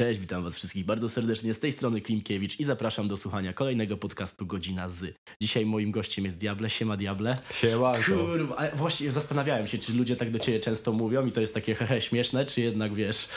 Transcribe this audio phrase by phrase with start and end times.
[0.00, 3.96] Cześć, witam was wszystkich bardzo serdecznie z tej strony Klimkiewicz i zapraszam do słuchania kolejnego
[3.96, 5.14] podcastu Godzina Z.
[5.42, 7.36] Dzisiaj moim gościem jest Diable, siema Diable.
[7.60, 8.12] Siemanko.
[8.12, 11.74] Kurwa, właśnie zastanawiałem się, czy ludzie tak do ciebie często mówią i to jest takie
[11.74, 13.28] hehe śmieszne, czy jednak wiesz,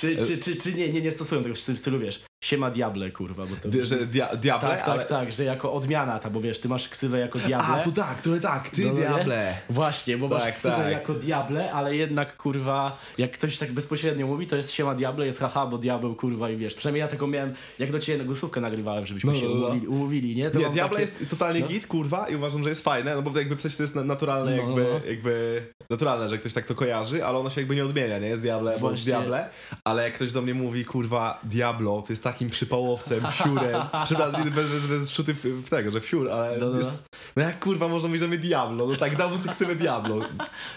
[0.00, 3.46] czy, czy, czy, czy nie, nie, nie stosują tego w stylu, wiesz, siema Diable, kurwa,
[3.46, 3.68] bo to...
[3.68, 5.04] Di- że dia diable, tak, tak, ale...
[5.04, 7.66] tak, że jako odmiana ta, bo wiesz, ty masz ksywę jako Diable.
[7.66, 8.98] A, to tak, to tak, ty No, nie?
[9.00, 9.56] diable.
[9.70, 10.92] Właśnie, bo masz Tak, ksywę tak.
[10.92, 15.38] jako Diable, ale jednak kurwa, jak ktoś tak bezpośrednio mówi, to jest siema Diable, jest
[15.38, 16.74] haha, bo diabeł kurwa i wiesz.
[16.74, 19.66] Przynajmniej ja taką miałem, jak do ciebie głosówkę nagrywałem, żebyśmy No, się no, no.
[19.66, 20.50] umówili, umówili, nie?
[20.50, 21.66] To Nie, diable takie- jest totalnie no.
[21.68, 24.04] git, kurwa, i uważam, że jest fajne, no bo jakby w sensie to jest na-
[24.04, 25.10] naturalne, No, jakby, no.
[25.10, 28.26] jakby naturalne, że ktoś tak to kojarzy, ale ono się jakby nie odmienia, nie?
[28.28, 29.48] Jest diable, bo diable,
[29.84, 34.68] ale jak ktoś do mnie mówi, kurwa, diablo, to jest takim przypałowcem, fiurem, przepraszam, bez,
[34.68, 36.78] bez, bez szuty w, w tego, że fiur, ale No, no, no.
[36.78, 37.02] jest,
[37.36, 40.16] no jak kurwa można mówić, że my diablo, no tak, dał sobie diablo,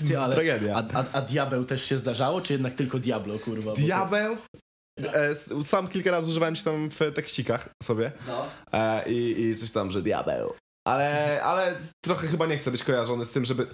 [0.07, 0.75] Ty, ale, tragedia.
[0.75, 3.73] A, a, a diabeł też się zdarzało, czy jednak tylko diablo, kurwa?
[3.73, 4.37] Diabeł?
[4.99, 8.45] E, sam kilka razy używałem się tam w tekścikach sobie No.
[8.73, 10.53] e, i, i coś tam, że diabeł.
[10.87, 13.67] Ale, ale trochę chyba nie chcę być kojarzony z tym, żeby...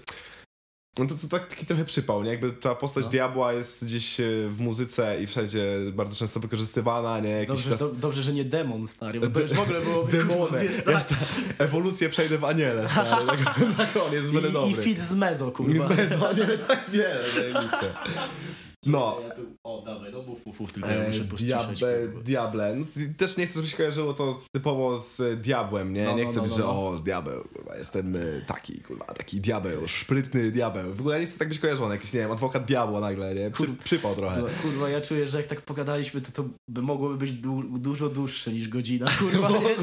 [0.97, 2.31] No to, to tak, taki trochę przypał, nie?
[2.31, 3.09] Jakby ta postać No.
[3.11, 7.29] diabła jest gdzieś e, w muzyce i wszędzie bardzo często wykorzystywana, nie?
[7.29, 7.79] Jakiś Dobrze, czas...
[7.79, 10.11] do, dobrze, że nie demon, stary, bo to już w ogóle byłoby...
[10.11, 10.69] kurwa, Demony.
[10.69, 11.17] wiesz, tak.
[11.57, 13.25] ewolucję przejdę w aniele, stary.
[13.27, 14.83] Tak, tak on jest I, I dobry.
[14.83, 15.87] fit z mezo, I kurwa.
[15.89, 17.93] z Bezo, aniele tak wiele, zajebiste.
[18.85, 21.79] No, Ja tu, o, dawaj, no mów, mów, mów, tylko ja E, muszę pościszać.
[22.23, 22.77] Diable,
[23.17, 26.05] też nie chcę, żeby się kojarzyło to typowo z e, diabłem, nie?
[26.05, 26.87] No, nie no, chcę no, być, no, że no.
[26.87, 30.93] o, diabeł, kurwa, jestem e, taki, kurwa, taki diabeł, szprytny diabeł.
[30.93, 33.51] W ogóle nie chcę tak być kojarzony, jakiś, nie wiem, adwokat diabła nagle, nie?
[33.51, 34.41] Przy, przypał trochę.
[34.41, 38.09] No, kurwa, ja czuję, że jak tak pogadaliśmy, to to by mogłoby być du dużo
[38.09, 39.49] dłuższe niż godzina, kurwa.
[39.49, 39.75] Mogłoby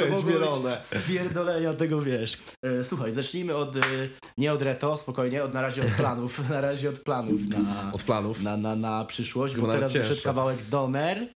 [0.00, 0.82] być, mogło mielone.
[1.04, 2.38] Spierdolenia tego, wiesz.
[2.82, 3.74] Słuchaj, zacznijmy od,
[4.38, 8.02] nie od reto, spokojnie, od na razie od planów, na razie od planów na, Od
[8.02, 8.45] planów.
[8.46, 10.24] Na, na, na przyszłość, bo teraz nawet wyszedł cieszę.
[10.24, 11.28] kawałek Doner.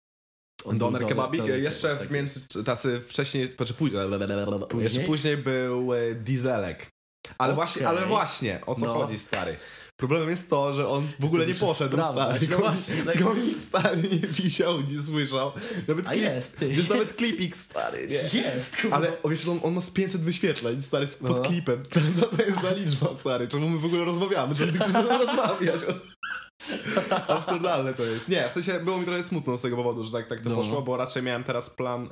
[0.64, 4.00] On Doner był kebabik, Doner, jeszcze tak w między, tasy wcześniej, znaczy później,
[4.68, 4.84] Później?
[4.84, 6.86] jeszcze później był e, dieselek.
[7.38, 7.64] Ale Okej.
[7.66, 8.94] właśnie, ale właśnie, o co No.
[8.94, 9.56] chodzi, stary?
[9.96, 12.36] Problemem jest to, że on w ogóle nie poszedł, sprawdzać.
[12.36, 12.48] stary.
[12.50, 13.22] No właśnie, tak.
[13.22, 15.52] Go nikt, stary, nie widział, nie słyszał.
[15.88, 16.68] Nawet A klip, jest, ty.
[16.68, 18.40] jest nawet klipik, stary, nie?
[18.40, 18.96] Jest, kurwa.
[18.96, 21.42] Ale wiesz, on, on ma z 500 wyświetleń, stary, pod No.
[21.42, 21.82] klipem.
[22.20, 23.48] Co to jest za liczba, stary?
[23.48, 24.54] Czemu my w ogóle rozmawiamy?
[24.54, 25.80] Czemu ty chcesz ze mną rozmawiać?
[27.28, 28.28] Absurdalne to jest.
[28.28, 30.56] Nie, w sensie było mi trochę smutno z tego powodu, że tak, tak to No.
[30.56, 32.10] poszło, bo raczej miałem teraz plan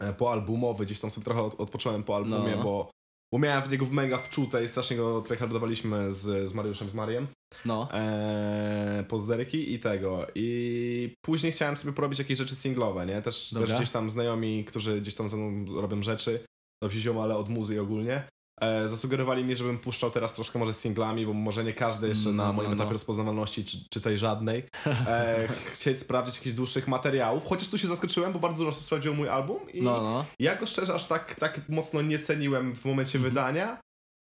[0.00, 2.62] e, poalbumowy, gdzieś tam sobie trochę od, odpocząłem po albumie, No.
[2.62, 2.90] bo,
[3.32, 6.94] bo miałem w niego w mega wczute i strasznie go tryhardowaliśmy z, z Mariuszem, z
[6.94, 7.26] Mariem
[7.64, 7.88] No.
[7.92, 10.26] e, pozderki i tego.
[10.34, 13.22] I później chciałem sobie porobić jakieś rzeczy singlowe, nie?
[13.22, 13.68] Też, Dobra.
[13.68, 16.44] też gdzieś tam znajomi, którzy gdzieś tam ze mną robią rzeczy,
[16.82, 18.28] dobrzy ziom, ale od muzy ogólnie.
[18.60, 22.28] E, zasugerowali mi, żebym puszczał teraz troszkę może z singlami, bo może nie każdy jeszcze
[22.28, 22.74] No, na no, moim no.
[22.74, 27.86] etapie rozpoznawalności, czy, czy tej żadnej, e, chcieć sprawdzić jakichś dłuższych materiałów, chociaż tu się
[27.86, 30.24] zaskoczyłem, bo bardzo dużo osób sprawdziło mój album i No, no.
[30.38, 33.34] ja go szczerze aż tak, tak mocno nie ceniłem w momencie Mhm.
[33.34, 33.78] wydania,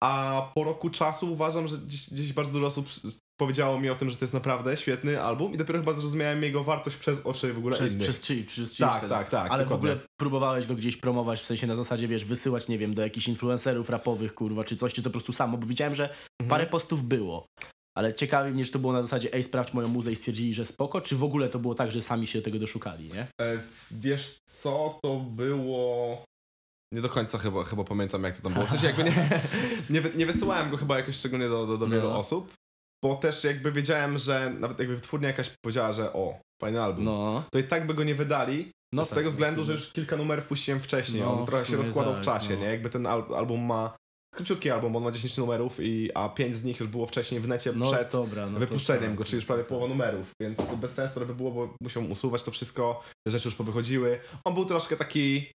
[0.03, 2.87] a po roku czasu uważam, że gdzieś, gdzieś bardzo dużo osób
[3.41, 6.65] powiedziało mi o tym, że to jest naprawdę świetny album i dopiero chyba zrozumiałem jego
[6.65, 8.09] wartość przez oczy w ogóle Przez, innych.
[8.09, 9.93] przez czyj, przez czyjś Tak, tak, tak, Ale w dokładnie.
[9.93, 13.29] ogóle próbowałeś go gdzieś promować, w sensie na zasadzie, wiesz, wysyłać, nie wiem, do jakichś
[13.29, 16.49] influencerów rapowych, kurwa, czy coś, czy to po prostu samo, bo widziałem, że Mhm.
[16.49, 17.47] parę postów było.
[17.97, 20.65] Ale ciekawi mnie, czy to było na zasadzie, ej, sprawdź moją muzę i stwierdzili, że
[20.65, 23.21] spoko, czy w ogóle to było tak, że sami się tego doszukali, nie?
[23.41, 23.59] E,
[23.91, 26.25] wiesz co, to było...
[26.93, 28.67] Nie do końca chyba, chyba pamiętam jak to tam było.
[28.67, 29.15] W sensie jakby nie,
[29.91, 32.19] nie, nie wysyłałem go chyba jakoś szczególnie do, do, do wielu No.
[32.19, 32.53] osób,
[33.05, 37.45] bo też jakby wiedziałem, że nawet jakby wytwórnia jakaś powiedziała, że o, fajny album, No.
[37.53, 40.17] to i tak by go nie wydali, No z tak, tego względu, że już kilka
[40.17, 41.23] numerów puściłem wcześniej.
[41.23, 42.61] No, on trochę się rozkładał tak, w czasie, no.
[42.61, 42.67] nie?
[42.67, 43.97] Jakby ten al album ma
[44.35, 47.41] króciutki album, bo on ma 10 numerów, i, a 5 z nich już było wcześniej
[47.41, 49.15] w necie No przed dobra, no wypuszczeniem tak.
[49.15, 52.43] go, czyli już prawie połowa numerów, więc bez sensu to by było, bo musiał usuwać
[52.43, 54.21] to wszystko, te rzeczy już powychodziły.
[54.45, 55.53] On był troszkę taki...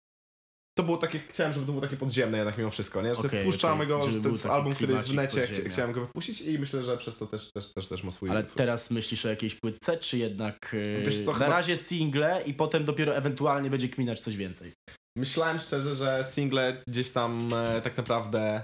[0.77, 3.15] To było takie, chciałem, żeby to było takie podziemne jednak mimo wszystko, nie?
[3.15, 3.87] Że okay, puszczamy okej.
[3.87, 5.69] go, Żeby że to był jest taki album, który jest w necie, podziemia.
[5.69, 8.43] chciałem go wypuścić i myślę, że przez to też, też, też, też ma swój Ale
[8.43, 8.55] plus.
[8.55, 12.85] teraz myślisz o jakiejś płytce, czy jednak yy, co, na chyba- razie single i potem
[12.85, 14.71] dopiero ewentualnie będzie kminać coś więcej?
[15.17, 18.61] Myślałem szczerze, że single gdzieś tam e, tak naprawdę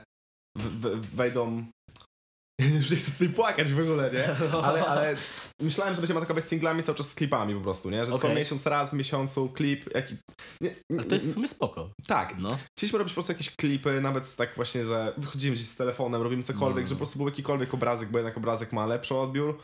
[0.58, 1.66] w, w, wejdą.
[2.62, 4.28] Już nie chcę tutaj płakać w ogóle, nie?
[4.68, 5.16] Ale, ale
[5.62, 8.06] myślałem, że będzie taka bez singlami cały czas z klipami po prostu, nie?
[8.06, 8.36] Że co Okej.
[8.36, 9.96] miesiąc, raz w miesiącu klip.
[9.96, 10.16] Jaki...
[10.62, 11.90] Nie, nie, Ale to jest w sumie spoko.
[12.08, 12.36] Tak.
[12.38, 12.58] No.
[12.78, 16.44] Chcieliśmy robić po prostu jakieś klipy, nawet tak właśnie, że wychodzimy gdzieś z telefonem, robimy
[16.44, 16.88] cokolwiek, No.
[16.90, 19.62] że po prostu był jakikolwiek obrazek, bo jednak obrazek ma lepszy odbiór.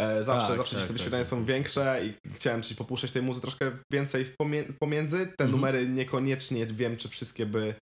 [0.00, 1.30] E, zawsze Tak, zawsze tak, te tak, wyświetlenia tak.
[1.30, 4.34] są większe i chciałem czyli popuszczać tej muzy troszkę więcej w
[4.80, 5.18] pomiędzy.
[5.18, 5.50] Te Mhm.
[5.50, 7.74] numery niekoniecznie wiem, czy wszystkie by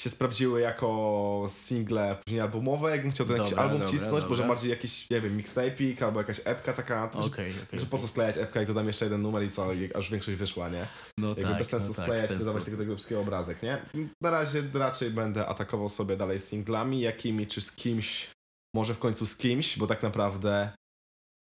[0.00, 4.42] się sprawdziły jako single później albumowe, jakbym chciał ten jakiś Dobra, album dobra, wcisnąć, może
[4.42, 4.48] dobra.
[4.48, 8.08] bardziej jakiś, nie wiem, mixtape'ik albo jakaś epka taka, to, Okej, że, że po co
[8.08, 10.86] sklejać epka i to dam jeszcze jeden numer i co, i aż większość wyszła, nie?
[11.18, 12.74] No Jakby tak, bez sensu no tak, sklejać, w ten nie dawać sposób.
[12.78, 13.82] tego, tego wszystkiego obrazek, nie?
[14.20, 18.30] Na razie raczej będę atakował sobie dalej singlami, jakimi czy z kimś,
[18.74, 20.70] może w końcu z kimś, bo tak naprawdę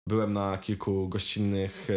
[0.09, 1.89] byłem na kilku gościnnych,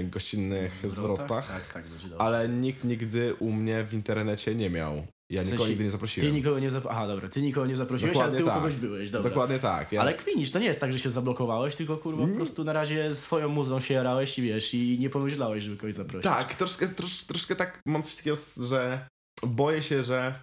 [0.00, 2.08] e, gościnnych zwrotach, Tak, tak, dobrze.
[2.18, 5.06] ale nikt nigdy u mnie w internecie nie miał.
[5.30, 6.34] Ja W nikogo sensie, nigdy nie Ty zaprosiłem.
[6.34, 6.96] nikogo nie zaprosiłeś.
[6.96, 8.56] Aha, dobra, ty nikogo nie zaprosiłeś, ale Dokładnie ty u tak.
[8.56, 9.30] kogoś byłeś, dobra.
[9.30, 9.92] Dokładnie tak.
[9.92, 10.00] Ja...
[10.00, 13.14] Ale kwinisz, to nie jest tak, że się zablokowałeś, tylko kurwa po prostu na razie
[13.14, 16.24] swoją muzą się jarałeś i wiesz, i nie pomyślałeś, żeby kogoś zaprosić.
[16.24, 19.08] Tak, troszkę, trosz, troszkę tak mam coś takiego, że
[19.42, 20.40] boję się, że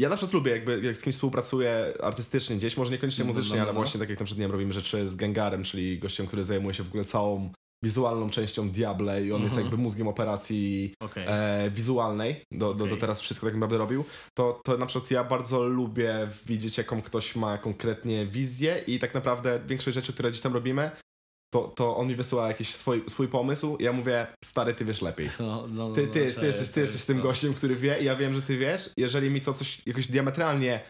[0.00, 3.34] ja na przykład lubię, jakby jak z kimś współpracuję artystycznie gdzieś, może niekoniecznie No, no,
[3.36, 3.80] muzycznie, no, ale no.
[3.80, 6.82] właśnie tak jak przykład nie wiem, robimy rzeczy z Gengarem, czyli gościem, który zajmuje się
[6.82, 7.52] w ogóle całą
[7.84, 9.66] wizualną częścią Diable i on jest Mhm.
[9.66, 11.24] jakby mózgiem operacji Okej.
[11.28, 12.98] e, wizualnej, do, do, do Okej.
[12.98, 14.04] teraz wszystko tak naprawdę robił,
[14.38, 19.14] to, to na przykład ja bardzo lubię widzieć, jaką ktoś ma konkretnie wizję i tak
[19.14, 20.90] naprawdę większość rzeczy, które gdzieś tam robimy,
[21.54, 25.02] to, to on mi wysyła jakiś swój, swój pomysł i ja mówię, stary, ty wiesz
[25.02, 25.30] lepiej.
[25.40, 27.22] No, no, no, Ty, no, ty, ty, jesteś, ty to jesteś jest tym to.
[27.22, 28.90] gościem, który wie i ja wiem, że ty wiesz.
[28.96, 30.80] Jeżeli mi to coś jakoś diametralnie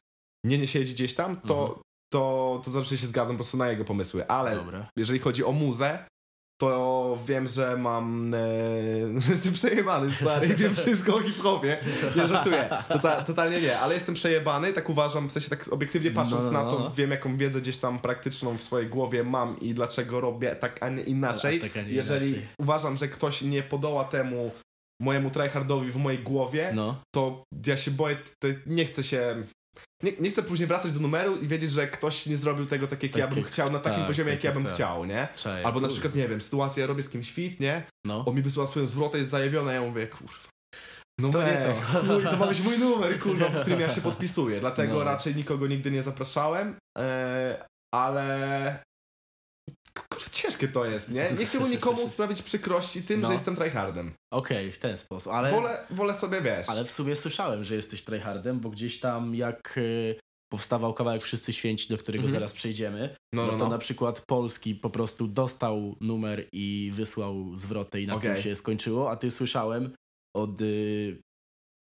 [0.44, 1.80] nie, nie siedzi gdzieś tam, to, Mhm.
[2.12, 4.26] to, to zawsze się zgadzam po prostu na jego pomysły.
[4.28, 4.88] Ale Dobra.
[4.98, 6.06] jeżeli chodzi o muzę,
[6.60, 8.34] to wiem, że mam.
[8.34, 8.38] E,
[9.30, 11.76] jestem przejebany, stary, i wiem wszystko o hip-hopie.
[12.16, 12.68] Nie żartuję.
[12.88, 16.64] Tota, totalnie nie, ale jestem przejebany, tak uważam, w sensie tak obiektywnie patrząc No, no,
[16.64, 16.90] na to, no.
[16.90, 20.88] wiem jaką wiedzę gdzieś tam praktyczną w swojej głowie mam i dlaczego robię tak, a
[20.88, 21.58] nie inaczej.
[21.58, 22.46] A tak, nie jeżeli inaczej.
[22.58, 24.50] uważam, że ktoś nie podoła temu
[25.00, 28.16] mojemu tryhardowi w mojej głowie, No, to ja się boję,
[28.66, 29.42] nie chcę się.
[30.02, 33.02] Nie, nie chcę później wracać do numeru i wiedzieć, że ktoś nie zrobił tego tak,
[33.02, 35.28] jak Tak ja bym chciał, na takim tak, poziomie, tak, jak ja bym chciał, nie?
[35.36, 35.66] cześć.
[35.66, 37.82] Albo na przykład, nie wiem, sytuacja, ja robię z kimś fit, nie?
[38.06, 38.24] No.
[38.24, 40.34] On mi wysyła swoją zwrotę, jest zajawiona, ja mówię, kurwa.
[41.20, 41.74] No To nie to.
[42.06, 44.60] chuj, to ma być mój numer, kurwa, w którym ja się podpisuję.
[44.66, 45.04] Dlatego No.
[45.04, 48.85] raczej nikogo nigdy nie zapraszałem, e, ale...
[50.08, 51.30] Kurwa, ciężkie to jest, nie?
[51.38, 53.26] Nie chciałbym nikomu sprawić przykrości tym, No.
[53.26, 54.12] że jestem tryhardem.
[54.32, 55.50] Okej, w ten sposób, ale...
[55.50, 56.68] Wolę, wolę sobie, wiesz...
[56.68, 60.14] Ale w sumie słyszałem, że jesteś tryhardem, bo gdzieś tam jak y,
[60.52, 62.32] powstawał kawałek Wszyscy Święci, do którego Mhm.
[62.40, 63.70] zaraz przejdziemy, no, no, no, to no.
[63.70, 68.34] na przykład Polski po prostu dostał numer i wysłał zwrotę i na Okej.
[68.34, 69.90] tym się skończyło, a ty słyszałem
[70.36, 71.22] od y,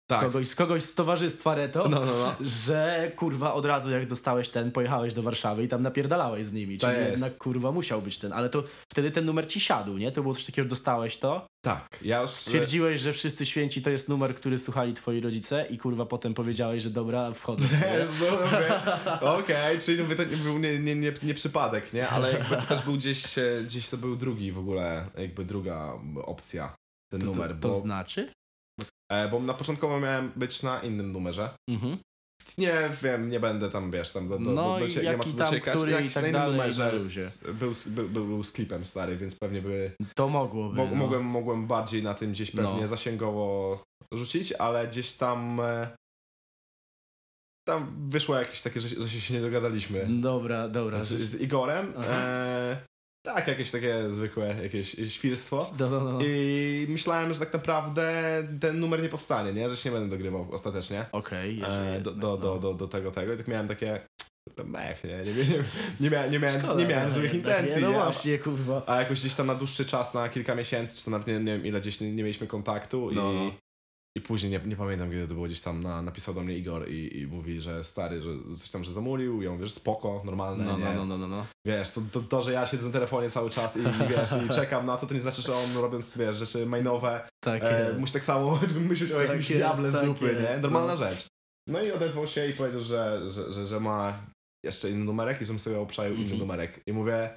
[0.08, 0.20] tak.
[0.20, 2.34] kogoś, kogoś z towarzystwa Reto, No, no, no.
[2.40, 6.78] że kurwa od razu jak dostałeś ten, pojechałeś do Warszawy i tam napierdalałeś z nimi,
[6.78, 10.12] czyli jednak kurwa musiał być ten, ale to wtedy ten numer ci siadł, nie?
[10.12, 12.30] To było coś takiego, że dostałeś to, Tak, ja już...
[12.30, 16.82] Stwierdziłeś, że wszyscy święci to jest numer, który słuchali twoi rodzice i kurwa potem powiedziałeś,
[16.82, 17.64] że dobra, wchodzę.
[17.98, 18.08] Wiesz,
[19.22, 22.08] no okej, czyli mówię, to nie był nie, nie, nie, nie przypadek, nie?
[22.08, 25.92] Ale jakby to też był gdzieś, e, gdzieś to był drugi w ogóle, jakby druga
[26.24, 26.74] opcja,
[27.10, 28.28] ten To, numer, to, to bo, znaczy?
[29.08, 31.50] E, bo na początkowo miałem być na innym numerze.
[31.70, 31.98] Mhm.
[32.58, 35.24] Nie wiem, nie będę tam, wiesz, tam do, do, No do, i do, nie ma
[35.24, 35.74] co dociekać.
[35.74, 38.84] który Jak i tak na innym dalej, numerze z- był, był, był, był z klipem
[38.84, 40.76] stary, więc pewnie by, To mogłoby.
[40.76, 40.94] mo, no.
[40.94, 42.88] mogłem, mogłem bardziej na tym gdzieś pewnie No.
[42.88, 43.82] zasięgowo
[44.12, 45.96] rzucić, ale gdzieś tam e,
[47.68, 50.06] tam wyszło jakieś takie, że, że się nie dogadaliśmy.
[50.20, 51.00] Dobra, dobra.
[51.00, 51.92] z, z Igorem.
[52.12, 52.86] E,
[53.34, 55.70] tak, jakieś takie zwykłe jakieś świrstwo.
[55.80, 56.18] No, no, no.
[56.26, 58.12] I myślałem, że tak naprawdę
[58.60, 59.68] ten numer nie powstanie, nie?
[59.68, 61.04] Że się nie będę dogrywał ostatecznie.
[61.12, 62.36] Okej, E, jeżeli do, do, no.
[62.36, 63.32] do, do, do tego tego.
[63.32, 64.00] I tak miałem takie
[64.54, 65.16] to mech, nie?
[65.16, 65.64] Nie, nie,
[66.00, 67.74] nie, miałem, nie miałem, Szkoda, nie miałem no, złych intencji.
[67.74, 67.80] nie?
[67.80, 68.82] No właśnie, kurwa.
[68.86, 71.52] A jakoś gdzieś tam na dłuższy czas, na kilka miesięcy, czy to nawet nie, nie
[71.52, 73.32] wiem ile gdzieś nie, nie mieliśmy kontaktu No.
[73.32, 73.52] i,
[74.18, 76.88] i później, nie, nie pamiętam kiedy to było, gdzieś tam na, napisał do mnie Igor
[76.90, 79.42] i, i mówi, że stary, że coś tam, że zamulił.
[79.42, 80.84] Ja mówię, że spoko, normalne, No, nie?
[80.84, 81.46] no, no, no, no, no.
[81.66, 84.86] Wiesz, to, to, to, że ja siedzę na telefonie cały czas i wiesz, i czekam
[84.86, 88.24] na to, to nie znaczy, że on robiąc, wiesz, rzeczy mainowe, Tak e, musi tak
[88.24, 90.30] samo myśleć o Tak jakimś jest, diable z tak dupy, nie?
[90.40, 90.98] jest, Normalna no.
[90.98, 91.26] rzecz.
[91.68, 94.18] No i odezwał się i powiedział, że, że, że, że ma
[94.64, 96.38] jeszcze inny numerek i żebym sobie obczaił inny Mhm.
[96.40, 96.80] numerek.
[96.86, 97.36] I mówię,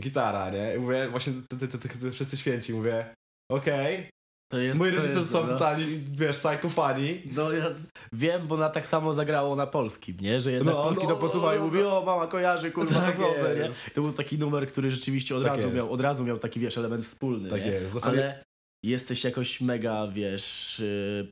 [0.00, 0.74] gitara, nie?
[0.76, 3.14] I mówię, właśnie ty, ty, ty, ty, ty wszyscy święci, mówię,
[3.52, 4.08] okej,
[4.48, 5.52] To jest, moi rodzice jest, są no.
[5.52, 7.22] totalni, wiesz, psychofani.
[7.34, 7.66] No ja
[8.12, 10.40] wiem, bo na tak samo zagrało na polskim, nie?
[10.40, 13.16] Że jednak No, polski no, to posłuchał i no, mówi, o mama kojarzy, kurwa, Tak
[13.16, 13.18] tak
[13.58, 13.70] nie?
[13.94, 15.74] To był taki numer, który rzeczywiście od Tak razu jest.
[15.74, 17.70] miał, od razu miał taki, wiesz, element wspólny, Tak nie?
[17.70, 17.96] jest.
[18.02, 18.44] Ale
[18.84, 20.78] jesteś jakoś mega, wiesz...
[20.78, 21.30] Yy...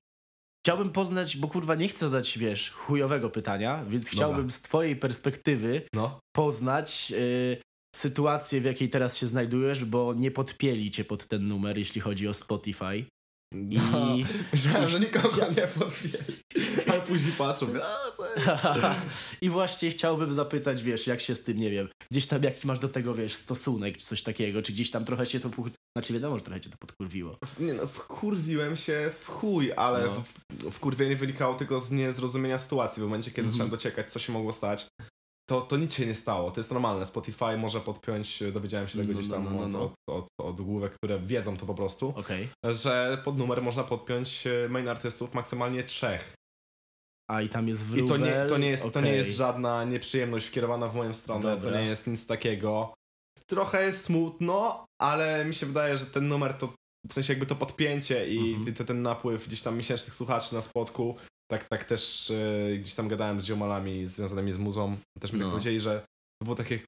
[0.66, 5.82] Chciałbym poznać, bo kurwa nie chcę zadać, wiesz, chujowego pytania, więc chciałbym z twojej perspektywy
[5.94, 6.20] No.
[6.36, 7.56] poznać yy,
[7.94, 12.28] sytuację, w jakiej teraz się znajdujesz, bo nie podpieli cię pod ten numer, jeśli chodzi
[12.28, 13.04] o Spotify.
[13.54, 13.78] I...
[13.92, 14.16] No.
[14.52, 16.34] Myślałem, że nikogo nie podwieli.
[16.86, 17.66] Ale później patrzą?
[19.40, 22.78] I właśnie chciałbym zapytać, wiesz, jak się z tym, nie wiem, gdzieś tam jaki masz
[22.78, 25.50] do tego, wiesz, stosunek, czy coś takiego, czy gdzieś tam trochę się to,
[25.96, 27.36] znaczy wiadomo, że trochę cię to podkurwiło.
[27.60, 30.24] Nie no, wkurwiłem się w chuj, ale No.
[30.50, 33.00] w, wkurwienie wynikało tylko z niezrozumienia sytuacji.
[33.00, 33.52] W momencie, kiedy Mhm.
[33.52, 34.86] zacząłem dociekać, co się mogło stać,
[35.50, 36.50] to, to nic się nie stało.
[36.50, 37.06] To jest normalne.
[37.06, 40.14] Spotify może podpiąć, dowiedziałem się tego No, gdzieś no, tam no, no, od, no.
[40.14, 40.26] Od,
[40.82, 42.48] od, które wiedzą to po prostu, Okej.
[42.72, 46.34] że pod numer można podpiąć e, main artystów maksymalnie trzech.
[47.30, 48.08] A i tam jest I wróbel.
[48.08, 51.70] to nie, to, nie jest, to nie jest żadna nieprzyjemność kierowana w moją stronę, Dobra.
[51.72, 52.94] to nie jest nic takiego.
[53.46, 56.74] Trochę jest smutno, ale mi się wydaje, że ten numer to
[57.08, 61.16] w sensie jakby to podpięcie i ty- ten napływ gdzieś tam miesięcznych słuchaczy na spotku,
[61.50, 65.44] tak, tak też e, gdzieś tam gadałem z ziomalami związanymi z muzą, też mi No.
[65.44, 66.00] tak powiedzieli, że
[66.42, 66.78] to było takie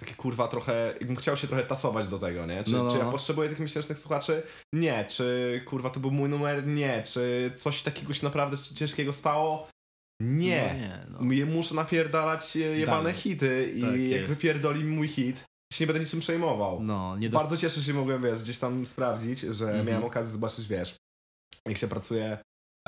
[0.00, 2.64] takie kurwa trochę, jakbym chciał się trochę tasować do tego, nie?
[2.64, 3.10] Czy, No, no, czy ja no.
[3.12, 4.42] potrzebuję tych miesięcznych słuchaczy?
[4.74, 5.04] Nie.
[5.04, 6.66] Czy kurwa to był mój numer?
[6.66, 7.02] Nie.
[7.02, 9.68] Czy coś takiego się naprawdę ciężkiego stało?
[10.22, 10.74] Nie.
[11.10, 11.52] No nie, no.
[11.52, 13.14] Muszę napierdalać e, jebane Dalej.
[13.14, 14.28] hity i Tak jak jest.
[14.28, 16.82] wypierdoli mój hit, się nie będę niczym przejmował.
[16.82, 17.42] No, nie dost...
[17.44, 19.86] Bardzo cieszę się, mogłem, wiesz, gdzieś tam sprawdzić, że Mhm.
[19.86, 20.96] miałem okazję zobaczyć, wiesz,
[21.68, 22.38] jak się pracuje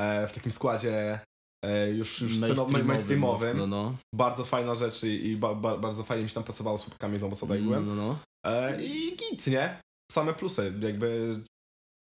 [0.00, 1.20] e, w takim składzie
[1.64, 3.58] e, już, już mainstreamowym, mainstreamowym.
[3.58, 3.96] No, no.
[4.14, 7.18] Bardzo fajna rzecz i, i ba, ba, bardzo fajnie mi się tam pracowało z chłopakami,
[7.18, 7.86] no bo co tutaj No, byłem.
[7.86, 8.18] no, no.
[8.46, 9.80] E, I git, nie?
[10.12, 11.36] Same plusy, jakby...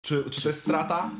[0.06, 1.10] Czy, czy to jest strata?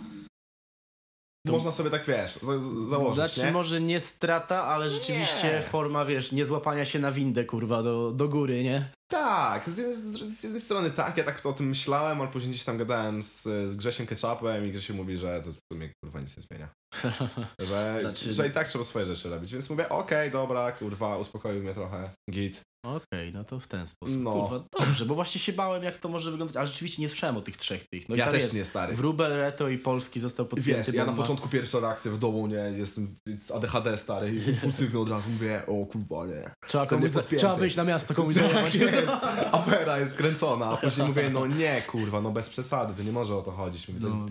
[1.46, 3.52] To- Można sobie tak, wiesz, za, za- założyć, Znaczy nie?
[3.52, 5.62] może nie strata, ale rzeczywiście Nie.
[5.62, 8.90] forma, wiesz, nie złapania się na windę, kurwa, do, do góry, nie?
[9.12, 12.64] Tak, z, z, z jednej strony tak, ja tak o tym myślałem, ale później gdzieś
[12.64, 16.36] tam gadałem z, z Grzesiem Ketchupem i Grzesiu mówi, że to w sumie kurwa nic
[16.36, 16.68] nie zmienia.
[17.68, 21.62] Że, Znaczy- że i tak trzeba swoje rzeczy robić, więc mówię, okej, dobra, kurwa, uspokoił
[21.62, 22.60] mnie trochę, git.
[22.84, 24.16] Okej, no to w ten sposób.
[24.18, 24.32] No.
[24.32, 27.40] Kurwa, dobrze, bo właśnie się bałem, jak to może wyglądać, ale rzeczywiście nie słyszałem o
[27.40, 28.08] tych trzech tych.
[28.08, 28.54] No ja też jest.
[28.54, 28.94] nie, stary.
[28.96, 30.82] Wróbel, Reto i Polski został podpięty.
[30.92, 34.48] Wiesz, ja na ma- początku pierwsza reakcja w domu, nie, jestem z ADHD stary i
[34.48, 36.42] impulsywny od razu mówię, o kurwa, nie.
[36.66, 38.74] Trzeba, komuś, trzeba wyjść na miasto komuś Tak zajebać.
[38.74, 39.08] jest,
[39.52, 43.36] afera jest kręcona, a później mówię, no nie, kurwa, no bez przesady, to nie może
[43.36, 43.88] o to chodzić.
[43.88, 44.26] Mówię, No, no.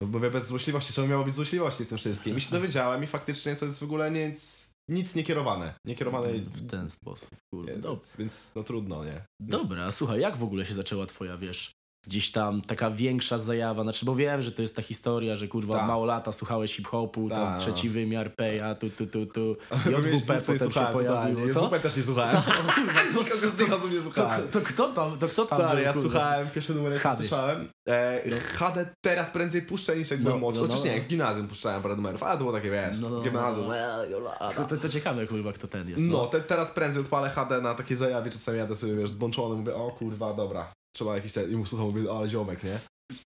[0.00, 2.38] no, mówię bez złośliwości, czemu miało być złośliwości w tym wszystkim?
[2.38, 4.57] I się dowiedziałem i faktycznie to jest w ogóle nic,
[4.88, 5.74] nic niekierowane.
[5.84, 8.00] Niekierowane W ten sposób, nie, Dobra.
[8.18, 9.24] więc no trudno, nie?
[9.40, 14.06] Dobra, słuchaj, jak w ogóle się zaczęła twoja, wiesz, gdzieś tam taka większa zajawa, znaczy,
[14.06, 15.86] bo wiem, że to jest ta historia, że kurwa Tak.
[15.86, 17.58] mało lata słuchałeś hip-hopu, tam Tak.
[17.58, 21.68] trzeci wymiar, Peja, tu, tu, tu, tu, Pamiętasz, JWP potem się słuchałem pojawiło, co?
[21.68, 22.42] WP też nie słuchałem.
[23.18, 24.48] Nikogo z tych osób nie To, słuchałem.
[24.48, 26.08] to kto tam, to kto tam Stary, był, ja kurwa?
[26.10, 27.16] słuchałem, pierwszy numer jak Chady.
[27.16, 27.68] słyszałem.
[27.88, 28.36] E, No.
[28.54, 30.60] HD teraz prędzej puszczę niż jak No, byłem młodszy.
[30.60, 30.96] no, no, Chociaż nie, no.
[30.96, 33.66] jak w gimnazjum puszczałem parę numerów, ale to było takie, wiesz, No, no, no, gimnazjum.
[33.68, 33.76] no.
[33.76, 36.02] e, To, to, to ciekawe, kurwa, kto ten jest.
[36.02, 39.54] No, No, te, teraz prędzej odpalę HD na takie zajawie, czasami jadę sobie, wiesz, zbączony,
[39.56, 40.72] mówię, o kurwa, dobra.
[40.98, 42.78] Trzeba jakiś ten, i mu słucham, mówię, ale ziomek, nie?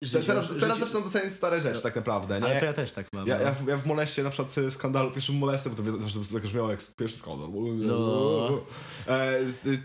[0.04, 2.46] Życie- teraz życie- teraz zaczynam doceniać stare rzeczy tak naprawdę, nie?
[2.46, 3.26] Ale to ja też tak mam.
[3.26, 3.44] Ja, no.
[3.44, 6.20] ja, w, ja w moleście na przykład y, skandalu, pierwszym molestem, bo to wiedzę, że
[6.32, 7.48] lekarz miał jak pierwszy skandal.
[7.76, 8.60] No.
[9.08, 9.38] E,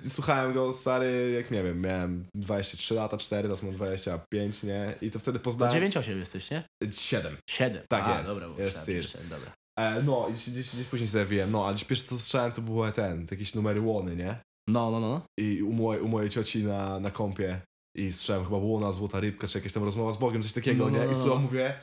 [0.10, 4.96] słuchałem go stary, jak nie wiem, miałem 23 lata, 4, teraz mam 25, nie?
[5.02, 5.84] I to wtedy No poznałem...
[5.84, 6.64] 9-8 jesteś, nie?
[6.92, 7.38] 7.
[7.50, 7.82] 7.
[7.90, 8.86] Tak A, jest, Dobra, bo jest.
[8.86, 9.52] 7, dobra.
[9.80, 13.28] E, no, i gdzieś, gdzieś, później wiem, no, ale pierwsze co słyszałem to były ten,
[13.28, 14.38] te jakieś numery łony, nie?
[14.68, 15.22] No, no, no.
[15.40, 17.62] I u, mojej, u mojej cioci na, na kąpie
[17.96, 20.90] i słyszałem chyba łona, złota rybka, czy jakaś tam rozmowa z Bogiem, coś takiego, No,
[20.92, 20.98] nie?
[20.98, 21.22] no, I no.
[21.24, 21.74] słucham, mówię,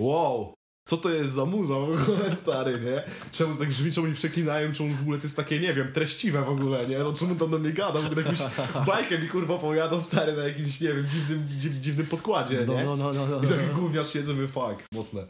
[0.00, 0.54] wow,
[0.88, 3.02] co to jest za muza w ogóle, stary, nie?
[3.32, 6.42] Czemu tak brzmi, czemu nie przeklinają, czemu w ogóle to jest takie, nie wiem, treściwe
[6.42, 6.98] w ogóle, nie?
[6.98, 8.38] No czemu tam do mnie gada, w ogóle jakąś
[8.86, 12.84] bajkę mi kurwa opowiada, stary, na jakimś, nie wiem, dziwnym, dziw, dziwnym podkładzie, No, nie?
[12.84, 13.78] no, no, no, no, I taki no.
[13.78, 15.26] gówniarz siedzę, mówię, fuck, mocne.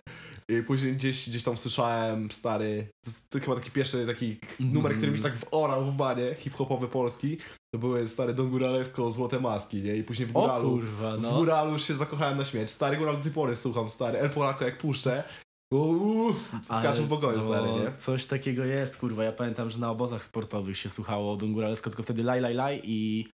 [0.49, 4.97] I później gdzieś, gdzieś tam słyszałem, stary, to, jest, to chyba taki pierwszy taki numer,
[4.97, 7.39] który mi się tak worał w banie, hip-hopowy polski,
[7.75, 9.97] to były stary Don Góralesko, Złote Maski, nie?
[9.97, 11.33] I później w O Góralu, kurwa, w no.
[11.39, 12.71] Góralu już się zakochałem na śmierć.
[12.71, 15.25] Stary Góral do tej pory słucham, stary, El Polako jak puszczę,
[15.73, 17.93] uuu, skaczę w pokoju, no, stary, nie?
[17.99, 19.25] Coś takiego jest, kurwa.
[19.25, 22.81] Ja pamiętam, że na obozach sportowych się słuchało Don Góralsko, tylko wtedy Laj, Laj, Laj
[22.85, 23.29] i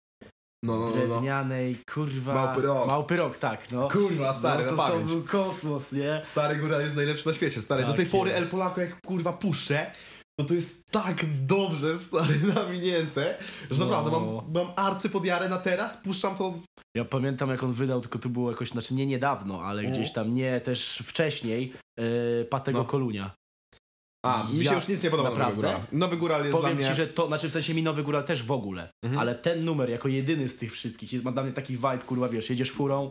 [0.62, 0.92] No, no, no, no.
[0.92, 2.34] drewnianej, kurwa...
[2.34, 2.86] Małpy rok.
[2.86, 3.88] Małpy rok, tak, no.
[3.88, 5.10] Kurwa, stary, no, to, na to pamięć.
[5.10, 6.22] był kosmos, nie?
[6.30, 7.82] Stary Góral jest najlepszy na świecie, stary.
[7.82, 8.42] Tak do tej pory jest.
[8.42, 9.90] El Polako jak kurwa puszczę,
[10.40, 13.38] to to jest tak dobrze, stary, nawinięte,
[13.70, 13.90] że No.
[13.90, 14.24] naprawdę mam,
[14.54, 16.54] mam arcy pod jarę na teraz, puszczam to
[16.96, 20.00] Ja pamiętam, jak on wydał, tylko to było jakoś, znaczy nie niedawno, ale Mhm.
[20.00, 22.84] gdzieś tam, nie, też wcześniej, yy, Patego No.
[22.84, 23.34] Kolunia.
[24.24, 25.62] A, mi się Ja- już nic nie podoba naprawdę?
[25.62, 25.86] Nowy Góral.
[25.92, 26.88] Nowy Góral jest Powiem dla mnie...
[26.88, 29.20] ci, że to, znaczy w sensie mi Nowy Góral też w ogóle, Mhm.
[29.20, 32.28] ale ten numer jako jedyny z tych wszystkich jest, ma dla mnie taki vibe, kurwa,
[32.28, 33.10] wiesz, jedziesz furą,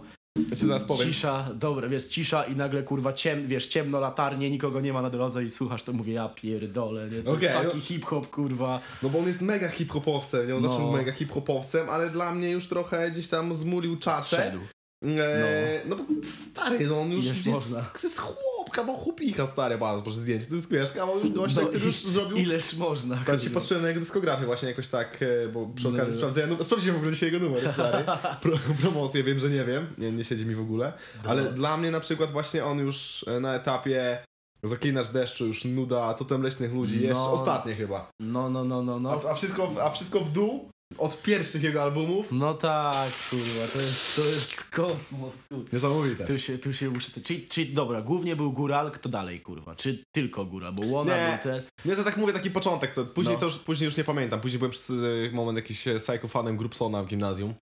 [0.49, 1.07] Ja zaraz powiem.
[1.07, 5.09] cisza, dobra, wiesz, cisza i nagle, kurwa, ciem, wiesz, ciemno, latarnie, nikogo nie ma na
[5.09, 7.21] drodze i słuchasz, to mówię, ja pierdolę, nie?
[7.21, 8.79] To Okej, jest taki no- hip-hop, kurwa.
[9.03, 10.55] No bo on jest mega hip-hopowcem, nie?
[10.55, 10.69] On No.
[10.69, 14.35] zawsze mega hip-hopowcem, ale dla mnie już trochę gdzieś tam zmulił czacze.
[14.37, 14.59] Zszedł.
[15.03, 15.95] E, no.
[15.95, 16.03] bo
[16.51, 17.85] stary, no on już jest, można.
[18.03, 20.47] jest chłop, kawał chłopika stary, bardzo proszę zdjęcie.
[20.47, 22.37] To jest, wiesz, kawał już gościa, No który już zrobił...
[22.37, 23.17] Ileż można.
[23.25, 26.17] Tak, się patrzyłem na jego dyskografię właśnie jakoś tak, e, bo przy No, okazji no.
[26.17, 28.03] sprawdzałem, no, sprawdziłem w ogóle dzisiaj jego numer, stary.
[28.41, 30.93] Pro, promocję, wiem, że nie wiem, nie, nie siedzi mi w ogóle,
[31.27, 31.51] ale No.
[31.51, 34.17] dla mnie na przykład właśnie on już e, na etapie
[34.63, 37.33] Zaklinacz deszczu, już nuda, totem leśnych ludzi, jeszcze No.
[37.33, 38.09] ostatnie chyba.
[38.19, 39.21] No, no, no, no, no.
[39.25, 42.27] A, a, wszystko, a wszystko w dół od pierwszych jego albumów.
[42.31, 45.69] No tak, kurwa, to jest, to jest kosmos, kurwa.
[45.73, 46.25] Niesamowite.
[46.27, 47.11] Tu się, tu się muszę...
[47.23, 49.75] Czyli, czyli dobra, głównie był góral, kto dalej, kurwa?
[49.75, 50.73] Czy tylko góral?
[50.73, 51.39] Bo Łona Nie.
[51.43, 51.61] był.
[51.85, 52.93] Nie, to tak mówię, taki początek.
[52.93, 53.39] To później, No.
[53.39, 54.41] to już, później już nie pamiętam.
[54.41, 57.53] Później byłem przez e, moment jakiś e, psychofanem Grupsona w gimnazjum.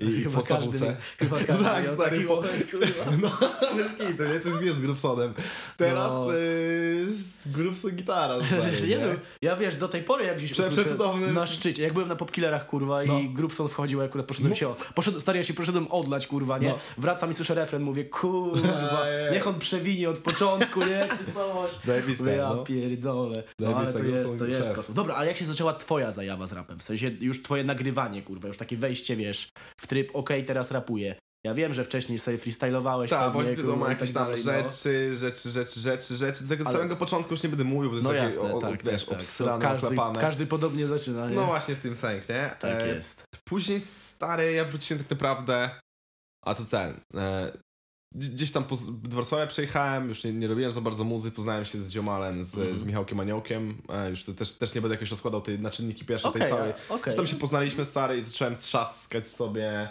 [0.00, 0.78] I Chyba każdy,
[1.18, 3.04] chyba każdy Tak, miał stary, taki po- moment, kurwa.
[3.22, 3.30] No,
[3.76, 4.40] bez kitu, nie?
[4.40, 5.34] Coś jest z Grupsonem.
[5.76, 6.26] Teraz No.
[6.26, 6.32] no.
[7.46, 9.06] Grupson gitara, stary, nie, no,
[9.42, 12.66] ja wiesz, do tej pory jak gdzieś Prze- przecudowny- na szczycie, jak byłem na popkillerach,
[12.66, 13.18] kurwa, No.
[13.18, 14.56] i Grubson wchodził, akurat poszedłem No.
[14.58, 16.68] się, poszedłem, stary, ja się poszedłem odlać, kurwa, nie?
[16.68, 16.78] No.
[16.98, 21.08] Wracam i słyszę refren, mówię, kurwa, niech on przewinie od początku, nie?
[21.18, 21.70] Czy coś.
[21.86, 22.64] Zajebiste, ja no.
[22.64, 23.42] pierdolę.
[23.58, 24.96] No ale to jest, Grubson to jest kosmos.
[24.96, 26.78] Dobra, ale jak się zaczęła twoja zajawa z rapem?
[26.78, 31.14] W sensie już twoje nagrywanie, kurwa, już takie wejście, wiesz, w tryb, okej, teraz rapuję.
[31.46, 34.70] Ja wiem, że wcześniej sobie freestylowałeś Tak, właśnie wiadomo, jakieś tak tam dalej, no.
[34.70, 36.42] rzeczy, rzeczy, rzeczy, rzeczy, rzeczy.
[36.44, 38.54] Do tego Ale- samego początku już nie będę mówił, bo to jest No takie, jasne,
[38.54, 40.20] o, o, tak, wiesz, tak, obsrane, każdy, oklepane.
[40.20, 41.36] każdy podobnie zaczyna, nie?
[41.36, 42.50] No właśnie w tym sęk, nie?
[42.60, 43.22] Tak E, jest.
[43.44, 45.70] Później stary, ja wróciłem tak naprawdę.
[46.44, 47.00] A to ten.
[47.16, 47.52] E,
[48.14, 51.90] gdzieś- tam poz- Wrocławia przejechałem, już nie, nie robiłem za bardzo muzy, poznałem się z
[51.90, 52.76] Ziomalem, z, Mhm.
[52.76, 53.82] z Michałkiem Aniołkiem.
[53.88, 56.50] E, już to też, też nie będę jakoś rozkładał tej na czynniki pierwsze Okej, tej
[56.50, 56.72] całej.
[57.06, 59.88] Już tam się poznaliśmy stary i zacząłem trzaskać sobie.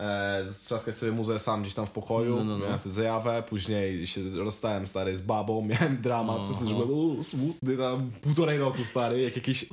[0.00, 2.36] E, trzaskać sobie muzę sam gdzieś tam w pokoju.
[2.36, 2.64] No, no, no.
[2.64, 6.54] Miałem wtedy zajawę, później się rozstałem stary z babą, miałem dramat, Aha.
[6.60, 7.90] to że byłem smutny na
[8.22, 9.66] półtorej roku stary, jak jakiś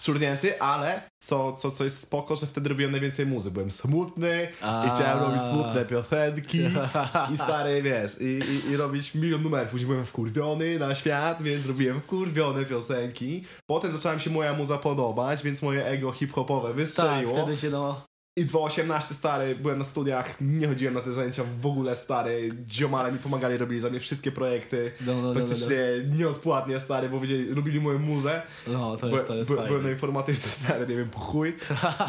[0.00, 3.50] szurnięty, ale co, co, co jest spoko, że wtedy robiłem najwięcej muzy.
[3.50, 4.86] Byłem smutny A.
[4.86, 6.60] i chciałem robić smutne piosenki
[7.34, 9.70] i stary, wiesz, i, i, i robić milion numerów.
[9.70, 13.44] Później byłem wkurwiony na świat, więc robiłem wkurwione piosenki.
[13.66, 17.32] Potem zaczęła mi się moja muza podobać, więc moje ego hip-hopowe Tak, wystrzeliło.
[17.32, 18.07] wtedy się no...
[18.38, 22.54] I 2.18 stary, byłem na studiach, nie chodziłem na te zajęcia w ogóle stary.
[22.70, 24.92] Ziomale mi pomagali, robili za mnie wszystkie projekty.
[25.00, 25.34] No, no, no, no, no.
[25.34, 25.78] Praktycznie
[26.16, 28.42] nieodpłatnie stary, bo wiedzieli, robili moją muzę.
[28.66, 31.56] No, to jest, to jest by- byłem na informatyce stary, nie wiem, po chuj.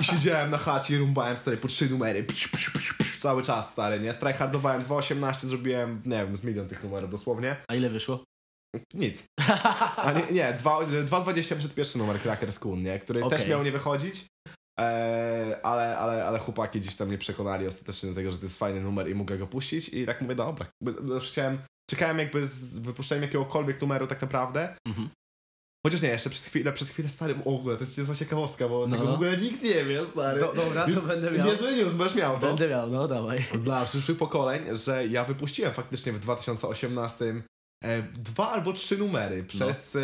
[0.01, 2.23] I siedziałem na chacie i rumbałem stary po trzy numery.
[2.23, 4.13] Psz, psz, psz, psz, cały czas stary, nie?
[4.13, 7.55] Strajhardowałem 2.18, zrobiłem, nie wiem, z milion tych numerów dosłownie.
[7.67, 8.23] A ile wyszło?
[8.93, 9.23] Nic.
[9.97, 12.99] A nie, nie 2 2.20 przed pierwszy numer Cracker School, nie?
[12.99, 13.49] Który też Okej.
[13.49, 14.25] miał nie wychodzić.
[14.79, 18.57] Eee, ale, ale, ale chłopaki gdzieś tam mnie przekonali ostatecznie do tego, że to jest
[18.57, 20.65] fajny numer i mogę go puścić i tak mówię, dobra.
[21.05, 21.57] Zawsze chciałem,
[21.89, 24.75] czekałem jakby z wypuszczeniem jakiegokolwiek numeru tak naprawdę.
[24.87, 25.09] Mhm.
[25.85, 28.87] Chociaż nie, jeszcze przez chwilę, przez chwilę stary, w ogóle, to jest niezła ciekawostka, bo
[28.87, 28.95] No.
[28.97, 30.39] tego w ogóle nikt nie wie, stary.
[30.39, 31.47] Do, dobra, to będę miał.
[31.47, 32.47] Niezły news, będziesz miał to.
[32.47, 33.45] Będę miał, no dawaj.
[33.63, 37.41] Dla przyszłych pokoleń, że ja wypuściłem faktycznie w 2018 e,
[38.13, 39.99] dwa albo trzy numery przez e,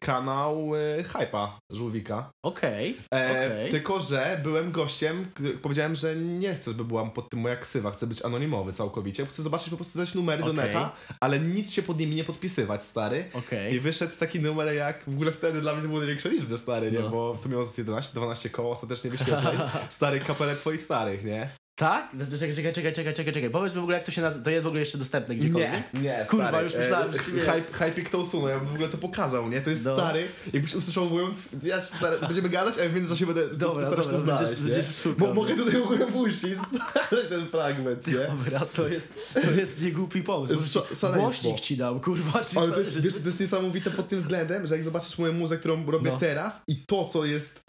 [0.00, 2.30] kanał e, Hype'a Żółwika.
[2.44, 3.70] Okej, E, okej.
[3.70, 5.26] Tylko, że byłem gościem,
[5.62, 9.42] powiedziałem, że nie chcę, żeby byłam pod tym moja ksywa, chcę być anonimowy całkowicie, chcę
[9.42, 10.66] zobaczyć po prostu dać numery do Okej.
[10.66, 13.24] neta, ale nic się pod nimi nie podpisywać, stary.
[13.72, 16.92] I wyszedł taki numer jak, w ogóle wtedy dla mnie to były największe liczby, stary,
[16.92, 17.00] nie?
[17.00, 17.10] No.
[17.10, 19.58] Bo to miało z 11-12 koło ostatecznie wyświetleń.
[19.90, 21.63] stary kapelę twoich starych, nie?
[21.76, 22.08] Tak?
[22.14, 23.50] No Czekaj, czekaj, czekaj, czekaj, czekaj, czekaj.
[23.50, 24.44] Powiedz mi w ogóle, jak to się nazywa.
[24.44, 25.70] To jest w ogóle jeszcze dostępne gdziekolwiek?
[25.94, 26.64] Nie, nie, Kurwa, stary.
[26.64, 27.44] już myślałem, że ci wiesz.
[27.72, 29.60] Hype to usunął, ja bym w ogóle to pokazał, nie?
[29.60, 29.96] To jest No.
[29.96, 31.28] stary, jakbyś usłyszał moją...
[31.62, 34.74] Ja się stary, będziemy gadać, a ja w międzyczasie będę Dobra, starał się znaleźć, będziesz-
[34.74, 36.54] będziesz szukał, Mo, mogę tutaj w ogóle puścić,
[36.94, 38.14] stary, ten fragment, nie?
[38.14, 40.80] Dobra, to jest, to jest niegłupi pomysł.
[41.14, 44.66] Głośnik ci dał, kurwa, czy Ale to jest, wiesz, to jest niesamowite pod tym względem,
[44.66, 46.18] że jak zobaczysz moją muzę, którą robię No.
[46.18, 47.60] teraz i to, co jest,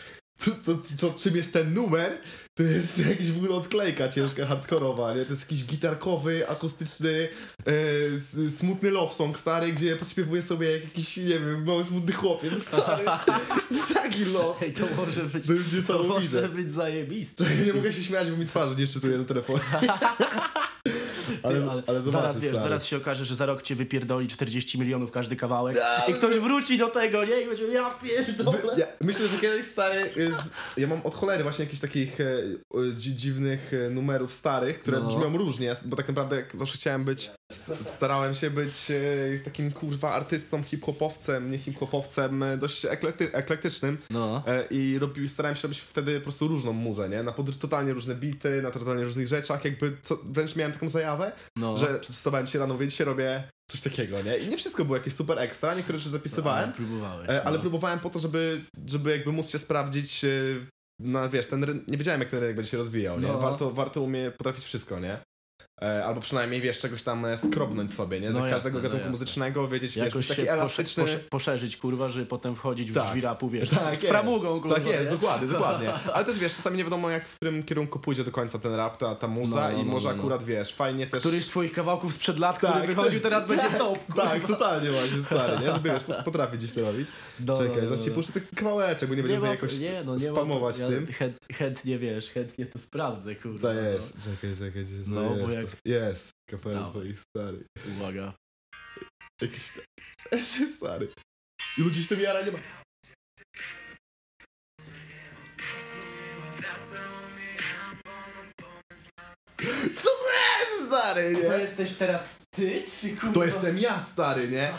[0.46, 2.18] to, to, to, czym jest ten numer,
[2.56, 5.26] to jest jakiś w ogóle odklejka ciężka, hardkorowa, nie?
[5.26, 7.28] To jest jakiś gitarkowy, akustyczny,
[8.46, 12.54] e, smutny love song stary, gdzie podśpiewuję sobie jak jakiś, nie wiem, mały smutny chłopiec,
[12.68, 13.04] stary.
[13.26, 14.56] To jest taki love.
[14.62, 16.36] Ej, to może być, To jest to niesamowite.
[16.36, 17.44] może być zajebiste.
[17.66, 19.60] Nie mogę się śmiać, bo mi twarzy nie szczytuje do telefonu.
[21.44, 22.70] Ale, Ty, ale, zaraz wiesz, stary.
[22.70, 25.78] zaraz się okaże, że za rok cię wypierdoli 40 milionów każdy kawałek
[26.10, 27.42] i ktoś wróci do tego, nie?
[27.42, 28.60] I będzie, ja pierdolę.
[28.78, 30.12] Ja, myślę, że kiedyś stary.
[30.16, 32.26] z- Ja mam od cholery właśnie jakichś takich e,
[32.96, 35.08] dzi- dziwnych e, numerów starych, które No.
[35.08, 37.32] brzmią różnie, bo tak naprawdę zawsze chciałem być.
[37.96, 43.98] Starałem się być e, takim kurwa artystą, hip-hopowcem, nie hip-hopowcem, e, dość eklekty, eklektycznym.
[44.10, 44.44] No.
[44.72, 47.24] I robił, starałem się robić wtedy po prostu różną muzę, nie?
[47.24, 51.78] Na totalnie różne bity, na totalnie różnych rzeczach, jakby co, wręcz miałem taką zajawę, No.
[51.78, 54.38] że przedstawiałem się rano, mówię, dzisiaj robię coś takiego, nie?
[54.38, 56.72] I nie wszystko było jakieś super ekstra, niektóre rzeczy zapisywałem.
[57.30, 57.62] E, ale no.
[57.62, 60.26] próbowałem po to, żeby, żeby jakby móc się sprawdzić
[61.00, 63.28] na, wiesz, ten nie wiedziałem jak ten rynek będzie się rozwijał, nie?
[63.28, 63.40] No.
[63.40, 65.20] Warto, warto umie potrafić wszystko, nie?
[65.82, 68.32] E, albo przynajmniej, wiesz, czegoś tam e, skrobnąć sobie, nie?
[68.34, 69.10] Z No każdego no gatunku jasne.
[69.12, 71.04] muzycznego wiedzieć, wiesz, Jakoś się taki elastyczny...
[71.04, 73.04] posze- poszerzyć, kurwa, żeby potem wchodzić w Tak.
[73.08, 74.08] drzwi rapu, wiesz, Tak z jest.
[74.08, 74.76] framugą, kurwa.
[74.76, 75.10] Tak jest, nie?
[75.18, 75.94] dokładnie, dokładnie.
[76.14, 78.98] Ale też wiesz, czasami nie wiadomo jak w którym kierunku pójdzie do końca ten rap,
[78.98, 80.20] ta, ta muza No, no, i no, może no, no.
[80.22, 81.20] akurat wiesz, fajnie też.
[81.20, 84.24] Któryś z twoich kawałków sprzed lat, Tak, który wychodził, tak, teraz będzie top, kurwa.
[84.30, 85.74] Tak, totalnie właśnie stary, nie?
[85.74, 87.08] Żeby wiesz, po- potrafię gdzieś to robić.
[87.40, 88.16] No, Czekaj, no, no, zaraz ci no.
[88.16, 91.08] puszczę taki kawałeczek, bo nie będziemy jakoś nie, no, nie ma- spamować tym.
[91.08, 93.68] Chęt, chętnie, wiesz, chętnie to sprawdzę, kurwa.
[93.70, 93.82] To no.
[93.82, 94.14] jest.
[94.14, 96.30] Czekaj, czekaj, No, no, bo jak- to- Jest.
[96.50, 96.92] Kapelusz Dawaj.
[96.92, 97.66] twoich stary.
[97.96, 98.34] Uwaga.
[99.42, 99.86] Jakiś tak.
[100.78, 101.08] stary.
[101.78, 102.60] I ludzie się tym jara nie ma.
[109.96, 111.62] Co to jest, stary, To nie?
[111.62, 113.34] jesteś teraz ty, czy kurwa?
[113.34, 114.74] To jestem ja, stary, nie?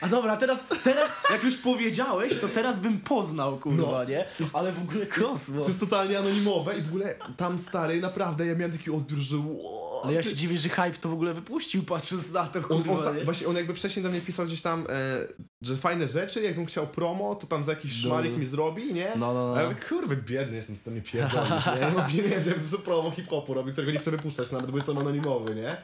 [0.00, 4.04] A dobra, teraz, teraz, jak już powiedziałeś, to teraz bym poznał, kurwa, No.
[4.04, 4.24] nie?
[4.52, 5.62] Ale w ogóle kosmos.
[5.62, 9.36] To jest totalnie anonimowe i w ogóle tam, stary, naprawdę, ja miałem taki odbiór, że
[9.36, 12.64] wow, Ale ja się dziwię, że hype to w ogóle wypuścił, patrząc na to, On,
[12.64, 13.24] kurwa, on, nie?
[13.24, 15.28] właśnie on jakby wcześniej do mnie pisał gdzieś tam, e,
[15.62, 18.08] że fajne rzeczy, jakbym chciał promo, to tam za jakiś No.
[18.08, 19.08] szmalik mi zrobi, nie?
[19.16, 19.70] No, no, A ja no.
[19.74, 21.80] mówię, kurwa, biedny jestem, z tym nie pierdolisz, nie?
[21.80, 24.98] Ja nie mam pieniędzy, za promo hip-hopu robię, którego nie chcę wypuszczać nawet, bo jestem
[24.98, 25.76] anonimowy, nie?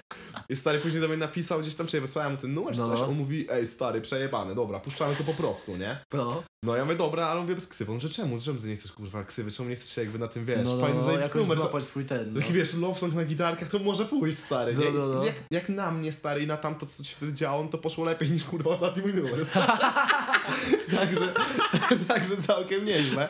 [0.48, 3.00] I stary później do mnie napisał gdzieś tam, czy wysłałem mu ten numer, No, coś,
[3.00, 3.06] no.
[3.06, 5.98] on mówi, ej stary, przejebane, dobra, puszczamy to po prostu, nie?
[6.14, 8.66] No, No ja mówię, dobra, ale on mówię bez ksywy, on że czemu, czemu ty
[8.68, 10.98] nie chcesz kurwa ksywy, czemu nie chcesz się jakby na tym, wiesz, no, no, fajny
[11.00, 12.40] no, zajebisty numer, złapać swój ten, no.
[12.40, 14.90] Taki wiesz, love song na gitarkach to może pójść stary, nie?
[14.90, 15.24] No, no, no.
[15.24, 18.04] Jak, jak na mnie stary i na tamto co się wtedy działo, no to poszło
[18.04, 19.44] lepiej niż kurwa ostatni mój numer.
[20.98, 21.34] także,
[22.08, 23.28] także całkiem nieźle.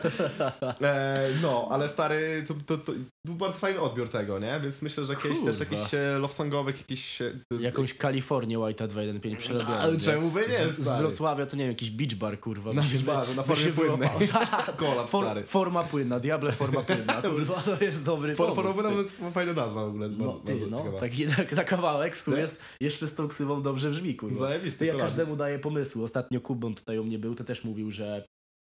[0.81, 2.91] E, no, ale stary, to, to, to
[3.25, 4.59] był bardzo fajny odbiór tego, nie?
[4.63, 5.49] Więc myślę, że też Kurwa.
[5.59, 7.21] jakiś e, love songowych, jakiś...
[7.21, 9.81] e, Jakąś Kalifornię White'a 215 przerobiłem.
[9.81, 9.99] Ale nie?
[9.99, 10.97] czemu by nie, Z, z?
[10.97, 12.73] Wrocławia to nie wiem, jakiś beach bar, kurwa.
[12.73, 14.09] Na beach barze, na formie płynnej.
[14.33, 14.75] Tak.
[14.77, 15.43] Kolab, For, stary.
[15.43, 18.73] forma płynna, diable forma płynna, kurwa, to jest dobry For, pomysł.
[18.73, 18.89] for, ty.
[18.89, 20.09] nawet fajna nazwa w ogóle.
[20.09, 20.99] No ty, no, ciekawa.
[20.99, 22.41] taki tak, na kawałek w sumie Nie?
[22.41, 24.39] jest, jeszcze z tą ksywą dobrze brzmi, kurwa.
[24.47, 26.03] Zajebisty Ty ja każdemu daję pomysły.
[26.03, 28.25] Ostatnio Kubon tutaj u mnie był, to też mówił, że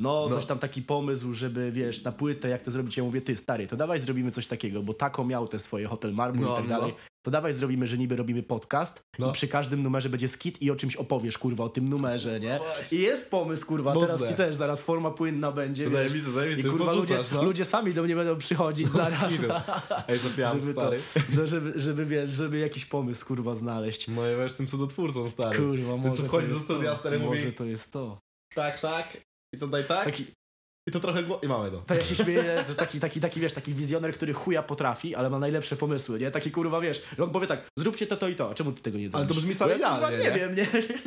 [0.01, 0.37] no, No.
[0.37, 2.97] coś tam taki pomysł, żeby wiesz, na płytę jak to zrobić.
[2.97, 6.13] Ja mówię, ty stary, to dawaj zrobimy coś takiego, bo Tako miał te swoje Hotel
[6.15, 6.71] Marmur No, i tak no.
[6.79, 6.95] dalej.
[7.25, 9.31] To dawaj zrobimy, że niby robimy podcast No.
[9.31, 12.61] i przy każdym numerze będzie skit i o czymś opowiesz, kurwa, o tym numerze, nie?
[12.93, 14.07] I jest pomysł, kurwa, Mocne.
[14.17, 16.13] teraz ci też zaraz forma płynna będzie, wiesz.
[16.35, 17.43] Zajebisty, I kurwa ludzie, no.
[17.43, 19.33] ludzie sami do mnie będą przychodzić zaraz.
[20.09, 21.01] Ej, zapiłam, żeby, to, stary.
[21.37, 24.09] no, żeby, żeby, wiesz, żeby jakiś pomysł, kurwa, znaleźć.
[24.09, 25.59] No i wiesz, tym cudotwórcą, stary.
[25.59, 26.97] Kurwa, co może wchodzi to do jest studia, to.
[26.97, 28.19] stary, mówi- Może to jest to.
[28.55, 29.17] Tak, tak.
[29.55, 30.05] I to daj tak.
[30.05, 30.27] Taki,
[30.89, 31.41] I to trochę gło...
[31.43, 31.81] I mamy to.
[31.81, 35.31] to ja się śmieję, że taki, taki, taki, wiesz, taki wizjoner, który chuja potrafi, ale
[35.31, 36.31] ma najlepsze pomysły, nie?
[36.31, 38.83] Taki kurwa, wiesz, że on powie tak, zróbcie to, to i to, a czemu ty
[38.83, 39.27] tego nie zrobisz?
[39.27, 40.31] Ale to brzmi stary ja, idealnie, nie, nie?
[40.31, 40.67] wiem, nie?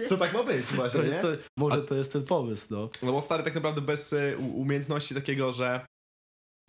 [0.10, 1.13] To tak ma być właśnie, To nie?
[1.13, 1.27] to,
[1.60, 2.89] może to jest ten pomysł, no.
[3.03, 5.86] No bo stary tak naprawdę bez y, umiejętności takiego, że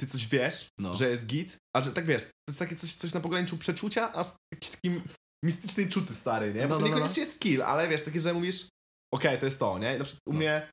[0.00, 0.94] ty coś wiesz, No.
[0.94, 4.12] że jest git, a że tak wiesz, to jest takie coś, coś na pograniczu przeczucia,
[4.14, 5.02] a z taki, takim
[5.44, 6.62] mistycznej czuty stary, nie?
[6.62, 8.68] Bo No, to no, no, niekoniecznie jest skill, ale wiesz, takie, że mówisz,
[9.14, 9.96] okej, to jest to, nie?
[9.96, 10.38] I na przykład u No.
[10.38, 10.68] mnie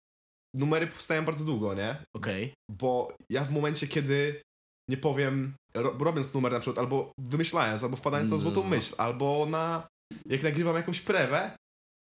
[0.56, 2.04] numery powstają bardzo długo, nie?
[2.16, 2.54] Okej.
[2.72, 4.42] bo ja w momencie, kiedy
[4.90, 8.42] nie powiem, ro, robiąc numer na przykład, albo wymyślając, albo wpadając na No.
[8.42, 9.88] złotą myśl, albo na,
[10.26, 11.52] jak nagrywam jakąś prewę,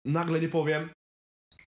[0.07, 0.89] nagle nie powiem,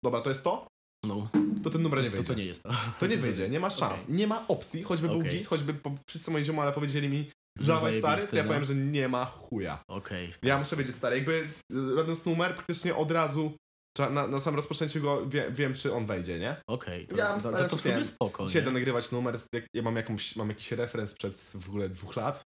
[0.05, 0.67] dobra, to jest to,
[1.07, 1.29] No,
[1.63, 2.29] to ten numer nie to, wyjdzie.
[2.33, 2.71] to nie jest to.
[3.01, 4.03] To nie wyjdzie, nie ma szans.
[4.03, 4.15] Okej.
[4.15, 5.39] Nie ma opcji, choćby był Okej.
[5.39, 8.49] git, choćby po, wszyscy moi ziomale powiedzieli mi, dawaj stary, zajebisty, to ja no.
[8.49, 9.83] powiem, że nie ma chuja.
[9.89, 10.33] Okej.
[10.43, 11.49] Ja muszę wiedzieć stary, jakby y,
[11.97, 13.53] robiąc numer, praktycznie od razu,
[13.99, 16.57] na, na sam rozpoczęciu go wie, wiem, czy on wejdzie, nie?
[16.67, 18.05] Okej, to, Ja mam to, to, to w sumie przypięcie.
[18.09, 22.17] spoko, Dzisiaj nagrywać numer, jak, ja mam, jakąś, mam jakiś referenc przed w ogóle dwóch
[22.17, 22.43] lat.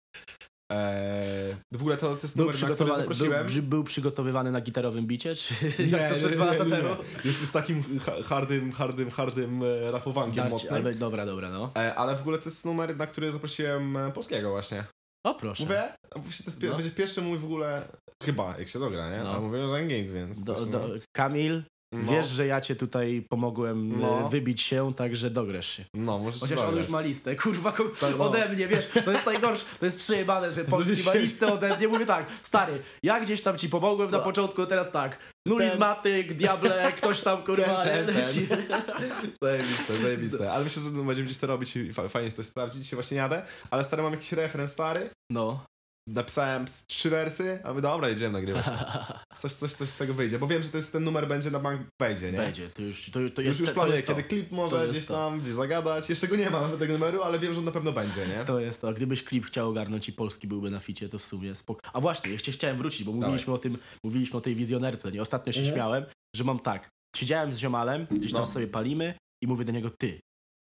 [0.72, 3.46] Eee, w ogóle to, to jest Był numer, na który przygotowany, był, zaprosiłem.
[3.46, 6.64] był, był przygotowywany na gitarowym bicie, czy Nie, jak to nie, przed nie, dwa lata
[6.64, 6.88] temu?
[7.24, 10.74] Jest, jest takim ha- hardym, hardym, hardym e, rapowankiem Darci, mocnym.
[10.74, 11.70] ale dobra, dobra, no.
[11.76, 14.85] E, ale w ogóle to jest numer, na który zaprosiłem e, polskiego właśnie.
[15.24, 15.62] O proszę.
[15.62, 16.74] Mówię, to jest, No.
[16.76, 17.88] będzie pierwszy mój w ogóle,
[18.22, 19.24] chyba, jak się dogra, nie?
[19.24, 19.30] No.
[19.35, 20.44] A mówię, że Engage, więc...
[20.44, 20.88] Do, do.
[21.12, 22.12] Kamil, No.
[22.12, 24.26] wiesz, że ja cię tutaj pomogłem No.
[24.26, 25.85] e, wybić się, także dograsz się.
[25.94, 26.85] No, możesz Chociaż on dograć.
[26.85, 28.24] już ma listę, kurwa, Tak, no.
[28.31, 31.76] ode mnie, wiesz, to jest najgorsze, to jest przejebane, że Polski ma się- listę ode
[31.76, 34.24] mnie, mówię tak, stary, ja gdzieś tam ci pomogłem na No.
[34.24, 38.46] początku, teraz tak, nulizmatyk, diable, ktoś tam, kurwa, Ten, ten, leci.
[39.42, 40.52] Zajebiste, zajebiste.
[40.52, 42.83] Ale myślę, że będziemy gdzieś to robić i fa- fajnie to sprawdzić.
[42.83, 43.42] Dzisiaj właśnie jadę.
[43.70, 45.11] Ale stary, mam jakiś referenc stary.
[45.31, 45.64] No.
[46.08, 48.64] Napisałem trzy wersy, a my dobra, jedziemy nagrywać.
[49.42, 50.38] Coś, coś, coś z tego wyjdzie.
[50.38, 52.38] Bo wiem, że to jest, ten numer będzie na bank wejdzie, nie?
[52.38, 55.14] Będzie, to już, to, to Już, jest, już to planuję, kiedy klip może gdzieś to.
[55.14, 56.10] tam, gdzieś zagadać.
[56.10, 58.44] Jeszcze go nie ma nawet tego numeru, ale wiem, że on na pewno będzie, nie?
[58.44, 58.88] To jest to.
[58.88, 61.80] A gdybyś klip chciał ogarnąć i Polski byłby na ficie, to w sumie spoko.
[61.92, 65.22] A właśnie, jeszcze chciałem wrócić, bo mówiliśmy o tym, mówiliśmy o tej wizjonerce, nie?
[65.22, 65.76] Ostatnio się Mhm.
[65.76, 66.04] śmiałem,
[66.36, 68.46] że mam tak, siedziałem z ziomalem, gdzieś tam No.
[68.46, 70.20] sobie palimy i mówię do niego, ty,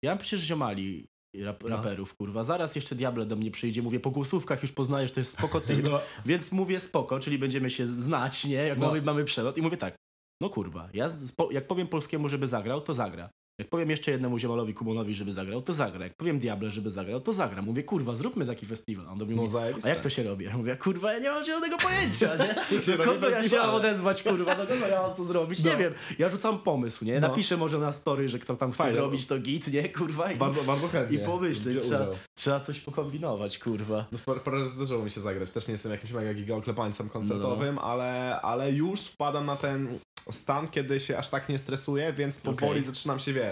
[0.03, 1.69] ja mam przecież ziomali, rap, No.
[1.69, 2.43] raperów, kurwa.
[2.43, 5.83] Zaraz jeszcze Diable do mnie przyjdzie, mówię, po głosówkach już poznajesz, to jest spoko typ.
[5.91, 5.99] No.
[6.25, 8.53] Więc mówię spoko, czyli będziemy się znać, nie?
[8.55, 8.87] Jak No.
[8.87, 9.57] mamy, mamy przelot.
[9.57, 9.95] I mówię tak,
[10.41, 13.29] no kurwa, ja z, po, jak powiem polskiemu, żeby zagrał, to zagra.
[13.61, 16.03] Jak powiem jeszcze jednemu ziomalowi Kubonowi, żeby zagrał, to zagra.
[16.05, 17.61] Jak powiem Diable, żeby zagrał, to zagra.
[17.61, 19.07] Mówię, kurwa, zróbmy taki festiwal.
[19.09, 20.45] On do mnie No mówi, a jak to się robi?
[20.45, 22.29] Ja mówię, kurwa, ja nie mam zielonego pojęcia,
[22.71, 22.81] nie?
[22.81, 25.63] się kogo ja się mam odezwać, kurwa, do kogo ja mam to zrobić?
[25.63, 25.77] Nie No.
[25.77, 25.93] wiem.
[26.19, 27.19] Ja rzucam pomysł, nie?
[27.19, 27.27] No.
[27.27, 28.95] Napiszę może na story, że kto tam chce Fajne.
[28.95, 29.89] zrobić to git, nie?
[29.89, 30.31] Kurwa.
[30.31, 31.17] I, Bardzo, bardzo chętnie.
[31.17, 34.05] i pomyśleć, trzeba, trzeba coś pokombinować, kurwa.
[34.11, 35.51] No, parę, parę razy zdarzyło mi się zagrać.
[35.51, 39.99] Też nie jestem jakimś mega giga oklepańcem koncertowym, ale, ale już wpadam na ten
[40.31, 42.83] stan, kiedy się aż tak nie stresuję, więc powoli Okej.
[42.83, 43.50] zaczynam się, wiesz,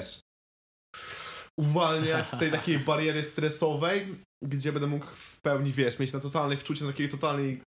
[1.59, 4.07] uwalniać z tej takiej bariery stresowej,
[4.45, 7.62] gdzie będę mógł w pełni, wiesz, mieć na totalnej wczucie, na takiej totalnej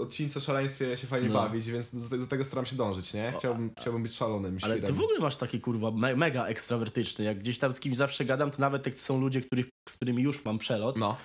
[0.00, 1.34] odcince szaleństwie się fajnie No.
[1.34, 3.32] bawić, więc do, do tego staram się dążyć, nie?
[3.38, 7.24] Chciałbym, chciałbym być szalonym Ale ty w ogóle masz taki kurwa me mega ekstrawertyczny.
[7.24, 9.92] Jak gdzieś tam z kimś zawsze gadam, to nawet jak to są ludzie, których, z
[9.92, 11.16] którymi już mam przelot, No.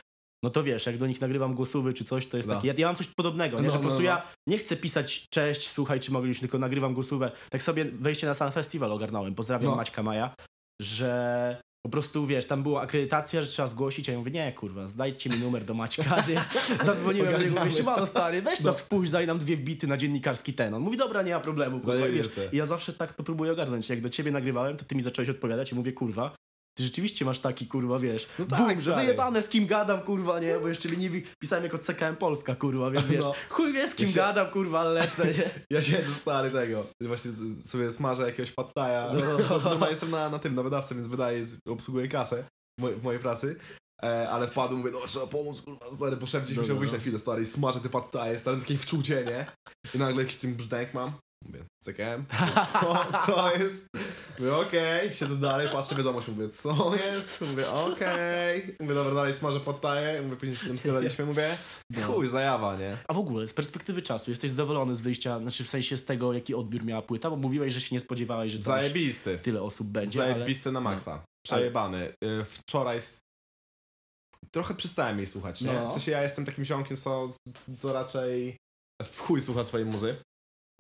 [0.43, 2.56] No to wiesz, jak do nich nagrywam głosówy czy coś, to jest No.
[2.56, 2.67] taki.
[2.67, 3.63] Ja, ja mam coś podobnego, nie?
[3.67, 4.06] No, że po no, prostu no.
[4.06, 7.32] ja nie chcę pisać cześć, słuchaj, czy mogę już, tylko nagrywam głosówę.
[7.49, 9.36] Tak sobie wejście na Sun Festival ogarnąłem.
[9.36, 9.77] Pozdrawiam No.
[9.77, 10.36] Maćka Maja,
[10.82, 11.62] że.
[11.86, 15.30] Po prostu, wiesz, tam była akredytacja, że trzeba zgłosić, a ja mówię, nie, kurwa, zdajcie
[15.30, 16.04] mi numer do Maćka?
[16.86, 18.65] Zadzwoniłem do niego, mówię, siemano stary, weź No.
[18.65, 20.73] nas wpuść, daj nam dwie wbity na dziennikarski ten.
[20.73, 23.89] On mówi, dobra, nie ma problemu, kurwa, wiesz, i ja zawsze tak to próbuję ogarnąć.
[23.89, 26.36] Jak do ciebie nagrywałem, to ty mi zacząłeś odpowiadać i mówię, kurwa,
[26.84, 30.39] rzeczywiście masz taki, kurwa, wiesz, No no tak, boom, że wyjebane z kim gadam, kurwa,
[30.39, 33.34] nie, bo jeszcze liniwi pisałem jako CKM Polska, kurwa, więc wiesz, No.
[33.50, 35.50] chuj wie z kim Ja się- gadam, kurwa, lecę, nie?
[35.78, 36.86] Ja siedzę stary tego.
[37.02, 37.32] Właśnie
[37.65, 39.12] sobie smażę jakiegoś pattaja.
[39.13, 39.58] No.
[39.70, 42.44] Normalnie jestem na, na tym, na wydawcę, więc wydaję, obsługuję kasę
[42.80, 43.56] w, moj, w mojej pracy.
[44.04, 46.94] E, ale wpadł, mówię, no trzeba pomóc, kurwa, stary, szef gdzieś No, musiał no, wyjść
[46.94, 46.98] no.
[46.98, 49.46] na chwilę, stary, i smażę te pattaje, stary, takie wczucie, nie?
[49.96, 51.12] I nagle jakiś tym brzdęk mam.
[51.45, 52.25] Mówię, CKM?
[52.82, 53.86] Co, co jest?
[54.39, 57.41] Mówię, okej, siedzę dalej, patrzę wiadomość, mówię, co jest?
[57.41, 58.75] Mówię, okej.
[58.80, 61.58] Mówię, dobra, dalej smażę pattaje, mówię, później się tym zgadaliśmy, mówię,
[61.89, 62.08] No.
[62.08, 62.97] chuj, zajawa, nie?
[63.08, 66.34] A w ogóle, z perspektywy czasu, jesteś zadowolony z wyjścia, znaczy w sensie z tego,
[66.34, 69.39] jaki odbiór miała płyta, bo mówiłeś, że się nie spodziewałeś, że Zajebisty.
[69.39, 70.34] tyle osób będzie, ale...
[70.34, 71.23] Zajebiste na maksa.
[71.45, 72.13] Przejebany.
[72.23, 72.99] Y, Wczoraj
[74.51, 75.73] trochę przestałem jej słuchać, nie?
[75.73, 75.89] No.
[75.89, 77.34] W sensie ja jestem takim ziomkiem, co,
[77.80, 78.58] co raczej
[79.04, 80.15] w chuj słucha swojej muzy.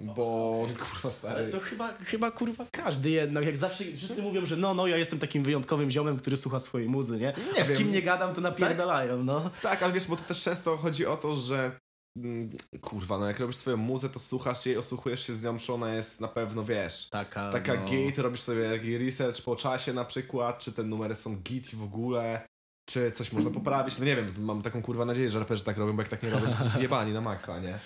[0.05, 1.49] Bo kurwa Ale stary.
[1.49, 5.19] to chyba, chyba kurwa każdy jednak, jak zawsze wszyscy mówią, że no, no, ja jestem
[5.19, 7.33] takim wyjątkowym ziomem, który słucha swojej muzy, nie?
[7.55, 7.77] Nie A z wiem.
[7.77, 9.49] kim nie gadam, to napierdalają, no.
[9.61, 11.71] Tak, ale wiesz, bo to też często chodzi o to, że
[12.17, 12.49] mm,
[12.81, 15.93] kurwa, no jak robisz swoją muzę, to słuchasz jej, osłuchujesz się z nią, czy ona
[15.93, 17.85] jest na pewno, wiesz, Taka, taka no.
[17.85, 21.75] git, robisz sobie taki research po czasie na przykład, czy te numery są git i
[21.75, 22.47] w ogóle,
[22.89, 25.93] czy coś można poprawić, no nie wiem, mam taką kurwa nadzieję, że raperzy tak robią,
[25.95, 27.79] bo jak tak nie robią, to są zjebani na maksa, nie?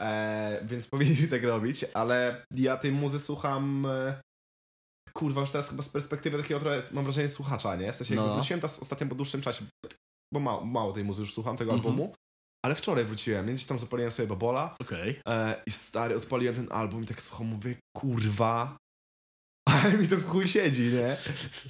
[0.00, 4.20] E, więc powinni tak robić, ale ja tej muzy słucham e,
[5.12, 7.92] kurwa, już teraz chyba z perspektywy takiego trochę, mam wrażenie, słuchacza, nie?
[7.92, 8.34] W sensie No.
[8.34, 9.64] wróciłem teraz ostatnio po dłuższym czasie,
[10.34, 11.86] bo mało, mało tej muzy już słucham, tego Mhm.
[11.92, 12.14] albumu,
[12.64, 13.54] ale wczoraj wróciłem, nie?
[13.54, 15.20] Gdzieś tam zapaliłem sobie babola, Okej.
[15.28, 18.76] E, I stary, odpaliłem ten album i tak słucham, mówię, kurwa.
[19.68, 21.16] Ale mi to w chuj siedzi, nie?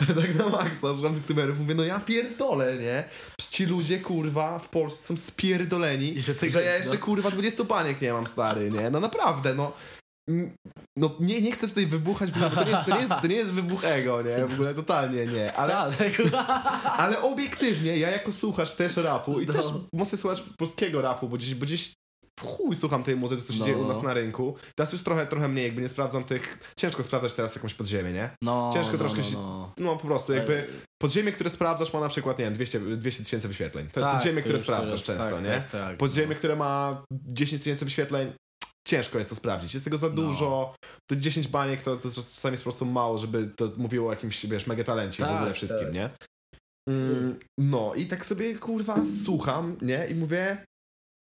[0.22, 3.04] tak na maksa, słucham tych numerów, mówię, no ja pierdolę, nie?
[3.38, 6.98] Przecież Ci ludzie, kurwa, w Polsce są spierdoleni, I że ty- że ja jeszcze, no.
[6.98, 8.90] kurwa, 20 baniek nie mam, stary, nie?
[8.90, 9.72] No naprawdę, no.
[10.96, 13.36] No nie, nie chcę tutaj wybuchać, bo to nie, jest, to, nie jest, to nie
[13.36, 14.46] jest wybuch ego, nie?
[14.46, 15.52] W ogóle totalnie nie.
[15.56, 15.76] Ale,
[17.02, 19.52] Ale, obiektywnie, ja jako słuchacz też rapu i No.
[19.52, 21.92] też mocny słuchacz polskiego rapu, bo gdzieś, bo gdzieś
[22.38, 23.64] w chuj słucham tej muzyki, co się No.
[23.64, 24.54] dzieje u nas na rynku.
[24.76, 26.58] Teraz już trochę, trochę mniej, jakby nie sprawdzam tych...
[26.76, 28.30] Ciężko sprawdzać teraz jakąś podziemie, nie?
[28.42, 29.72] No, Ciężko no, troszkę no, się- no.
[29.78, 30.66] No po prostu jakby
[31.02, 33.88] podziemie, które sprawdzasz ma na przykład, nie wiem, 200 200 tysięcy wyświetleń.
[33.92, 35.50] To jest Tak, podziemie, które sprawdzasz jest, często, tak, nie?
[35.50, 38.32] Tak, tak, Podziemie, które ma 10 tysięcy wyświetleń,
[38.88, 39.74] ciężko jest to sprawdzić.
[39.74, 40.12] Jest tego za No.
[40.14, 40.74] dużo.
[41.10, 44.46] Te 10 baniek to, to czasami jest po prostu mało, żeby to mówiło o jakimś,
[44.46, 45.94] wiesz, mega talencie w Tak, ogóle wszystkim, tak.
[45.94, 46.10] nie?
[46.88, 50.06] Mm, no i tak sobie, kurwa, słucham, nie?
[50.06, 50.64] I mówię,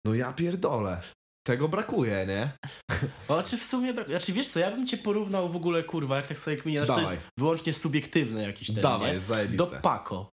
[0.06, 1.00] no ja pierdolę.
[1.46, 2.50] Tego brakuje, nie?
[3.28, 4.08] No, czy w sumie brak...
[4.08, 7.00] Znaczy, wiesz co, ja bym cię porównał w ogóle, kurwa, jak tak sobie kminię, znaczy,
[7.00, 7.14] to Dawaj.
[7.16, 9.14] jest wyłącznie subiektywny jakiś ten, Dawaj, nie?
[9.14, 9.80] jest Do zajebiste.
[9.82, 10.30] Paco.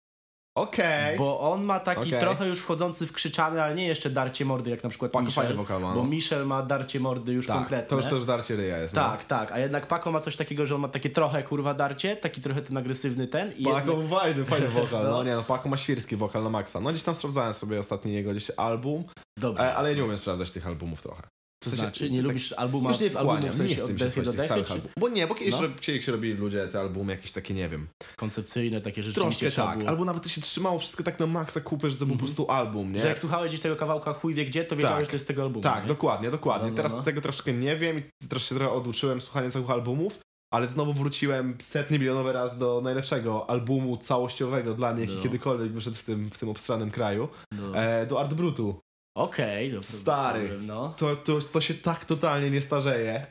[0.55, 1.19] Okej.
[1.19, 2.21] Bo on ma taki Okej.
[2.21, 5.51] trochę już wchodzący w krzyczany, ale nie jeszcze darcie mordy, jak na przykład Paco fajny
[5.51, 5.57] Michel.
[5.57, 6.05] wokal ma, Bo no.
[6.09, 7.89] Michel ma darcie mordy już Tak, konkretne.
[7.89, 10.67] to już, to już darcie ryja jest, Tak, tak, a jednak Paco ma coś takiego,
[10.67, 13.71] że on ma takie trochę kurwa darcie, taki trochę ten agresywny ten i no.
[13.71, 14.21] Paco jednak...
[14.21, 15.11] fajny, fajny wokal, no.
[15.11, 15.25] No.
[15.25, 16.81] nie no, Paco ma świrski wokal na maksa.
[16.81, 19.05] No gdzieś tam sprawdzałem sobie ostatni jego gdzieś album,
[19.39, 21.23] Dobra, e, ale ja nie umiem sprawdzać tych albumów trochę.
[21.65, 23.81] To w sensie- znaczy, nie tak- lubisz albuma, Już nie albumu wkłaniam, w sensie nie
[23.81, 24.81] chcę od dechy do czy.
[25.01, 25.63] Bo nie, bo kiedyś, No.
[25.63, 29.79] rob- kiedyś robili ludzie te albumy jakieś takie, nie wiem, koncepcyjne takie rzeczy troszkę tak,
[29.79, 29.91] było.
[29.91, 32.51] albo nawet to się trzymało wszystko tak na maksa kupę, że to był po prostu
[32.51, 33.01] album, nie?
[33.01, 35.05] Że jak słuchałeś gdzieś tego kawałka chuj wie gdzie, to wiedziałeś, Tak.
[35.05, 35.63] że to jest tego albumu.
[35.63, 35.89] Tak, nie?
[35.89, 36.65] dokładnie, dokładnie.
[36.67, 37.03] No, no, Teraz no.
[37.03, 40.19] tego troszkę nie wiem i też się trochę oduczyłem słuchania całych albumów,
[40.53, 45.23] ale znowu wróciłem setny milionowy raz do najlepszego albumu całościowego dla mnie, jaki No.
[45.23, 47.77] kiedykolwiek wyszedł w tym, w tym obstranym kraju, No.
[47.77, 48.81] e, do Art Brutu.
[49.17, 49.89] Okej, dobra.
[49.89, 50.49] Stary.
[50.49, 50.95] powiem, No.
[50.97, 53.27] To, to, to się tak totalnie nie starzeje.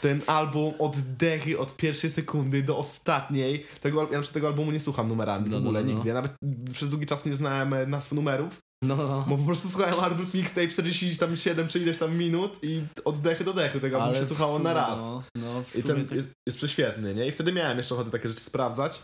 [0.00, 3.66] Ten album od dechy, od pierwszej sekundy do ostatniej.
[3.80, 5.92] Tego, ja tego albumu nie słucham numerami No, w no, ogóle no, no.
[5.94, 6.08] nigdy.
[6.08, 6.32] Ja nawet
[6.72, 9.24] przez długi czas nie znałem e, nazw numerów, No, no.
[9.28, 13.52] bo po prostu słuchałem Arbut Mixtape 47 czy ileś tam minut i od dechy do
[13.54, 14.98] dechy tego albumu się słuchało sumie, na raz.
[14.98, 16.16] No, no I ten tak...
[16.16, 17.26] jest, jest prześwietny, nie?
[17.26, 19.00] I wtedy miałem jeszcze ochotę takie rzeczy sprawdzać.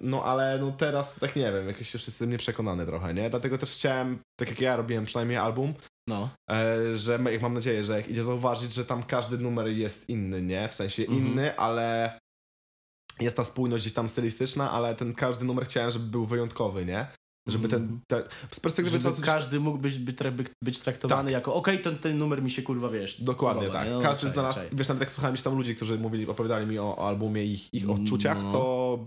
[0.00, 3.30] No ale no teraz tak nie wiem, jakoś już jestem nieprzekonany trochę, nie?
[3.30, 5.74] Dlatego też chciałem, tak jak ja robiłem przynajmniej album,
[6.08, 6.28] No.
[6.50, 10.42] e, że jak mam nadzieję, że jak idzie zauważyć, że tam każdy numer jest inny,
[10.42, 10.68] nie?
[10.68, 11.26] W sensie Mhm.
[11.26, 12.18] inny, ale
[13.20, 17.06] jest ta spójność gdzieś tam stylistyczna, ale ten każdy numer chciałem, żeby był wyjątkowy, nie?
[17.48, 18.00] Żeby ten, Mhm.
[18.06, 19.22] te, z perspektywy Żeby czasu...
[19.22, 20.16] każdy mógł być, być,
[20.64, 23.92] być, traktowany jako okej, ten, ten numer mi się kurwa, wiesz, Dokładnie podoba, tak.
[23.92, 24.68] No, Każdy czaj, znalazł, czaj.
[24.72, 27.52] wiesz, nawet jak słuchałem gdzieś tam ludzi, którzy mówili, opowiadali mi o, o albumie i
[27.52, 28.52] ich, ich Mm, odczuciach, no.
[28.52, 28.98] to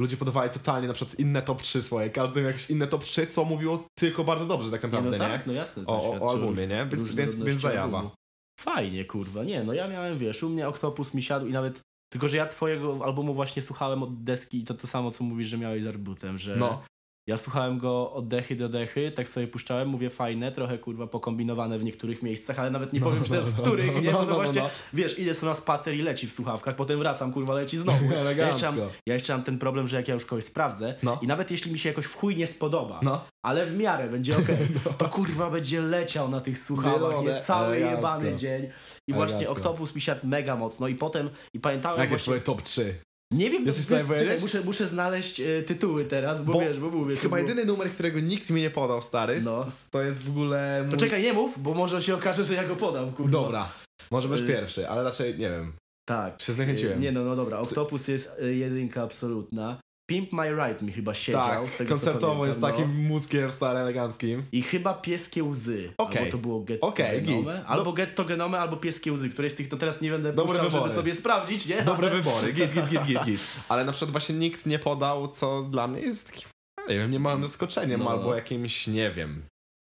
[0.00, 2.10] ludzie podawali totalnie na przykład inne top 3 swoje.
[2.10, 5.24] Każdy miał jakieś inne top 3, co mówiło tylko bardzo dobrze tak Nie, naprawdę, no
[5.24, 5.30] nie?
[5.30, 5.84] tak, no jasne.
[5.84, 6.86] to O, o, o albumie, nie?
[6.92, 7.98] Więc, więc, więc zajawa.
[7.98, 8.14] albumu.
[8.60, 9.44] Fajnie, kurwa.
[9.44, 11.80] Nie, no ja miałem, wiesz, u mnie Octopus mi siadł i nawet...
[12.12, 15.48] Tylko, że ja twojego albumu właśnie słuchałem od deski i to to samo, co mówisz,
[15.48, 16.82] że miałeś z Arbutem, że No.
[17.26, 21.78] Ja słuchałem go od dechy do dechy, tak sobie puszczałem, mówię fajne, trochę kurwa pokombinowane
[21.78, 24.12] w niektórych miejscach, ale nawet nie powiem już teraz w których, nie?
[24.12, 24.68] Bo to no, właśnie, no.
[24.92, 28.04] wiesz, idę sobie na spacer i leci w słuchawkach, potem wracam, kurwa, leci znowu.
[28.36, 31.18] Ja jeszcze, mam, ja jeszcze mam ten problem, że jak ja już kogoś sprawdzę No.
[31.22, 33.24] i nawet jeśli mi się jakoś w chuj nie spodoba, No.
[33.42, 34.56] ale w miarę będzie okej,
[34.98, 37.40] to kurwa będzie leciał na tych słuchawach, Wielone, nie?
[37.42, 38.68] Cały jebany dzień.
[39.08, 39.48] I właśnie.
[39.48, 42.94] Octopus mi siadł mega mocno i potem, i pamiętałem Jak jest właśnie, twoje top 3?
[43.30, 44.26] Nie wiem, Jesteś wiesz, powiedzieć?
[44.28, 47.14] czekaj, muszę, muszę znaleźć e, tytuły teraz, bo, Bo wiesz, bo mówię.
[47.16, 49.66] to Chyba było- jedyny numer, którego nikt mi nie podał, stary, No.
[49.90, 50.80] to jest w ogóle...
[50.82, 50.90] Mój...
[50.90, 53.30] To czekaj, nie mów, bo może się okaże, że ja go podam, kurwa.
[53.32, 53.68] Dobra.
[54.10, 55.72] Może będziesz Y- pierwszy, ale raczej nie wiem.
[56.08, 56.42] Tak.
[56.42, 57.00] Się zniechęciłem.
[57.00, 59.78] Nie no, no dobra, Octopus jest e, jedynka absolutna.
[60.06, 61.42] Pimp My Ride mi chyba siedział.
[61.42, 63.08] tak, z tego, koncertowo jest pamiętam, takim no.
[63.08, 64.42] mózgiem stary eleganckim.
[64.52, 65.92] I chyba Pieskie Łzy.
[65.98, 66.18] Okej.
[66.18, 67.54] Albo to było Getto Okej, Genome.
[67.54, 67.62] git.
[67.66, 67.92] Albo No.
[67.92, 69.30] Getto Genome, albo Pieskie Łzy.
[69.30, 70.94] Któreś z tych to teraz nie będę Dobre puszczał, żeby wybory.
[70.94, 71.82] sobie sprawdzić, nie?
[71.82, 73.40] Dobre Ale- wybory, git, git, git, git, git.
[73.68, 76.48] Ale na przykład właśnie nikt nie podał, co dla mnie jest takim,
[76.88, 78.10] nie wiem, niemałym zaskoczeniem No.
[78.10, 79.42] albo jakimś, nie wiem.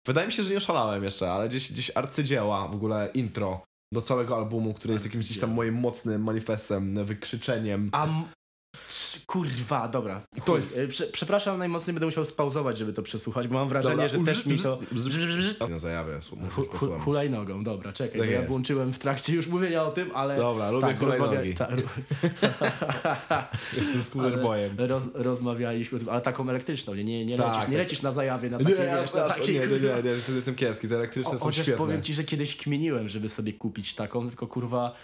[0.07, 3.61] Wydaje mi się, że nie oszalałem jeszcze, ale gdzieś, gdzieś arcydzieła, w ogóle intro
[3.93, 7.89] do całego albumu, który jest jakimś gdzieś tam moim mocnym manifestem, wykrzyczeniem.
[7.91, 8.07] A
[9.27, 10.21] Kurwa, dobra.
[10.45, 13.95] To jest- E, Prze przepraszam, najmocniej będę musiał spauzować, żeby to przesłuchać, bo mam wrażenie,
[13.95, 14.79] Dobra, że też mi to...
[15.69, 19.91] Na zajawę, Hu- hu- Hulajnogą, dobra, czekaj, Tak ja włączyłem w trakcie już mówienia o
[19.91, 20.37] tym, ale...
[20.37, 21.53] Dobra, lubię tak, hulajnogi.
[21.55, 21.67] ta...
[23.77, 24.75] Jestem scooterboyem.
[24.77, 27.77] Roz, rozmawialiśmy o tym, ale taką elektryczną, nie, nie, nie, Tak, lecisz, nie tak.
[27.77, 30.35] lecisz na zajawie na Nie, takie, ja, wiesz, na takiej, nie, nie, nie, nie, wtedy
[30.35, 31.77] jestem kiepski, te elektryczne O, są chociaż świetne.
[31.77, 34.95] powiem ci, że kiedyś kmieniłem, żeby sobie kupić taką, tylko kurwa...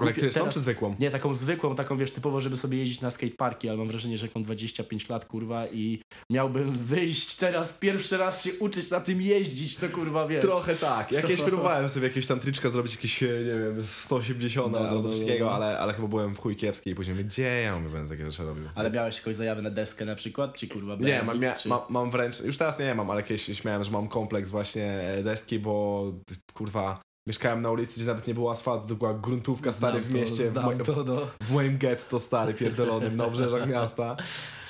[0.00, 0.96] Elektryczną teraz- czy zwykłą?
[0.98, 4.26] Nie, taką zwykłą, taką wiesz, typowo, żeby sobie jeździć na skateparki, ale mam wrażenie, że
[4.26, 5.98] jak mam 25 lat, kurwa, i
[6.30, 10.40] miałbym wyjść teraz pierwszy raz się uczyć na tym jeździć, to kurwa, wiesz.
[10.40, 11.12] Trochę tak.
[11.12, 15.02] Jakieś próbowałem sobie jakieś tam triczka zrobić, jakieś, e, nie wiem, 180 No, no, albo
[15.02, 15.52] no, coś no, takiego, no.
[15.52, 18.30] ale, ale chyba byłem w chuj kiepski i później mówię, gdzie ja mówię, będę takie
[18.30, 18.64] rzeczy robił.
[18.74, 21.68] Ale miałeś jakąś zajawę na deskę na przykład, czy kurwa BMX, Nie, mam, mia, czy...
[21.68, 25.22] mam, mam wręcz, już teraz nie mam, ale kiedyś śmiałem, że mam kompleks właśnie e,
[25.22, 26.04] deski, bo
[26.54, 30.14] kurwa, mieszkałem na ulicy, gdzie nawet nie było asfaltu, to była gruntówka stary Znam w
[30.14, 31.28] mieście, to, w, moim, to, no.
[31.40, 34.16] w moim getto stary, pierdolonym, na obrzeżach miasta.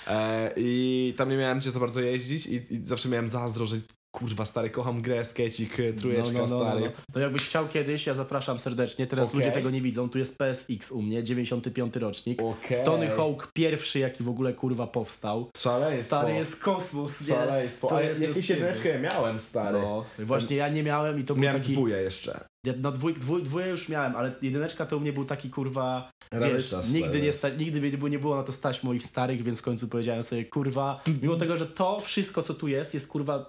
[0.07, 3.77] E, I tam nie miałem gdzie za bardzo jeździć i, i zawsze miałem zazdro, że
[4.13, 6.81] kurwa stary, kocham grę, skecik, e, trójeczka No, no, no, no, stary.
[6.81, 7.13] no.
[7.13, 9.41] To jakbyś chciał kiedyś, ja zapraszam serdecznie, teraz Okej.
[9.41, 12.43] ludzie tego nie widzą, tu jest PSX u mnie, 95 rocznik.
[12.43, 12.85] Okej.
[12.85, 15.51] Tony Hawk pierwszy, jaki w ogóle kurwa powstał.
[15.57, 16.07] Szaleństwo.
[16.07, 17.35] Stary jest kosmos, nie?
[17.35, 17.89] Szaleństwo.
[17.89, 19.79] To A jest jakieś jedyneczkę ja miałem, stary.
[19.79, 21.73] No, właśnie ja nie miałem i to był Miałem taki...
[21.73, 22.45] dwóje jeszcze.
[22.79, 26.41] No dwój, dwój, dwóje już miałem, ale jedyneczka to u mnie był taki kurwa, wiesz,
[26.41, 29.89] Rarytas, nigdy nie, sta, nigdy nie było na to stać moich starych, więc w końcu
[29.89, 33.47] powiedziałem sobie, kurwa, mimo tego, że to wszystko, co tu jest, jest kurwa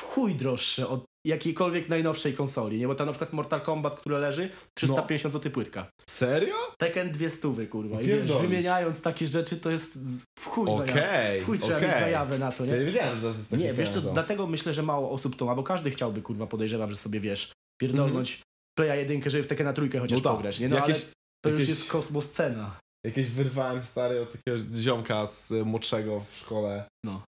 [0.00, 2.88] w chuj droższe od jakiejkolwiek najnowszej konsoli, nie?
[2.88, 5.86] Bo tam na przykład Mortal Kombat, które leży, 350 zł płytka.
[6.10, 6.54] Serio?
[6.78, 8.02] Tekken dwie stówy, kurwa.
[8.02, 9.98] I wiesz, wymieniając takie rzeczy, to jest
[10.38, 10.92] w chuj zajawę.
[10.92, 11.88] Okej, W chuj trzeba okej.
[11.88, 12.84] mieć zajawę na to, Ja nie nie?
[12.84, 14.12] wiedziałem, że to jest taki Nie, wiesz co, sens, no.
[14.12, 17.52] dlatego myślę, że mało osób to ma, bo każdy chciałby, kurwa, podejrzewam, że sobie, wiesz,
[17.80, 18.42] pierdolnąć
[18.78, 20.18] Playa jedynkę, żeby w Tekkena trójkę chociaż.
[20.18, 20.32] No tak.
[20.32, 20.68] pograć, nie?
[20.68, 21.12] No Jakieś- ale
[21.44, 22.78] to już jakieś- jest kosmos cena.
[23.06, 26.84] Jakieś wyrwałem stary od jakiegoś ziomka z młodszego w szkole.
[27.04, 27.22] No.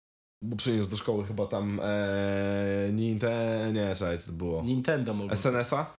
[0.46, 4.64] Bo przyniósł do szkoły chyba tam e, Nintendo, nie, czekaj, co to było?
[4.64, 5.36] Nintendo mogło.
[5.36, 5.96] SNS-a?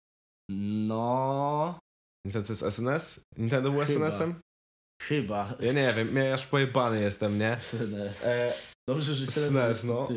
[0.52, 1.80] No,
[2.26, 3.20] Nintendo to jest SNS?
[3.38, 3.82] Nintendo był.
[3.82, 4.36] SNS-em?
[5.04, 5.54] chyba.
[5.60, 7.58] Ja nie wiem, ja aż pojebany jestem, nie?
[7.70, 8.24] SNES.
[8.24, 8.54] E,
[8.90, 10.08] Dobrze, że teraz SNES, no.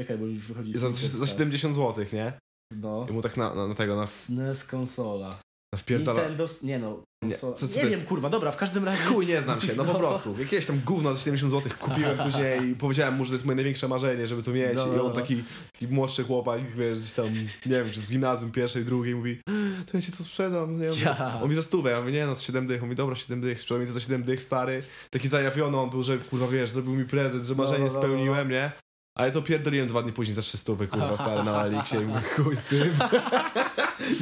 [0.00, 2.32] Czekaj, bo już wychodzi za, za 70 zł, nie?
[2.74, 3.06] No.
[3.10, 4.06] I mu tak na, na, na tego, na...
[4.06, 5.40] SNES konsola.
[5.76, 6.20] Wpierdala...
[6.20, 8.04] Nintendo, nie no, Nie, co, co- nie wiem jest?
[8.04, 9.02] kurwa, dobra, w każdym razie...
[9.02, 10.36] Chuj, nie znam się, no po prostu.
[10.38, 13.56] Jakieś tam gówno za 70 zł kupiłem później i powiedziałem mu, że to jest moje
[13.56, 14.76] największe marzenie, żeby to mieć.
[14.76, 15.10] No, no, I on no.
[15.10, 17.26] taki, taki młodszy chłopak, wiesz, gdzieś tam,
[17.66, 19.40] nie wiem, czy w gimnazjum pierwszej, drugiej, mówi,
[19.86, 20.80] to ja ci to sprzedam.
[20.80, 20.86] Nie?
[21.04, 21.40] Ja.
[21.42, 22.82] On mi za stówę, ja mówię, nie no, z 7 dych.
[22.82, 24.82] On mi, dobra, 7 dych, sprzedał mi to za 7 dych, stary.
[25.10, 27.98] Taki zajawiony on był, że kurwa, wiesz, zrobił mi prezent, że marzenie no, no, no.
[28.00, 28.72] spełniłem, nie?
[29.16, 32.56] Ale to pierdoliłem dwa dni później za 300, kurwa, stary, na Eliksie i mówię, chuj
[32.56, 32.94] z tym.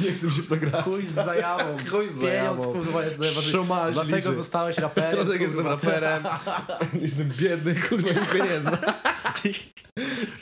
[0.03, 0.83] nie chcę mi się w to grać.
[0.85, 1.63] Chuj z zajawą.
[1.91, 2.73] Chuj z Pieniądz zajawą.
[2.73, 3.91] kurwa jest najważniejszy.
[3.93, 4.33] Dlatego liczy.
[4.33, 5.15] zostałeś raperem.
[5.15, 5.69] Dlatego jestem kurwa.
[5.69, 6.23] raperem.
[7.01, 8.77] Jestem biedny, kurwa, nikt mnie nie zna.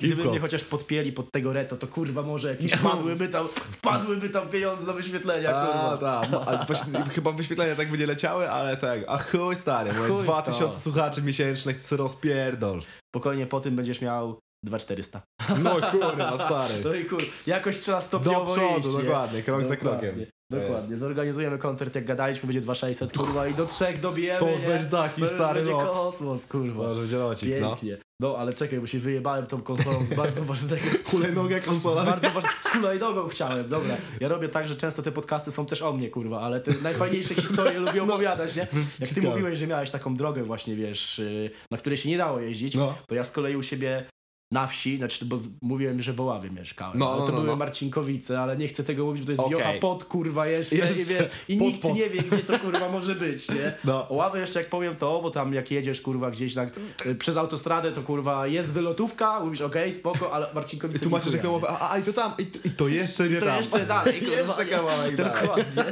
[0.01, 4.47] Gdyby mnie chociaż podpięli pod tego reto, to kurwa może jakieś wpadłyby tam, wpadłyby tam
[4.49, 5.97] pieniądze do wyświetlenia, A, kurwa.
[6.21, 9.93] tak, no, ale właśnie, chyba wyświetlenia tak by nie leciały, ale tak, a chuj stary,
[9.93, 10.79] moje Chuj w 2000 to.
[10.79, 12.81] słuchaczy miesięcznych, co rozpierdol.
[13.15, 15.21] Spokojnie po tym będziesz miał 2400.
[15.63, 16.73] No kurwa, stary.
[16.83, 19.03] No i kur, jakoś trzeba Do stopniowo przodu, iść, nie?
[19.03, 20.25] dokładnie, krok za Dokładnie, krokiem.
[20.51, 20.97] Dokładnie.
[20.97, 25.27] Zorganizujemy koncert, jak gadaliśmy, będzie 2600, kurwa, i do trzech dobijemy, To już będzie taki
[25.27, 25.91] stary będzie lot.
[25.91, 26.83] kosmos, kurwa.
[26.87, 27.69] Może będzie locik, no.
[27.69, 27.97] Pięknie.
[28.19, 28.35] No.
[28.37, 30.81] ale czekaj, bo się wyjebałem tą konsolą z bardzo ważnego...
[31.11, 32.03] Hulajnogę konsola.
[32.03, 32.55] Z bardzo ważnego...
[32.63, 33.95] Z hulajnogą chciałem, dobra.
[34.19, 37.35] Ja robię tak, że często te podcasty są też o mnie, kurwa, ale te najfajniejsze
[37.35, 38.67] historie lubię opowiadać, nie?
[38.99, 42.39] Jak ty mówiłeś, że miałeś taką drogę właśnie, wiesz, y, na której się nie dało
[42.39, 42.95] jeździć, No.
[43.07, 44.05] to ja z kolei u siebie
[44.51, 47.55] na wsi, znaczy, bo mówiłem, że w Oławie mieszkałem, No, no, to no, były no.
[47.55, 49.57] Marcinkowice, ale nie chcę tego mówić, bo to jest Okej.
[49.57, 51.95] wiocha pod, kurwa, jeszcze, Jeszcze i wiesz, i pod, nikt pod.
[51.95, 53.73] nie wie, gdzie to, kurwa, może być, nie?
[53.85, 54.09] No.
[54.09, 56.69] Oławę jeszcze jak powiem to, bo tam jak jedziesz kurwa gdzieś tak
[57.05, 61.21] y, przez autostradę, to kurwa jest wylotówka, mówisz okej, spoko, ale Marcinkowice I tu nie
[61.21, 63.57] chuja, to a, a i to tam, i, to- i to jeszcze nie to tam.
[63.57, 64.71] jeszcze dalej, kurwa, jeszcze nie?
[64.71, 65.33] kawałek dalej.
[65.41, 65.83] Dokładnie.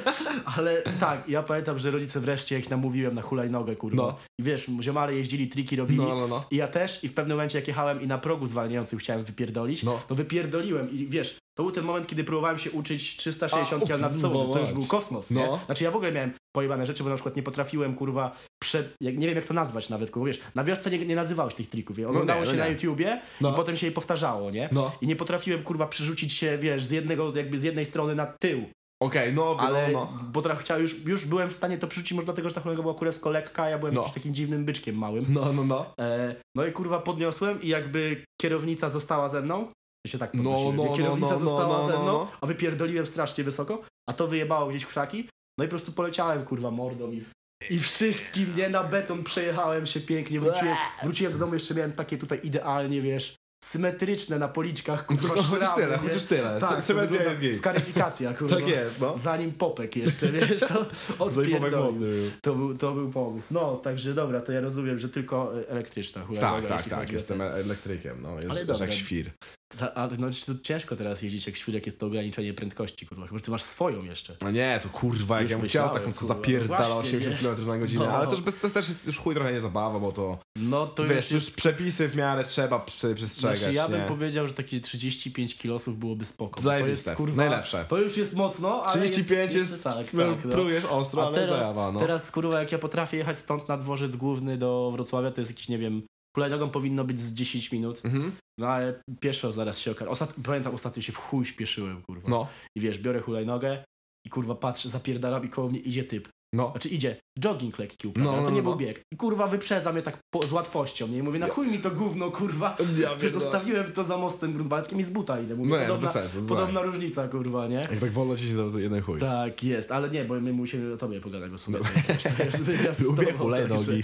[0.57, 4.03] Ale tak, ja pamiętam, że rodzice wreszcie ich namówiłem na hulajnogę, kurwa.
[4.03, 4.15] No.
[4.39, 5.99] I wiesz, ziomale jeździli, triki robili.
[5.99, 6.43] No, no.
[6.51, 9.83] I ja też, i w pewnym momencie jak jechałem i na progu zwalniającym chciałem wypierdolić,
[9.83, 9.99] No.
[10.09, 14.15] wypierdoliłem i wiesz, to był ten moment, kiedy próbowałem się uczyć 360 A, km nad
[14.15, 15.41] o, sobą, to już był kosmos, No.
[15.41, 15.65] nie?
[15.65, 19.17] Znaczy ja w ogóle miałem pojebane rzeczy, bo na przykład nie potrafiłem, kurwa, przed, jak,
[19.17, 21.97] nie wiem jak to nazwać nawet, kurwa, wiesz, na wiosce nie, nie nazywałeś tych trików,
[21.97, 22.07] nie?
[22.07, 22.71] oglądało nie, no się na nie.
[22.71, 23.51] YouTubie No.
[23.51, 24.69] i potem się je powtarzało, nie?
[24.71, 24.91] No.
[25.01, 28.65] I nie potrafiłem, kurwa, przerzucić się, wiesz, z jednego, jakby z jednej strony na tył,
[29.03, 30.23] Okej, no, ale no, no.
[30.31, 32.81] bo tra- chciałem, już, już byłem w stanie to przerzucić, może dlatego, że ta hulajnoga
[32.83, 34.01] była kurewsko lekka, ja byłem No.
[34.01, 35.25] jakimś takim dziwnym byczkiem małym.
[35.29, 35.93] No, no, no.
[35.99, 39.67] E, no i kurwa podniosłem i jakby kierownica została ze mną.
[40.05, 40.43] Ja się tak No,
[40.75, 40.95] no, nie?
[40.95, 42.31] kierownica no, no, została no, ze no, mną, no.
[42.41, 45.29] a wypierdoliłem strasznie wysoko, a to wyjebało gdzieś w krzaki.
[45.59, 47.23] No i po prostu poleciałem kurwa mordą i,
[47.69, 52.17] i wszystkim, nie, na beton przejechałem się pięknie, wróciłem, wróciłem do domu, jeszcze miałem takie
[52.17, 53.35] tutaj idealnie, wiesz,
[53.65, 55.97] symetryczne na policzkach, kurwa, No, chociaż tyle, nie?
[55.97, 56.57] chociaż tyle.
[56.59, 57.57] Tak, Sy- to symetria wygląda- jest git.
[57.57, 58.55] Skaryfikacja, kurwa.
[58.55, 59.17] Tak jest, no.
[59.17, 61.79] Zanim popek jeszcze, wiesz, to Zajmowek odpierdolił.
[61.79, 62.31] modny był.
[62.41, 63.47] To był, to był pomysł.
[63.51, 66.51] No, także dobra, to ja rozumiem, że tylko e, elektryczna hulajnoga.
[66.59, 68.85] Tak, tak, jeśli tak, chodzi o jestem elektrykiem, no, jest, Ale dobra.
[68.85, 69.31] jak świr.
[69.77, 73.27] Ta, ale no to ciężko teraz jeździć jak świr, jak jest to ograniczenie prędkości, kurwa.
[73.27, 74.35] Chyba, że ty masz swoją jeszcze.
[74.41, 77.41] No nie, to kurwa, jak Już ja bym chciał taką, co kurwa, zapierdala właśnie, 80
[77.41, 77.55] nie?
[77.55, 78.11] km na godzinę, No.
[78.11, 81.31] ale to, bez, też jest już chuj trochę nie zabawa, bo to, No to wiesz,
[81.31, 84.07] już już przepisy w miarę trzeba prze, przestrzegać, Znaczy, ja bym nie?
[84.07, 86.61] powiedział, że takie 35 kilosów byłoby spoko.
[86.61, 87.85] To jest, kurwa, najlepsze.
[87.89, 90.51] To już jest mocno, ale 35 jest, jeszcze tak, no, tak, no.
[90.51, 91.99] prujesz ostro, A ale teraz, zajawa, no.
[91.99, 95.69] teraz kurwa, jak ja potrafię jechać stąd na dworzec główny do Wrocławia, to jest jakiś,
[95.69, 96.01] nie wiem,
[96.35, 98.31] hulajnogą powinno być z 10 minut, Mhm.
[98.59, 100.11] no ale pieszo zaraz się okaże.
[100.11, 100.33] Ostat...
[100.43, 102.29] Pamiętam, ostatnio się w chuj śpieszyłem, kurwa.
[102.29, 103.83] No, I wiesz, biorę hulajnogę
[104.25, 106.29] i kurwa patrzę, zapierdalam i koło mnie idzie typ.
[106.53, 106.71] No.
[106.71, 108.63] Znaczy idzie, jogging lekki No, uprawia, to no, nie no.
[108.63, 109.01] był bieg.
[109.13, 111.17] I kurwa wyprzedza mnie tak po, z łatwością, nie?
[111.17, 112.77] I mówię, na chuj mi to gówno, kurwa.
[112.99, 113.29] Ja no.
[113.29, 115.55] Zostawiłem to za mostem grunwaldzkim i z buta idę.
[115.55, 117.75] Mówię, No no podobna, sensu, podobna różnica, kurwa, nie?
[117.75, 119.19] Jak tak wolno ci się za jeden chuj.
[119.19, 122.43] Tak, jest, ale nie, bo my musimy o tobie pogadać, bo sumie to jest, to
[122.43, 124.03] jest wywiad Lubię hulajnogi.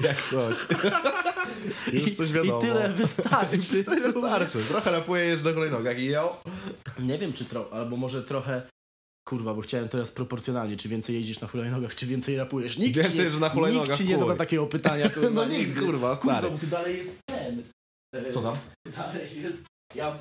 [0.00, 0.56] Jak coś.
[1.92, 2.58] Już coś wiadomo.
[2.58, 3.84] I tyle wystarczy.
[3.84, 4.58] Tyle wystarczy.
[4.68, 6.42] Trochę rapuję jeszcze na hulajnogach i jo.
[6.98, 8.62] Nie wiem, czy trochę, albo może trochę...
[9.28, 12.78] Kurwa, bo chciałem teraz proporcjonalnie, czy więcej jeździsz na hulajnogach, czy więcej rapujesz.
[12.78, 15.30] Nikt Więcej ci nie, jeżdżę na hulajnogach, Nikt ci nie zada takiego pytania, kurwa.
[15.30, 15.80] No nikt, nigdy.
[15.80, 16.40] kurwa, stary.
[16.40, 17.62] Kurwa, bo ty dalej jest ten.
[18.32, 18.54] Co tam?
[18.96, 19.62] Dalej jest...
[19.94, 20.18] Ja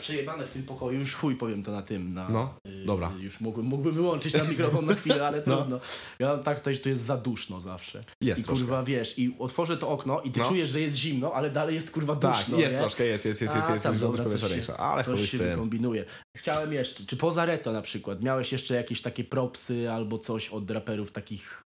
[0.00, 2.28] przejebane w tym pokoju, już chuj powiem to na tym, na...
[2.28, 3.12] No, y, dobra.
[3.20, 5.56] Już mógłbym, mógłbym wyłączyć na mikrofon na chwilę, ale No.
[5.56, 5.80] trudno.
[6.18, 8.04] Ja tak tutaj, że tu jest za duszno zawsze.
[8.22, 8.60] Jest I troszkę.
[8.64, 10.46] kurwa, wiesz, i otworzę to okno i ty No.
[10.48, 12.78] czujesz, że jest zimno, ale dalej jest kurwa duszno, Tak, jest nie?
[12.80, 15.04] troszkę, jest, jest, jest, jest, A, jest, tam, jest, dobra, jest, coś jest się- ale
[15.04, 16.04] Coś się wykombinuje.
[16.36, 20.70] Chciałem jeszcze, czy poza Reto na przykład, miałeś jeszcze jakieś takie propsy albo coś od
[20.70, 21.62] raperów takich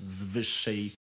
[0.00, 0.92] z wyższej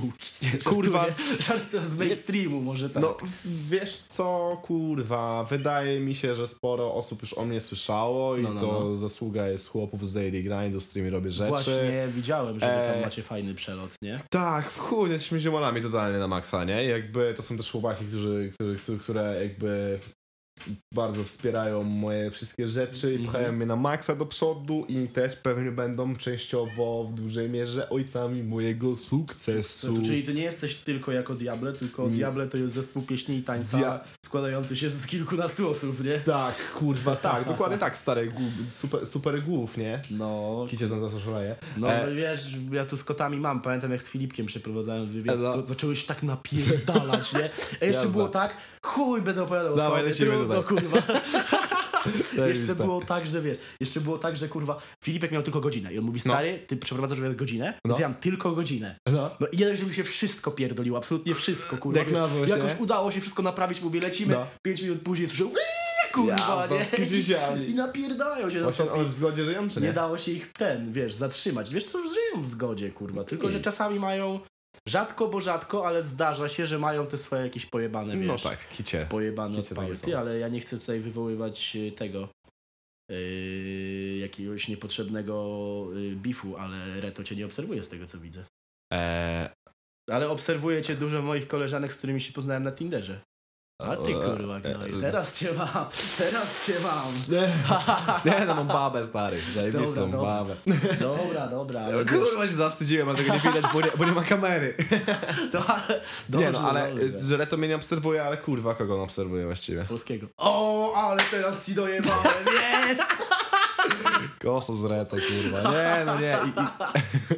[0.00, 0.26] półki?
[0.64, 1.06] Kurwa.
[1.40, 1.84] żartuję.
[1.84, 3.02] Z mainstreamu może tak.
[3.02, 8.42] No, wiesz co, kurwa, wydaje mi się, że sporo osób już o mnie słyszało i
[8.42, 8.96] No, no, to no.
[8.96, 11.48] zasługa jest chłopów z Daily Grindu, z którymi robię rzeczy.
[11.48, 14.20] Właśnie widziałem, że wy tam E, macie fajny przelot, nie?
[14.30, 16.84] Tak, w chuj, jesteśmy ziomalami totalnie na maksa, nie?
[16.84, 19.98] Jakby to są też chłopaki, którzy, którzy, które jakby
[20.94, 23.28] bardzo wspierają moje wszystkie rzeczy i Mhm.
[23.28, 28.42] pchają mnie na maksa do przodu i też pewnie będą częściowo w dużej mierze ojcami
[28.42, 30.02] mojego sukcesu.
[30.02, 32.10] Czyli ty nie jesteś tylko jako Diable, tylko Nie.
[32.10, 36.18] Diable to jest zespół pieśni i tańca Dia- składający się z kilkunastu osób, nie?
[36.18, 40.02] Tak, kurwa, tak, dokładnie tak, stary, gu- super, super głów, nie?
[40.10, 41.56] No, Kicie tam zawsze szaleje.
[41.76, 42.14] no E.
[42.14, 42.40] wiesz,
[42.72, 45.52] ja tu z kotami mam, pamiętam jak z Filipkiem przeprowadzałem wywiad, No.
[45.52, 47.50] to zaczęły się tak napierdalać, nie?
[47.82, 48.08] A jeszcze Jazda.
[48.08, 51.02] było tak, chuj będę opowiadał Dawaj, sobie, lecimy trudno, tutaj.
[51.02, 52.46] kurwa.
[52.48, 55.98] jeszcze było tak, że wiesz, jeszcze było tak, że kurwa, Filipek miał tylko godzinę i
[55.98, 56.32] on mówi, No.
[56.34, 57.88] stary, ty przeprowadzasz wywiad godzinę, No.
[57.88, 58.96] więc ja mam tylko godzinę.
[59.12, 59.30] No.
[59.40, 61.98] No i jeden, żeby się wszystko pierdoliło, absolutnie wszystko, kurwa.
[61.98, 62.78] Jak wiesz, jakoś nie?
[62.78, 64.46] udało się wszystko naprawić, mówię, lecimy, No.
[64.62, 67.04] pięć minut później słyszę, "Eee, kurwa, z nie?
[67.06, 67.70] kiciusiami.
[67.70, 69.86] I napierdają się Właśnie on w zgodzie żyją, czy nie?
[69.86, 71.70] Nie dało się ich ten, wiesz, zatrzymać.
[71.70, 73.24] Wiesz co, żyją w zgodzie, kurwa.
[73.24, 74.40] Tylko, że I- czasami mają,
[74.88, 78.28] rzadko, bo rzadko, ale zdarza się, że mają te swoje jakieś pojebane, wiesz.
[78.28, 79.06] No tak, kicie.
[79.10, 79.96] Pojebane odpały.
[79.98, 82.28] Ty, ale ja nie chcę tutaj wywoływać y, tego
[83.10, 88.44] yy, jakiegoś niepotrzebnego y, bifu, ale Reto cię nie obserwuje z tego, co widzę.
[88.92, 89.48] Eee,
[90.10, 93.20] Ale obserwuję cię dużo moich koleżanek, z którymi się poznałem na Tinderze.
[93.78, 95.86] A ty kurwa, no i teraz cię mam,
[96.18, 97.12] teraz cię mam.
[98.24, 100.20] Nie, nie no mam babę, stary, zajebistą Dobra, dobra.
[100.20, 100.54] babę.
[101.00, 104.22] Dobra, dobra, ale Kurwa się zawstydziłem, ale tego nie widać, bo nie, bo nie ma
[104.24, 104.74] kamery.
[105.52, 107.18] to, ale, dobrze, nie no, ale dobrze.
[107.18, 109.84] że Reto mnie nie obserwuje, ale kurwa, kogo on obserwuje właściwie?
[109.84, 110.26] Polskiego.
[110.36, 112.34] O, ale teraz ci dojebałem,
[112.88, 113.02] jest!
[114.46, 114.80] Kosa z
[115.10, 115.72] kurwa.
[115.72, 116.38] Nie, no nie.
[116.46, 116.52] I, i...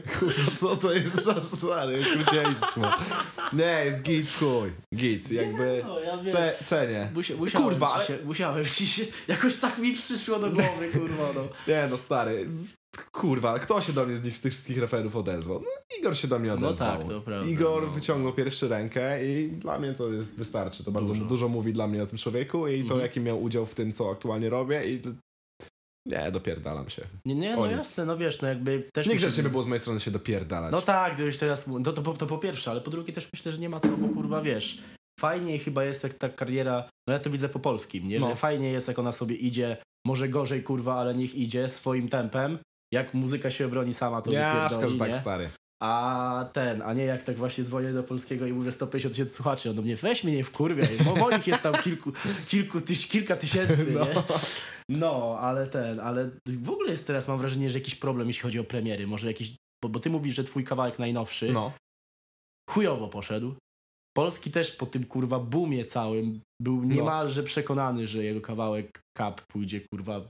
[0.18, 2.80] Kurwa, co to jest za stary okrucieństwo?
[3.52, 4.70] Nie, jest git w chuj.
[4.94, 5.84] Git, jakby...
[5.86, 6.34] No, ja wiem.
[6.34, 7.10] Ce, cenię.
[7.14, 11.28] Musia, musiałem, Kurwa, ale- się, musiałem ci się, jakoś tak mi przyszło do głowy, kurwa,
[11.34, 11.40] no.
[11.68, 12.48] Nie no, stary.
[13.12, 15.60] Kurwa, kto się do mnie z nich, z tych wszystkich referów odezwał?
[15.60, 16.98] No, Igor się do mnie No odezwał.
[16.98, 17.90] tak, to prawda, Igor no.
[17.92, 20.84] wyciągnął pierwszy rękę i dla mnie to jest, wystarczy.
[20.84, 21.24] To bardzo Dużo.
[21.24, 23.00] dużo, mówi dla mnie o tym człowieku i to, Mhm.
[23.00, 25.02] jaki miał udział w tym, co aktualnie robię i...
[26.06, 27.02] Nie, dopierdalam się.
[27.24, 29.06] Nie, nie, no jasne, no wiesz, no jakby też...
[29.06, 30.72] Nie mi się- grzecznie by było z mojej strony się dopierdalać.
[30.72, 31.66] No tak, gdybyś teraz...
[31.66, 33.88] No to, po- to po pierwsze, ale po drugie też myślę, że nie ma co,
[33.88, 34.78] bo kurwa, wiesz,
[35.20, 38.20] fajniej chyba jest jak ta kariera, no ja to widzę po polskim, nie?
[38.20, 38.34] Że No.
[38.34, 39.76] fajnie jest, jak ona sobie idzie,
[40.06, 42.58] może gorzej, kurwa, ale niech idzie swoim tempem,
[42.92, 45.50] jak muzyka się obroni sama, to Nie, aż wypierdoli, tak stary.
[45.82, 49.70] A ten, a nie jak tak właśnie dzwonię do polskiego i mówię 150 tysięcy słuchaczy,
[49.70, 52.12] on do mnie weź mnie nie wkurwiaj, bo moich jest tam kilku,
[52.48, 54.04] kilku tyś, kilka tysięcy, No.
[54.04, 54.14] nie?
[54.88, 58.58] No, ale ten, ale w ogóle jest teraz, mam wrażenie, że jakiś problem, jeśli chodzi
[58.58, 59.52] o premiery, może jakiś,
[59.82, 61.72] bo, bo ty mówisz, że twój kawałek najnowszy No.
[62.70, 63.54] chujowo poszedł.
[64.16, 69.80] Polski też po tym kurwa boomie całym był niemalże przekonany, że jego kawałek Cup pójdzie
[69.80, 70.28] kurwa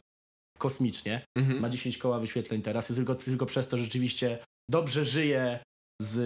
[0.58, 1.60] kosmicznie Mhm.
[1.60, 4.38] ma 10 koła wyświetleń teraz, tylko, tylko przez to że rzeczywiście
[4.70, 5.58] dobrze żyje
[6.02, 6.16] z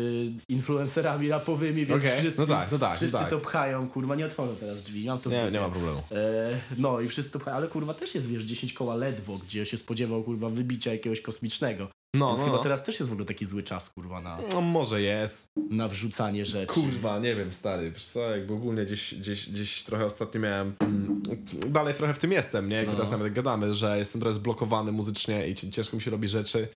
[0.48, 3.30] influencerami rapowymi, więc Okej, wszyscy, no tak, no tak, wszyscy no tak.
[3.30, 6.02] to pchają, kurwa, nie otworzą teraz drzwi, mam to w Nie, nie ma problemu.
[6.12, 9.66] E, no i wszyscy to pchają, ale kurwa też jest, wiesz, 10 koła ledwo, gdzie
[9.66, 11.88] się spodziewał, kurwa, wybicia jakiegoś kosmicznego.
[12.16, 12.62] No, więc no, chyba no.
[12.62, 15.46] teraz też jest w ogóle taki zły czas, kurwa, na, no może jest.
[15.70, 16.66] na wrzucanie rzeczy.
[16.66, 21.22] Kurwa, nie wiem, stary, co, jakby ogólnie gdzieś, gdzieś, gdzieś trochę ostatnio miałem, mm,
[21.68, 22.92] dalej trochę w tym jestem, nie, jak No.
[22.92, 26.68] teraz nawet gadamy, że jestem trochę zblokowany muzycznie i ci- ciężko mi się robi rzeczy,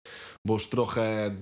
[0.47, 1.37] bo już trochę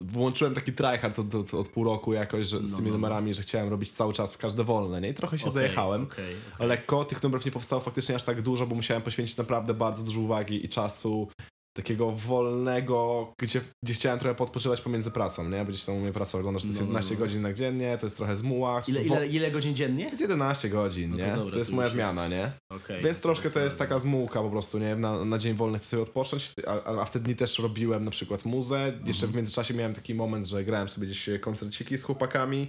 [0.00, 2.98] włączyłem taki tryhard od, od, od pół roku jakoś, że, z No, tymi no, no.
[2.98, 6.02] numerami, że chciałem robić cały czas w każde wolne, nie, i trochę się Okej, zajechałem.
[6.02, 6.66] okej, okej.
[6.68, 10.20] Lekko, tych numerów nie powstało faktycznie aż tak dużo, bo musiałem poświęcić naprawdę bardzo dużo
[10.20, 11.28] uwagi i czasu
[11.76, 15.58] takiego wolnego, gdzie, gdzie chciałem trochę podpoczywać pomiędzy pracą, nie?
[15.58, 17.20] Bo gdzieś tam u mnie praca wygląda, że to jest No, no, 11 no.
[17.20, 18.82] godzin na dziennie, to jest trochę zmuła.
[18.88, 20.04] Ile, ile, ile godzin dziennie?
[20.04, 21.36] To jest 11 godzin, No to nie?
[21.36, 22.50] dobra, to jest to moja jest- zmiana, nie?
[22.70, 24.96] Okay, Więc troszkę to jest taka zmułka po prostu, nie?
[24.96, 28.10] Na, na dzień wolny chcę sobie odpocząć, a, a, w te dni też robiłem na
[28.10, 28.86] przykład muzę.
[28.86, 29.32] Jeszcze Mhm.
[29.32, 32.66] w międzyczasie miałem taki moment, że grałem sobie gdzieś koncerciki z chłopakami,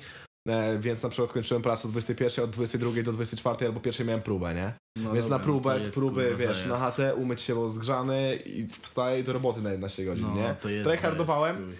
[0.79, 4.53] więc na przykład kończyłem pracę od 21, od 22 do 24 albo pierwszej miałem próbę,
[4.55, 4.73] nie?
[4.97, 7.69] No Więc dobra, na próbę, to z próby, kurwa, wiesz, na HT, umyć się, bo
[7.69, 10.55] zgrzany i wstaję do roboty na 11 godzin, No, nie?
[10.61, 11.75] to jest Tryhardowałem.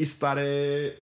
[0.00, 0.98] I stary...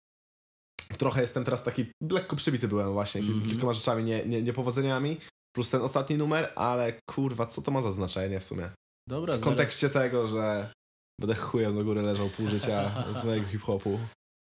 [0.98, 3.50] Trochę jestem teraz taki, lekko przybity byłem właśnie, kil- Mhm.
[3.50, 5.20] kilkoma rzeczami, nie, nie, niepowodzeniami,
[5.56, 8.70] plus ten ostatni numer, ale kurwa, co to ma za znaczenie w sumie?
[9.08, 10.72] Dobra, W kontekście tego, że
[11.20, 13.98] będę chujem do góry leżał pół życia z mojego hip-hopu.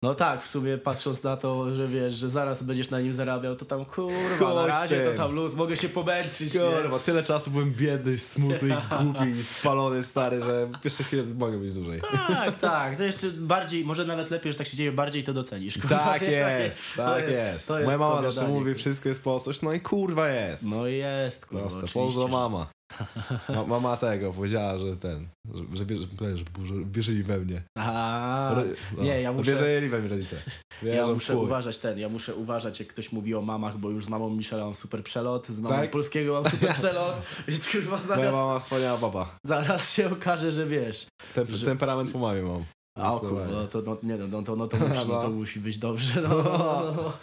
[0.03, 3.55] No tak, w sumie patrząc na to, że wiesz, że zaraz będziesz na nim zarabiał,
[3.55, 6.59] to tam kurwa, Chuj na razie to tam luz, mogę się pomęczyć, nie?
[6.59, 8.69] Kurwa, tyle czasu byłem biedny, smutny,
[9.01, 12.01] głupi i spalony, stary, że jeszcze chwilę mogę być dłużej.
[12.11, 15.77] Tak, tak, to jeszcze bardziej, może nawet lepiej, że tak się dzieje, bardziej to docenisz.
[15.77, 16.27] kurwa, Tak nie?
[16.31, 17.67] jest, tak jest.
[17.67, 20.63] to jest Moja mama zawsze mówi, wszystko jest po coś, no i kurwa jest.
[20.63, 22.67] No jest, kurwa, Proste, pozdro mama.
[23.49, 26.07] Ma, mama tego powiedziała, że ten, że, że, wierzy,
[26.65, 27.61] że, wierzyli we mnie.
[27.77, 28.55] A,
[28.97, 30.35] no, nie, ja muszę- Wierzyli we mnie rodzice.
[30.83, 34.05] ja w muszę uważać ten, ja muszę uważać jak ktoś mówi o mamach, bo już
[34.05, 35.91] z mamą Michela mam super przelot, z mamą Tak?
[35.91, 37.15] polskiego mam super przelot,
[37.47, 39.37] więc Moja zaraz, mama wspaniała baba.
[39.45, 41.07] zaraz się okaże, że wiesz.
[41.35, 42.63] Tem, Że- Temperament po mamie mam.
[42.95, 45.29] A o kurwa, no to, no, nie, no, no, to, no, to musi, no, to
[45.29, 46.21] musi być dobrze.
[46.21, 47.13] No, no, no, no.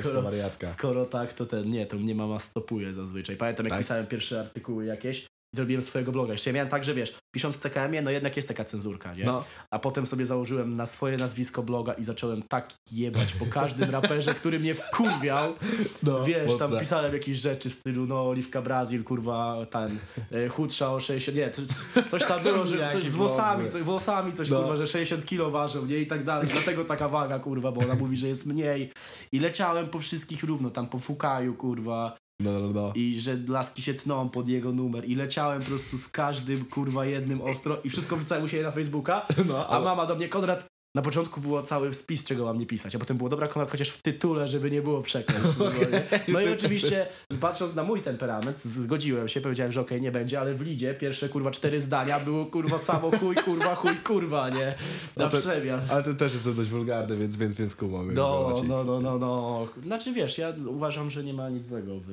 [0.00, 0.72] Skoro-.
[0.72, 3.36] Skoro tak, to ten, nie, to mnie mama stopuje zazwyczaj.
[3.36, 3.80] Pamiętam, jak Tak?
[3.80, 6.32] pisałem pierwsze artykuły jakieś, zrobiłem swojego bloga.
[6.32, 9.24] Jeszcze ja miałem tak, że wiesz, pisząc w CKM-ie, no jednak jest taka cenzurka, nie?
[9.24, 9.44] No.
[9.70, 14.34] A potem sobie założyłem na swoje nazwisko bloga i zacząłem tak jebać po każdym raperze,
[14.34, 15.54] który mnie wkurwiał.
[16.02, 19.98] No, Wiesz, tam pisałem jakieś rzeczy w stylu, no, Oliwka Brazil, kurwa, ten,
[20.32, 21.64] e, chudsza o 60, nie, coś,
[22.10, 24.58] coś tam było, że coś z włosami, coś, włosami coś, No.
[24.60, 27.94] kurwa, że 60 kilo ważą, nie, i tak dalej, dlatego taka waga, kurwa, bo ona
[27.94, 28.92] mówi, że jest mniej.
[29.32, 32.92] I leciałem po wszystkich równo, tam po Fukaju, kurwa, No, no, no.
[32.94, 37.06] i że laski się tną pod jego numer i leciałem po prostu z każdym, kurwa,
[37.06, 40.71] jednym ostro i wszystko wrzucałem u siebie na Facebooka, no a mama do mnie, Konrad,
[40.94, 43.88] na początku było cały spis, czego mam nie pisać, a potem było, dobra, Konrad, chociaż
[43.88, 45.56] w tytule, żeby nie było przekleństw.
[46.28, 47.06] No i oczywiście,
[47.40, 51.28] patrząc na mój temperament, zgodziłem się, powiedziałem, że okej, nie będzie, ale w lidzie pierwsze,
[51.28, 54.74] kurwa, cztery zdania było, kurwa, samo chuj, kurwa, chuj, kurwa, nie?
[55.16, 55.80] Na to- przemian.
[55.90, 58.14] Ale ten też jest dość wulgarny, więc, więc, więc kumam.
[58.14, 59.68] No, no, no, no, no.
[59.82, 62.10] Znaczy wiesz, ja uważam, że nie ma nic złego w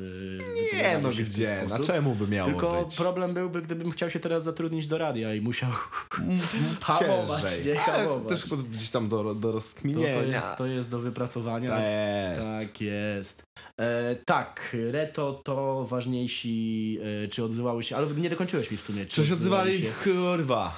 [0.73, 1.61] Nie, no gdzie?
[1.61, 1.85] Na sposób.
[1.87, 2.95] czemu by miało Tylko być?
[2.95, 5.69] problem byłby, gdybym chciał się teraz zatrudnić do radia i musiał
[6.81, 7.65] hamować, Ciężej.
[7.65, 8.27] nie to hamować.
[8.39, 10.21] też gdzieś tam do, do To, to, rozkminienia.
[10.21, 11.69] jest, to jest do wypracowania.
[11.69, 12.47] To jest.
[12.47, 13.43] Tak jest.
[13.79, 19.05] E, tak, Reto to ważniejsi, e, czy odzywały się, ale nie dokończyłeś mi w sumie.
[19.05, 19.81] Czy Coś odzywali?
[19.81, 19.91] się?
[20.03, 20.75] Kurwa.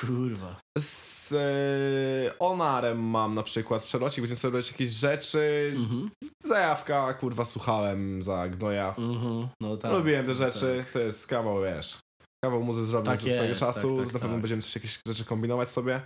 [0.00, 0.60] Kurwa.
[0.78, 5.72] Z e, Onarem mam na przykład przelocik, będziemy sobie robić jakieś rzeczy.
[5.76, 6.10] Mhm.
[6.44, 8.94] Zajawka, kurwa, słuchałem za gnoja.
[8.98, 9.48] Mhm.
[9.60, 9.92] No tak.
[9.92, 11.98] Lubiłem te no rzeczy, to jest kawał, wiesz.
[12.44, 14.40] Kawał muzy zrobił Tak ze swojego jest, czasu, tak, tak, na pewno tak.
[14.42, 16.00] będziemy coś, jakieś rzeczy kombinować sobie.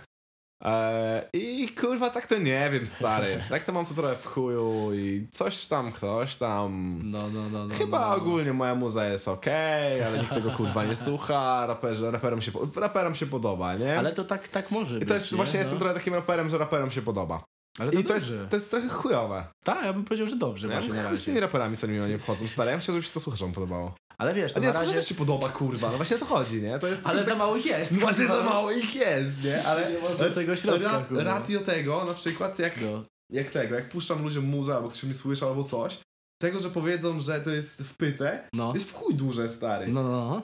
[0.61, 3.43] Eee, I kurwa, tak to nie wiem, stary.
[3.49, 6.99] Tak to mam to trochę w chuju i coś tam, ktoś tam.
[7.03, 7.75] No, no, no, no.
[7.75, 8.15] Chyba no.
[8.15, 11.65] ogólnie moja muza jest okej, ale nikt tego kurwa nie słucha.
[11.67, 13.99] Raperzy, raperom, się, raperom się podoba, nie?
[13.99, 15.35] Ale to tak, tak może I być, to jest nie?
[15.35, 15.59] właśnie, no.
[15.59, 17.43] jestem trochę takim raperem, że raperom się podoba.
[17.79, 19.47] Ale I to jest, to jest trochę chujowe.
[19.63, 21.47] Tak, ja bym powiedział, że dobrze Ja właśnie na chuj z tymi razie.
[21.47, 22.47] raperami, co mi nie wchodzą.
[22.47, 23.95] Stary, ja myślę, że mi się to słuchaczom podobało.
[24.19, 24.93] Ale wiesz, to nie, na razie...
[24.93, 25.91] też się podoba, kurwa.
[25.91, 26.79] No właśnie o to chodzi, nie?
[26.79, 27.91] To jest Ale za mało jest.
[27.91, 29.63] No właśnie za mało ich jest, nie?
[29.67, 31.23] Ale Nie złotego środka, ra- kurwa.
[31.23, 33.03] ratio tego, na przykład jak, No.
[33.31, 35.97] jak tego, jak puszczam ludziom muzę, albo ktoś mnie słyszał, albo coś,
[36.41, 38.71] tego, że powiedzą, że to jest wpyte, No.
[38.75, 39.87] jest w chuj duże, stary.
[39.87, 40.41] No, no, no.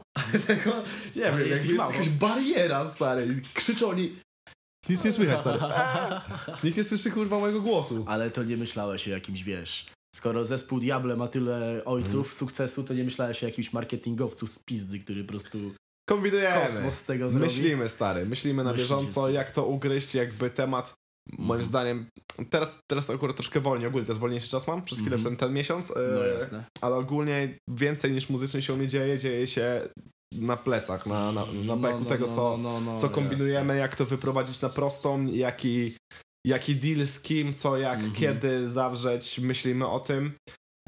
[0.47, 0.71] Tego,
[1.15, 1.91] nie Ale wiem, jest ich jest mało.
[1.91, 3.41] jakaś bariera, stary.
[3.53, 4.15] Krzyczą oni...
[4.89, 5.59] Nic nie słychać, stary.
[5.63, 6.21] Eee,
[6.63, 8.05] Nikt nie słyszy, kurwa, mojego głosu.
[8.07, 9.85] Ale to nie myślałeś o jakimś, wiesz...
[10.15, 14.99] Skoro zespół Diable ma tyle ojców sukcesu, to nie myślałeś o jakimś marketingowcu z pizdy,
[14.99, 15.57] który po prostu
[16.09, 16.67] Kombinujemy.
[16.67, 17.45] kosmos z tego zrobi.
[17.45, 18.25] Myślimy, stary.
[18.25, 20.93] Myślimy na Myślicie, bieżąco, jak to ugryźć, jakby temat...
[21.31, 21.65] Moim Mhm.
[21.65, 22.05] zdaniem,
[22.49, 25.35] teraz, teraz akurat troszkę wolniej, ogólnie to jest wolniejszy czas mam, przez chwilę Mhm.
[25.35, 26.63] ten, ten miesiąc, e, No jasne.
[26.81, 29.81] ale ogólnie więcej niż muzycznie się u mnie dzieje, dzieje się
[30.31, 33.09] na plecach, na, na, na beku tego, co, no, no, co jasne.
[33.09, 35.95] kombinujemy, jak to wyprowadzić na prostą, jaki,
[36.45, 38.13] jaki deal z kim, co, jak, Mhm.
[38.13, 40.33] kiedy zawrzeć, myślimy o tym.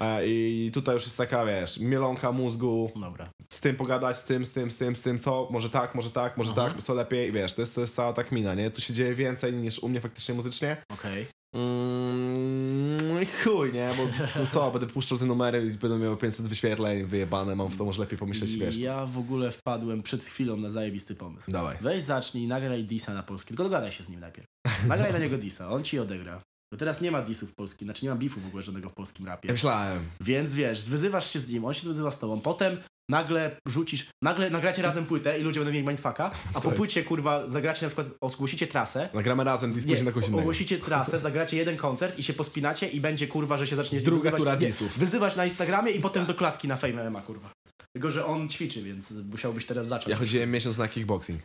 [0.01, 3.29] E, I tutaj już jest taka, wiesz, mielonka mózgu, Dobra.
[3.53, 6.11] z tym pogadać, z tym, z tym, z tym, z tym, to, może tak, może
[6.11, 6.69] tak, może Aha.
[6.69, 8.71] tak, co lepiej, wiesz, to jest, to jest cała tak mina, nie?
[8.71, 10.77] Tu się dzieje więcej niż u mnie faktycznie muzycznie.
[10.89, 11.27] Okej.
[11.55, 13.89] Mm, chuj, nie?
[13.97, 14.03] Bo
[14.39, 17.85] no co, będę puszczał te numery i będą miały 500 wyświetleń, wyjebane, mam w to
[17.85, 18.77] może lepiej pomyśleć, wiesz.
[18.77, 21.51] Ja w ogóle wpadłem przed chwilą na zajebisty pomysł.
[21.51, 21.77] Dawaj.
[21.81, 23.47] Weź zacznij, nagraj disa na polski.
[23.47, 24.47] Tylko dogadaj się z nim najpierw.
[24.87, 26.41] Nagraj na niego disa, on ci odegra.
[26.71, 28.93] Bo teraz nie ma disów w polskim, znaczy nie ma beefu w ogóle żadnego w
[28.93, 29.47] polskim rapie.
[29.47, 30.03] Ja myślałem.
[30.21, 32.77] Więc wiesz, wyzywasz się z nim, on się wyzywa z tobą, potem
[33.09, 37.47] nagle rzucisz, nagle nagracie razem płytę i ludzie będą mieli mindfucka, a po płycie kurwa
[37.47, 40.41] zagracie na przykład, ogłosicie trasę, Nagramy razem, nie, dyskusję na kogoś innego.
[40.41, 44.31] ogłosicie trasę, zagracie jeden koncert i się pospinacie i będzie kurwa, że się zacznie Druga
[44.31, 47.51] wyzywać, tura nie, wyzywać na Instagramie i potem do klatki na Fame MMA kurwa.
[47.95, 50.09] Tylko, że on ćwiczy, więc musiałbyś teraz zacząć.
[50.09, 51.41] Ja chodziłem miesiąc na kickboxing.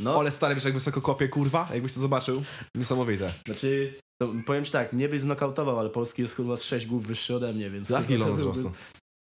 [0.00, 1.68] No, Ale stary, wiesz jak wysoko kopie, kurwa?
[1.72, 2.42] Jakbyś to zobaczył?
[2.76, 3.32] Niesamowite.
[3.46, 7.06] znaczy, to powiem ci tak, mnie byś znokautował, ale polski jest kurwa z 6 głów
[7.06, 7.88] wyższy ode mnie, więc...
[7.88, 8.72] Za ile on wzrostu?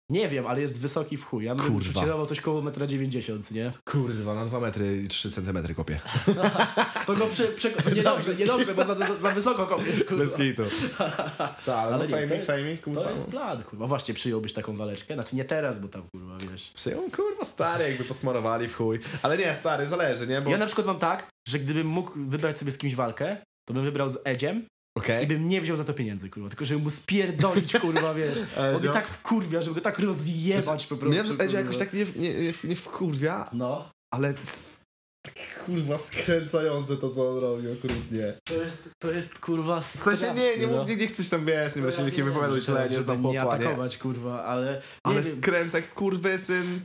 [0.10, 1.45] Nie wiem, ale jest wysoki w chuj.
[1.45, 1.80] Ja bym Kurwa.
[1.80, 3.72] przyczynował coś koło 1,90 m, nie?
[3.86, 5.99] Kurwa, na 2 metry i 3 centymetry kopie.
[7.05, 10.24] To go prze, prze, niedobrze, niedobrze, bo za, za, wysoko kopiesz, kurwa.
[10.24, 10.64] Bez kitu.
[10.97, 13.01] Tak, Ale no to jest- fajnie, kurwa.
[13.01, 13.88] To jest plan, kurwa.
[13.88, 15.14] Właśnie przyjąłbyś taką waleczkę?
[15.14, 16.72] Znaczy nie teraz, bo tam, kurwa, wiesz.
[16.76, 18.99] Przyjął, kurwa, stary, jakby posmarowali w chuj.
[19.22, 20.41] Ale nie, stary, zależy, nie?
[20.41, 23.38] Bo Ja na przykład mam tak, że gdybym mógł wybrać sobie z kimś walkę,
[23.68, 24.66] to bym wybrał z Edziem,
[24.98, 25.24] Okej.
[25.24, 28.40] i bym nie wziął za to pieniędzy, kurwa, tylko żeby mu spierdolić, kurwa, wiesz.
[28.76, 31.24] On mnie tak wkurwia, żeby go tak rozjebać po prostu.
[31.34, 34.34] Mnie Edzio jakoś tak nie, nie, nie, nie wkurwia, No, ale
[35.66, 38.34] kurwa skręcające to, co on robi okrutnie.
[38.44, 40.78] to jest, to jest, kurwa, W sensie nie, nie, no.
[40.78, 43.24] mów- nie, nie chcesz tam, wiesz, nie będę się nikim że źle, nie znam Nie
[43.34, 43.42] nie?
[43.42, 45.42] atakować, kurwa, ale nie Ale wiem.
[45.86, 46.80] skurwysyn.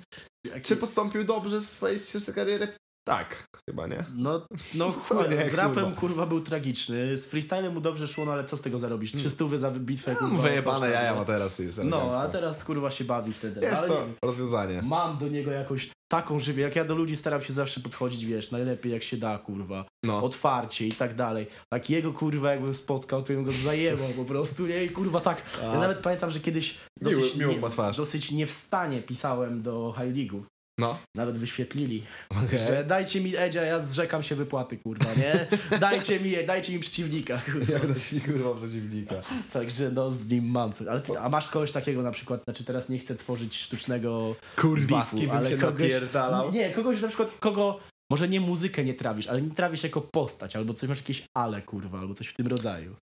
[0.46, 2.68] jaki- Czy postąpił dobrze w swojej ścieżce kariery?
[3.04, 4.04] Tak, chyba nie.
[4.14, 6.00] No, no chuj, nie, z rapem kurwa.
[6.00, 6.26] kurwa.
[6.26, 9.12] był tragiczny, z freestylem mu dobrze szło, no ale co z tego zarobisz?
[9.12, 10.36] 300 za bitwę, kurwa.
[10.36, 11.18] No, coś wyjebane jaja nie?
[11.18, 13.60] ma teraz jest No, a teraz kurwa się bawi wtedy.
[13.60, 14.82] Jest ale to nie rozwiązanie.
[14.82, 18.50] Mam do niego jakąś taką żywię, jak ja do ludzi staram się zawsze podchodzić, wiesz,
[18.50, 19.84] najlepiej jak się da, kurwa.
[20.04, 20.22] No.
[20.22, 21.46] Otwarcie i tak dalej.
[21.72, 24.84] Tak jego kurwa jakbym spotkał, to bym go zajebał po prostu, nie?
[24.84, 25.42] I kurwa tak.
[25.62, 25.78] Ja A.
[25.78, 27.96] nawet pamiętam, że kiedyś Miły- dosyć, miłą nie, ma twarz.
[27.96, 30.40] dosyć nie w stanie pisałem do High League'u.
[30.78, 30.98] No.
[31.16, 32.02] Nawet wyświetlili.
[32.30, 32.58] Okej.
[32.58, 35.46] Że dajcie mi Edzia, ja zrzekam się wypłaty, kurwa, nie?
[35.78, 37.72] Dajcie mi, dajcie mi przeciwnika, kurwa.
[37.72, 39.14] Jak dać mi kurwa przeciwnika.
[39.52, 40.86] Także no z nim mam coś.
[40.86, 45.00] Ale ty, a masz kogoś takiego na przykład, znaczy teraz nie chcę tworzyć sztucznego Kurwa,
[45.00, 46.52] bifu, bym ale się kogoś, napierdalał.
[46.52, 50.56] Nie, kogoś na przykład, kogo może nie muzykę nie trawisz, ale nie trawisz jako postać,
[50.56, 52.96] albo coś masz jakieś ale, kurwa, albo coś w tym rodzaju.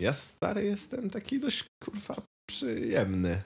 [0.00, 3.42] Ja stary jestem taki dość kurwa przyjemny.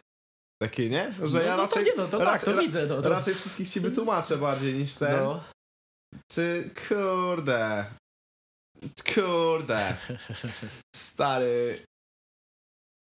[0.63, 1.13] Taki, nie?
[1.13, 2.87] Że no, ja to, raczej, to nie, no, to tak, raczej, to widzę.
[2.87, 5.17] No, to, raczej wszystkich ci wytłumaczę bardziej niż ten.
[5.25, 5.45] no.
[6.33, 7.85] Czy kurde.
[9.15, 9.97] Kurde.
[10.97, 11.79] Stary.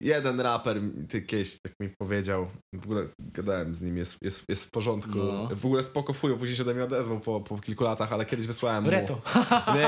[0.02, 4.64] Jeden raper ty kiedyś tak mi powiedział, w ogóle gadałem z nim, jest, jest, jest
[4.64, 5.18] w porządku.
[5.18, 5.48] No.
[5.56, 8.26] W ogóle spoko w chuju, później się ode mnie odezwał po, po kilku latach, ale
[8.26, 8.90] kiedyś wysłałem mu...
[8.90, 9.20] Reto.
[9.74, 9.80] Nie,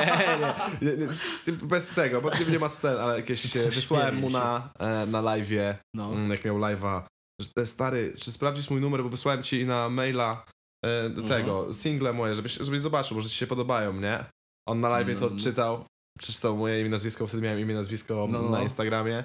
[0.82, 1.06] nie, nie,
[1.46, 5.22] nie, bez tego, bo nie, nie ma ten, ale jakieś wysłałem mu na, e, na
[5.22, 6.12] live'ie, No.
[6.12, 7.02] mm, jak miał live'a,
[7.40, 10.44] że stary, czy sprawdzisz mój numer, bo wysłałem ci na maila
[10.84, 11.26] e, do Mhm.
[11.28, 14.24] tego, single moje, żebyś, żebyś zobaczył, może ci się podobają, nie?
[14.68, 15.40] On na live'ie to No, no.
[15.40, 15.84] czytał,
[16.18, 18.50] przeczytał moje imię, nazwisko, wtedy miałem imię, nazwisko No, no.
[18.50, 19.24] na Instagramie.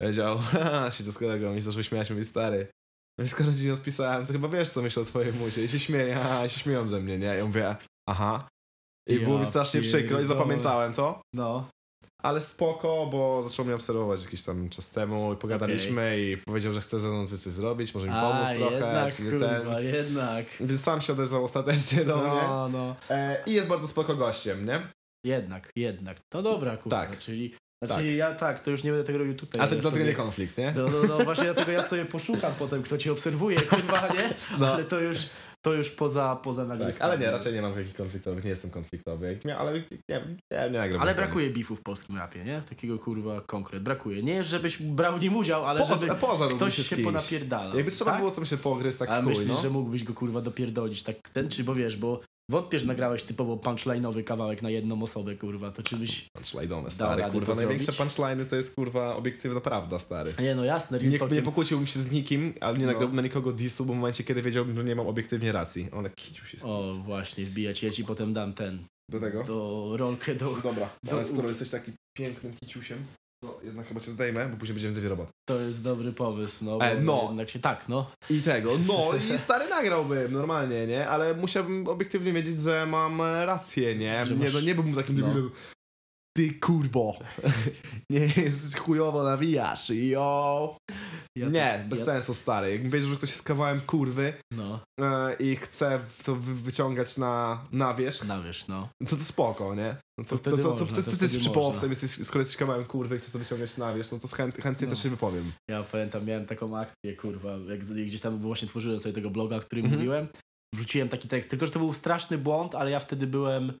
[0.00, 2.66] Powiedział, haha, siedzę z kolegą i zaczął śmiać, mówi stary.
[3.24, 5.64] I skoro ci nie odpisałem, to chyba wiesz, co myślę o twojej muzie.
[5.64, 7.26] I się śmieje, i się śmieją ze mnie, nie?
[7.26, 7.76] Ja mówię,
[8.08, 8.48] aha.
[9.08, 11.22] I Ja było mi strasznie przykro i zapamiętałem to.
[11.34, 11.68] No.
[12.22, 16.80] Ale spoko, bo zaczął mnie obserwować jakiś tam czas temu i pogadaliśmy i powiedział, że
[16.80, 19.84] chce ze mną coś zrobić, może mi pomóc A, trochę, jednak, kurwa, ten.
[19.84, 20.46] jednak.
[20.60, 22.40] Więc sam się odezwał ostatecznie do mnie.
[22.48, 22.96] No, no.
[23.10, 24.80] E, I jest bardzo spoko gościem, nie?
[25.26, 26.16] Jednak, jednak.
[26.34, 27.18] No dobra, kurwa, Tak.
[27.18, 27.54] czyli...
[27.84, 28.04] Znaczy Tak.
[28.04, 29.60] ja tak, to już nie będę tego robił tutaj.
[29.60, 30.72] A to ja sobie- nie konflikt, nie?
[30.76, 34.34] No, no, no właśnie dlatego ja sobie poszukam potem, kto cię obserwuje, kurwa, nie?
[34.58, 34.74] No.
[34.74, 35.18] Ale to już,
[35.62, 36.92] to już poza, poza nagrywką.
[36.98, 39.38] Tak, ale nie, raczej nie mam takich konfliktowych, nie jestem konfliktowy.
[39.58, 41.02] Ale nie, nie, nie nagram.
[41.02, 42.62] Ale brakuje bifu w polskim rapie, nie?
[42.68, 43.82] Takiego kurwa konkret.
[43.82, 44.22] Brakuje.
[44.22, 47.76] Nie, żebyś brał w nim udział, ale Poza- żeby pożarłby ktoś się się, ponapierdalał.
[47.76, 48.20] Jakby trzeba tak?
[48.20, 49.60] było, to mi się pogryz tak A w chuj, myślisz, no.
[49.62, 53.56] że mógłbyś go kurwa dopierdolić tak ten, czy bo wiesz, bo wątpię, że nagrałeś typowo
[53.56, 56.26] punchline'owy kawałek na jedną osobę, kurwa, to czy byś...
[56.38, 57.54] Punchline'owe, stary, kurwa.
[57.54, 60.34] Największe punchline'y to jest, kurwa, obiektywna prawda, stary.
[60.38, 62.92] Nie no jasne, Nie, talkiem- nie pokłóciłbym się z nikim, ale nie No.
[62.92, 65.88] nagrałbym na nikogo disu, bo w momencie, kiedy wiedziałbym, że nie mam obiektywnie racji.
[65.92, 66.70] Ale kiciu się z tym.
[66.70, 68.78] O właśnie, wbijać, ja ci potem dam ten,
[69.10, 69.44] Do tego?
[69.44, 70.56] do rolkę, do...
[70.62, 72.98] Dobra, Do- ale skoro jesteś taki pięknym kiciusiem,
[73.40, 75.28] to jednak chyba cię zdejmę, bo później będziemy robot.
[75.48, 76.78] To jest dobry pomysł, no.
[76.80, 77.26] E, no.
[77.28, 78.10] Jednak się, tak, no.
[78.30, 81.08] I tego, no i stary nagrałbym normalnie, nie?
[81.08, 84.26] Ale musiałbym obiektywnie wiedzieć, że mam rację, nie?
[84.26, 85.26] Że Nie, masz- no, nie byłbym takim no.
[85.26, 85.50] debilem.
[86.40, 87.18] Ty kurbo,
[88.10, 90.76] nie jest chujowo nawijasz, jo.
[91.38, 92.70] Ja nie, bez ja, sensu stary.
[92.72, 97.64] Jak wiedziesz, że ktoś jest kawałem kurwy No, e, i chce to wy wyciągać na,
[97.72, 98.88] na wierzch, na wiesz, no.
[99.08, 99.96] to to spoko, nie?
[100.18, 102.84] No to, To wtedy to, to, można, to, to ty wtedy jesteś skoro jesteś kawałem
[102.84, 104.94] kurwy i chcesz to wyciągać na wierzch, no to chęt, chętnie No.
[104.94, 105.52] też się wypowiem.
[105.70, 109.60] Ja pamiętam, miałem taką akcję, kurwa, jak gdzieś tam właśnie tworzyłem sobie tego bloga, o
[109.60, 110.00] którym Mhm.
[110.02, 110.28] mówiłem.
[110.74, 113.72] Wrzuciłem taki tekst, tylko że to był straszny błąd, ale ja wtedy byłem,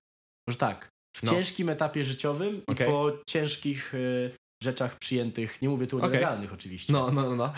[0.48, 1.32] może tak, w No.
[1.32, 2.86] ciężkim etapie życiowym Okej.
[2.86, 4.30] i po ciężkich y,
[4.62, 6.10] rzeczach przyjętych, nie mówię tu o Okej.
[6.12, 6.92] nielegalnych oczywiście.
[6.92, 7.52] No, no, no, no.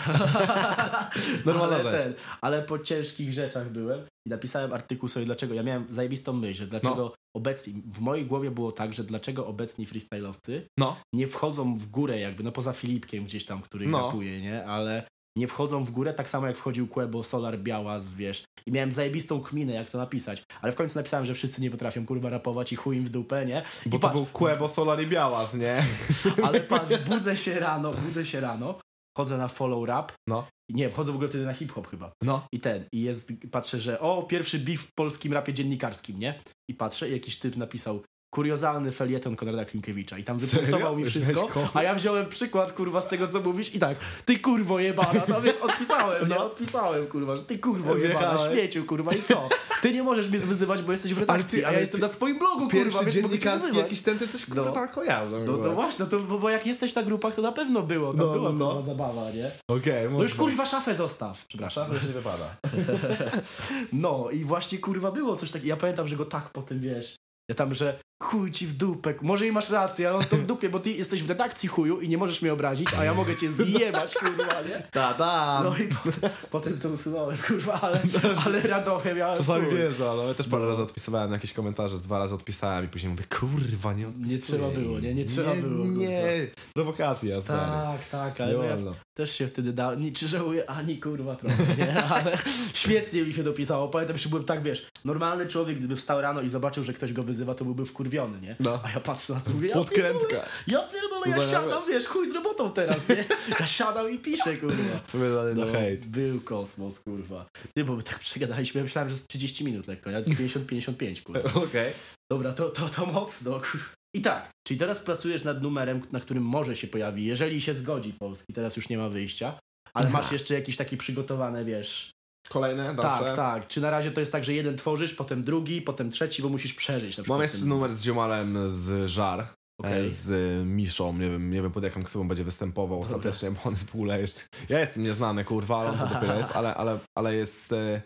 [1.45, 2.03] Normalna ale, rzecz.
[2.03, 5.53] ten, ale po ciężkich rzeczach byłem i napisałem artykuł sobie, dlaczego.
[5.53, 7.13] Ja miałem zajebistą myśl, że dlaczego No.
[7.35, 12.19] obecni, w mojej głowie było tak, że dlaczego obecni freestyle'owcy No, nie wchodzą w górę
[12.19, 14.05] jakby, no poza Filipkiem gdzieś tam, który No.
[14.05, 14.65] rapuje, nie?
[14.65, 15.07] Ale
[15.37, 18.43] nie wchodzą w górę tak samo jak wchodził Quebo, Solar, Białas, wiesz.
[18.65, 20.43] I miałem zajebistą kminę, jak to napisać.
[20.61, 23.45] Ale w końcu napisałem, że wszyscy nie potrafią kurwa rapować i chuj im w dupę,
[23.45, 23.63] nie?
[23.85, 25.83] bo I to patrz, był Quebo, Solar i Białas, nie?
[26.45, 28.79] ale patrz, budzę się rano, budzę się rano,
[29.17, 30.11] chodzę na follow rap.
[30.27, 30.47] No.
[30.69, 32.11] Nie, wchodzę w ogóle wtedy na hip-hop chyba.
[32.23, 32.47] No.
[32.51, 36.39] I ten, i jest, patrzę, że o, pierwszy beef w polskim rapie dziennikarskim, nie?
[36.69, 38.03] I patrzę i jakiś typ napisał,
[38.33, 43.07] kuriozalny felieton Konrada Klinkiewicza i tam wypunktował mi wszystko, a ja wziąłem przykład, kurwa, z
[43.07, 46.45] tego, co mówisz i tak, ty kurwo jebana, to wiesz, odpisałem, No.
[46.45, 49.49] odpisałem, kurwa, że ty kurwo jebana, śmieciu, kurwa, i co?
[49.81, 52.39] Ty nie możesz mnie wyzywać, bo jesteś w redakcji, ty- a ja jestem na swoim
[52.39, 53.75] blogu, kurwa, więc mogę cię wyzywać.
[53.77, 54.87] jakiś ten, ty coś kurwa No.
[54.87, 55.45] kojarzą.
[55.45, 58.13] No to właśnie, no to, bo, bo jak jesteś na grupach, to na pewno było,
[58.13, 58.65] tam No, była no.
[58.65, 59.51] kurwa zabawa, nie?
[59.67, 61.45] Okej, No już kurwa szafę zostaw.
[61.47, 61.93] Przepraszam.
[61.93, 62.55] już nie wypada.
[63.93, 65.69] No i właśnie kurwa było coś takiego.
[65.69, 67.15] Ja pamiętam, że go tak potem wiesz.
[67.49, 69.13] Ja tam, że chuj ci w dupę.
[69.21, 72.01] Może i masz rację, ale on to w dupie, bo ty jesteś w redakcji chuju
[72.01, 74.83] i nie możesz mnie obrazić, a ja mogę cię zjebać, kurwa, nie?
[74.91, 75.61] Ta, ta.
[75.63, 78.01] No i potem, potem to usunąłem, kurwa, ale,
[78.45, 79.37] ale radochę miałem.
[79.37, 79.77] Czasami chuj.
[79.77, 80.69] wiesz, ale ja też parę No.
[80.69, 84.39] razy odpisywałem na jakieś komentarze, z dwa razy odpisałem i później mówię, kurwa, nie Nie
[84.39, 85.13] trzeba było, nie?
[85.13, 85.99] Nie trzeba było, kurwa.
[85.99, 87.71] Nie, prowokacja, stary.
[87.71, 88.77] Tak, tak, ale Nie no ja
[89.13, 92.03] też się wtedy dałem, nie czy żałuję, ani kurwa trochę, nie?
[92.15, 92.37] Ale
[92.73, 93.87] świetnie mi się dopisało.
[93.87, 97.23] Pamiętam, że byłem tak, wiesz, normalny człowiek, gdyby wstał rano i zobaczył, że ktoś go
[97.23, 98.55] wyzywa, to byłby wkurwiony, nie?
[98.59, 98.79] No.
[98.83, 100.45] A ja patrzę na to, mówię, ja Podkrętka.
[100.67, 103.25] ja pierdolę, ja Zamiast- siadam, wiesz, chuj z robotą teraz, nie?
[103.59, 104.99] Ja siadam i piszę, kurwa.
[105.11, 106.05] Powiedziany No, hejt.
[106.05, 107.45] był kosmos, kurwa.
[107.75, 111.21] Ty, bo my tak przegadaliśmy, ja myślałem, że z 30 minut lekko, ja z 50-55,
[111.23, 111.53] kurwa.
[111.65, 111.93] Okej.
[112.31, 113.59] Dobra, to, to, to mocno.
[113.59, 117.73] kur- I tak, czyli teraz pracujesz nad numerem, na którym może się pojawi, jeżeli się
[117.73, 119.59] zgodzi Polski, teraz już nie ma wyjścia,
[119.93, 122.11] ale masz jeszcze jakieś takie przygotowane, wiesz.
[122.49, 123.23] Kolejne, dalsze.
[123.23, 123.67] Tak, tak.
[123.67, 126.73] Czy na razie to jest tak, że jeden tworzysz, potem drugi, potem trzeci, bo musisz
[126.73, 127.23] przeżyć na.
[127.27, 129.47] Mam jeszcze ten- numer z ziomalem z Żar.
[129.83, 133.57] E, Z y, Miszą, nie wiem, nie wiem pod jaką ksywą będzie występował ostatecznie, bo
[133.63, 134.41] on jest w ogóle jeszcze...
[134.69, 137.71] Ja jestem nieznany, kurwa, ale on to dopiero jest, ale, ale, ale jest...
[137.71, 138.01] E,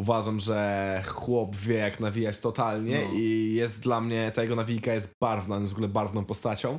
[0.00, 3.14] uważam, że chłop wie jak nawijać totalnie No.
[3.14, 6.78] i jest dla mnie, ta jego nawijka jest barwna, on jest w ogóle barwną postacią.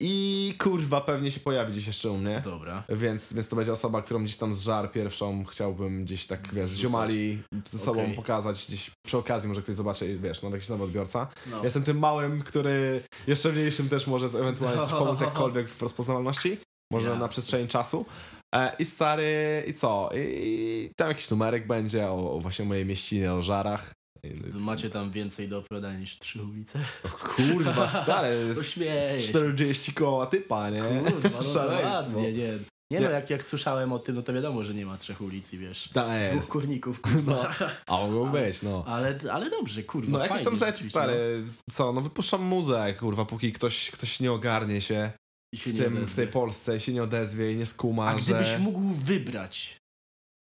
[0.00, 2.40] I kurwa pewnie się pojawi gdzieś jeszcze u mnie.
[2.44, 2.84] Dobra.
[2.88, 6.70] Więc, więc to będzie osoba, którą gdzieś tam z żar pierwszą chciałbym gdzieś tak, wiesz,
[6.70, 8.14] ziomali ze sobą Okej.
[8.14, 11.28] pokazać gdzieś przy okazji, może ktoś zobaczy, wiesz, no jakiś nowy odbiorca.
[11.46, 11.56] No.
[11.56, 16.58] Ja jestem tym małym, który jeszcze mniejszym też może ewentualnie coś pomóc jakkolwiek w rozpoznawalności,
[16.92, 17.16] może Ja.
[17.16, 18.06] na przestrzeni czasu.
[18.54, 20.10] E, I stary, i co?
[20.14, 23.92] I, i tam jakiś numerek będzie o, o właśnie mojej mieścinie, o żarach.
[24.24, 26.78] I- Macie tam więcej do opowiadania niż trzy ulice?
[27.04, 29.28] O kurwa, stary, To śmieję się.
[29.28, 30.82] 40 koła typa, nie?
[30.82, 31.88] Kurwa, no Szaleństwo.
[31.94, 32.58] ładnie, nie.
[32.90, 33.06] Nie, Nie.
[33.06, 35.58] no, jak, jak słyszałem o tym, no to wiadomo, że nie ma trzech ulic i
[35.58, 36.50] wiesz, Tak dwóch jest.
[36.50, 37.54] kurników, kurwa.
[37.86, 38.84] A mogą być, no.
[38.86, 41.42] Ale, ale dobrze, kurwa, No jakieś tam rzeczy, stary,
[41.72, 45.12] co, no wypuszczam muzę, kurwa, póki ktoś, ktoś nie ogarnie się
[45.54, 48.58] się w, tym, w tej Polsce, się nie odezwie i nie skuma, A gdybyś że...
[48.58, 49.76] mógł wybrać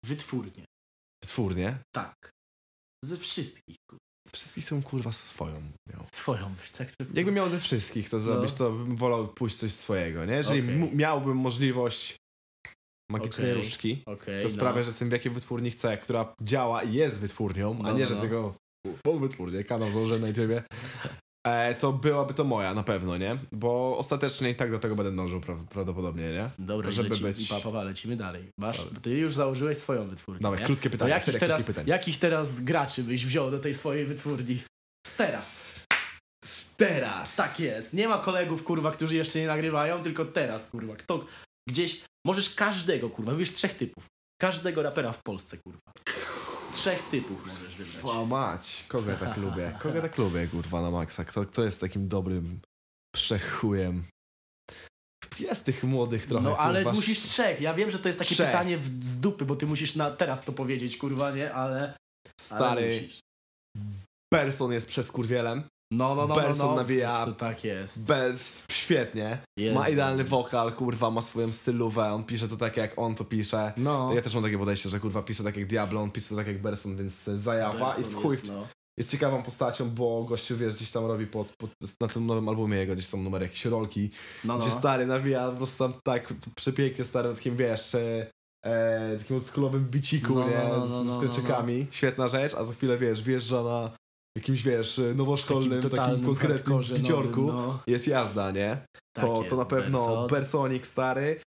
[0.06, 0.64] wytwórnię,
[1.26, 1.78] Twórnie.
[1.94, 2.30] tak,
[3.04, 4.00] ze wszystkich, kurwa,
[4.32, 6.06] Wszystkich są kurwa swoją miał.
[6.12, 7.04] swoją, tak to...
[7.14, 8.56] Jakbym miał ze wszystkich to zrobić, No.
[8.58, 10.34] to bym wolał pójść coś swojego, nie?
[10.34, 12.16] Jeżeli mu- miałbym możliwość
[13.10, 13.62] magicznej Okej.
[13.62, 14.54] różdżki, Okej, to no.
[14.54, 18.02] sprawia, że jestem w jakiej wytwórni chcę, która działa i jest wytwórnią, a No, nie,
[18.02, 18.20] no, że no.
[18.20, 18.54] tylko
[19.04, 20.62] pół wytwórnię, kanał założyłem na YouTubie.
[21.46, 23.38] E, to byłaby to moja na pewno, nie?
[23.52, 26.50] Bo ostatecznie i tak do tego będę dążył pra- prawdopodobnie, nie?
[26.58, 27.48] Dobra, żeby żeby być- być...
[27.48, 28.50] Pa, pa, pa, lecimy dalej.
[28.58, 29.00] Masz, Sorry.
[29.02, 30.64] ty już założyłeś swoją wytwórnię, Dawaj, nie?
[30.64, 34.62] krótkie pytanie, jakich teraz, jakich teraz graczy byś wziął do tej swojej wytwórni?
[35.06, 35.56] Z teraz.
[36.76, 37.36] Teraz!
[37.36, 37.92] Tak jest.
[37.92, 40.96] Nie ma kolegów, kurwa, którzy jeszcze nie nagrywają, tylko teraz, kurwa.
[40.96, 41.24] Kto
[41.68, 42.00] gdzieś.
[42.26, 43.32] Możesz każdego, kurwa.
[43.32, 44.06] Wybierz trzech typów.
[44.40, 45.92] Każdego rapera w Polsce, kurwa.
[46.74, 48.14] Trzech typów możesz wybrać.
[48.16, 49.78] O mać, kogo ja tak lubię?
[49.82, 51.24] Kogo ja tak lubię, kurwa, na maksa?
[51.24, 52.60] Kto, kto jest takim dobrym
[53.14, 54.04] przechujem?
[55.38, 57.60] Jest tych młodych trochę, No ale kurwa, musisz trzech.
[57.60, 58.46] Ja wiem, że to jest takie Trzech.
[58.46, 61.54] pytanie w, z dupy, bo ty musisz na teraz to powiedzieć, kurwa, nie?
[61.54, 61.80] Ale.
[61.80, 61.94] ale
[62.40, 63.20] Stary, musisz.
[64.32, 65.62] Person jest przeskurwielem.
[65.92, 66.74] No, no, no, no, Person no.
[66.74, 67.26] nawija.
[67.26, 68.02] To tak jest.
[68.02, 69.38] Bez, świetnie.
[69.56, 69.74] jest.
[69.74, 73.72] Ma idealny wokal, kurwa, ma swoją stylówę, on pisze to tak jak on to pisze.
[73.76, 74.14] No.
[74.14, 76.46] Ja też mam takie podejście, że kurwa pisze tak jak Diablo, on pisze to tak
[76.46, 78.66] jak Berson, więc zajawa i w chuj Jest, no.
[78.98, 81.70] jest ciekawą postacią, bo gościu, wiesz, gdzieś tam robi pod, pod,
[82.00, 84.10] na tym nowym albumie jego gdzieś są numery jakieś rolki,
[84.44, 84.60] No, no.
[84.66, 88.26] gdzie stary nawija po prostu tam tak przepięknie stary na takim, wiesz, e,
[88.66, 91.86] e, takim oldschoolowym biciku, No, no, nie, no, z, no, no, z kryczykami.
[91.90, 93.90] Świetna rzecz, a za chwilę, wiesz, wjeżdża na
[94.36, 97.82] jakimś, wiesz, e, nowoszkolnym, takim, totalnym konkretnym nowym, no.
[97.86, 98.78] Jest jazda, nie?
[99.12, 100.28] Tak to, jest, to na pewno Berson.
[100.28, 101.40] Bersonik stary.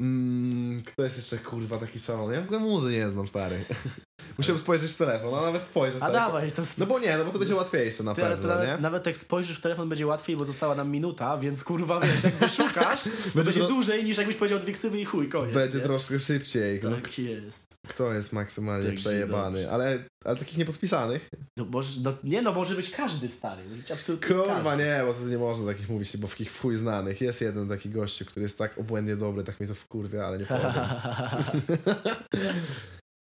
[0.00, 2.34] Mm, kto jest jeszcze kurwa taki szalony?
[2.34, 3.64] Ja w ogóle muzy nie znam stary.
[4.38, 7.30] Musiałem spojrzeć w telefon, a nawet spojrzę A dawaj, to No bo nie, no bo
[7.30, 8.78] to będzie łatwiejsze na Ty, ale to pewno, nawet, nie?
[8.82, 12.34] nawet jak spojrzysz w telefon będzie łatwiej, bo została nam minuta, więc kurwa wiesz, jak
[12.34, 13.02] wyszukasz,
[13.34, 15.54] to Będzie dłużej niż jakbyś powiedział dwie ksywy i chuj, koniec.
[15.54, 15.84] Będzie nie?
[15.84, 16.80] troszkę szybciej.
[16.82, 17.71] No, Tak jest.
[17.88, 19.70] Kto jest maksymalnie Także przejebany?
[19.70, 21.28] Ale, ale takich niepodpisanych?
[21.58, 24.84] No, może, no, nie no, może być każdy stary, może być absolutnie Kurwa każdy.
[24.84, 27.20] nie, bo to nie można takich mówić, bo w takich w chuj znanych.
[27.20, 30.46] Jest jeden taki gościu, który jest tak obłędnie dobry, tak mi to wkurwia, ale nie
[30.46, 30.72] powiem.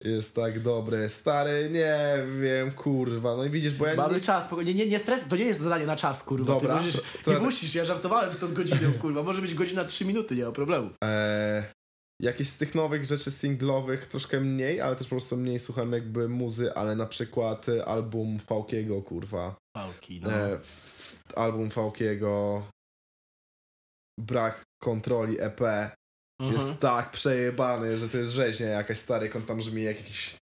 [0.04, 1.08] Jest tak dobre.
[1.08, 1.98] Stary, nie
[2.40, 3.36] wiem, kurwa.
[3.36, 4.74] No i widzisz, bo ja Mamy nic- czas, spokojnie.
[4.74, 6.52] nie, nie stres, to nie jest zadanie na czas, kurwa.
[6.54, 9.22] Dobra, Ty musisz, to- to- nie musisz, ja żartowałem z tą godziną, kurwa.
[9.22, 10.90] Może być godzina 3 minuty, nie ma problemu.
[11.04, 11.64] E,
[12.22, 16.28] jakieś z tych nowych rzeczy singlowych troszkę mniej, ale też po prostu mniej słucham jakby
[16.28, 19.56] muzy, ale na przykład e, album Fałkiego, kurwa.
[19.76, 20.30] Pałki, no.
[20.32, 20.60] E,
[21.36, 22.62] album Fałkiego
[24.20, 25.60] Brak kontroli EP
[26.40, 26.58] Mhm.
[26.68, 30.37] jest tak przejebany, że to jest rzeźnia jakaś stary, on tam brzmi jak jakiś...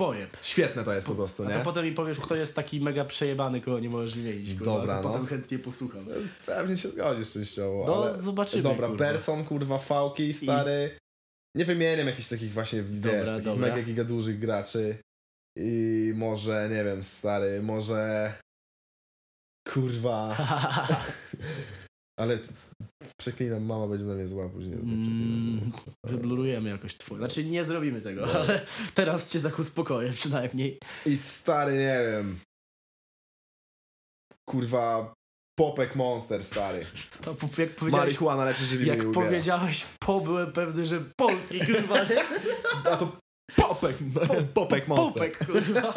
[0.00, 0.36] Pojeb.
[0.42, 1.54] Świetne to jest po prostu, A nie?
[1.54, 4.78] to potem mi powiesz, kto jest taki mega przejebany, kogo nie możesz wymienić, kurwa.
[4.78, 5.08] Dobra, to no.
[5.08, 6.06] potem chętnie posłucham.
[6.46, 8.22] Pewnie się zgodzisz częściowo, No, ale...
[8.22, 9.04] zobaczymy, Dobra, kurwa.
[9.04, 10.98] Person, kurwa, Fałki, stary.
[11.56, 13.68] Nie wymieniam jakichś takich właśnie, wiesz, Dobra, takich dobra.
[13.68, 14.96] mega giga dużych graczy.
[15.56, 18.32] I może, nie wiem, stary, może...
[19.68, 20.36] Kurwa...
[22.20, 22.38] Ale
[23.16, 24.74] przeklinam, mama będzie na mnie zła później.
[24.74, 25.72] Mm.
[26.06, 27.18] Wyblurujemy jakoś twoje.
[27.18, 30.78] Znaczy nie zrobimy tego, ale teraz cię tak uspokoję przynajmniej.
[31.06, 32.38] I stary, nie wiem...
[34.48, 35.14] Kurwa...
[35.58, 36.86] Popek Monster, stary.
[37.26, 42.20] No, jak powiedziałeś, Marihuana leczy żywi jak powiedziałeś po, byłem pewny, że polski, kurwa, nie?
[42.84, 43.12] A to
[43.56, 43.96] Popek,
[44.54, 45.12] Popek Monster.
[45.12, 45.94] Popek, kurwa.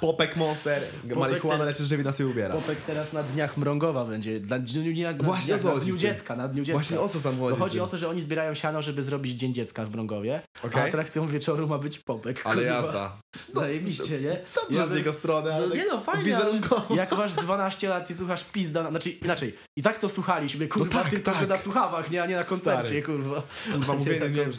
[0.00, 0.82] Popek Monster.
[1.16, 2.54] Marihuana leczy żywi nas i ubiera.
[2.54, 4.40] Popek teraz na Dniach Mrągowa będzie.
[4.40, 5.96] Dla, nie, nie, na, Właśnie dniach, na chodzi Dniu?
[6.00, 6.78] Dziecka, na Dniu Dziecka.
[6.78, 7.60] Właśnie o co tam Bo chodzi?
[7.60, 10.82] chodzi z o to, że oni zbierają siano, żeby zrobić Dzień Dziecka w Mrągowie, Okej.
[10.82, 12.40] a atrakcją wieczoru ma być Popek.
[12.44, 12.70] Ale kurwa.
[12.70, 13.16] jazda.
[13.54, 14.40] Zajebiście, nie?
[14.54, 16.38] Dobrze Ja z jego strony, ale No, nie tak no, fajnie,
[16.96, 21.02] jak masz 12 lat i słuchasz pizda, znaczy inaczej, i tak to słuchaliśmy, kurwa, No
[21.02, 21.40] tak, tylko tak.
[21.40, 23.02] że na słuchawach, nie, a nie na koncercie, Stary.
[23.02, 23.42] kurwa.
[23.72, 24.50] Kurwa, mówię, na nie wiem,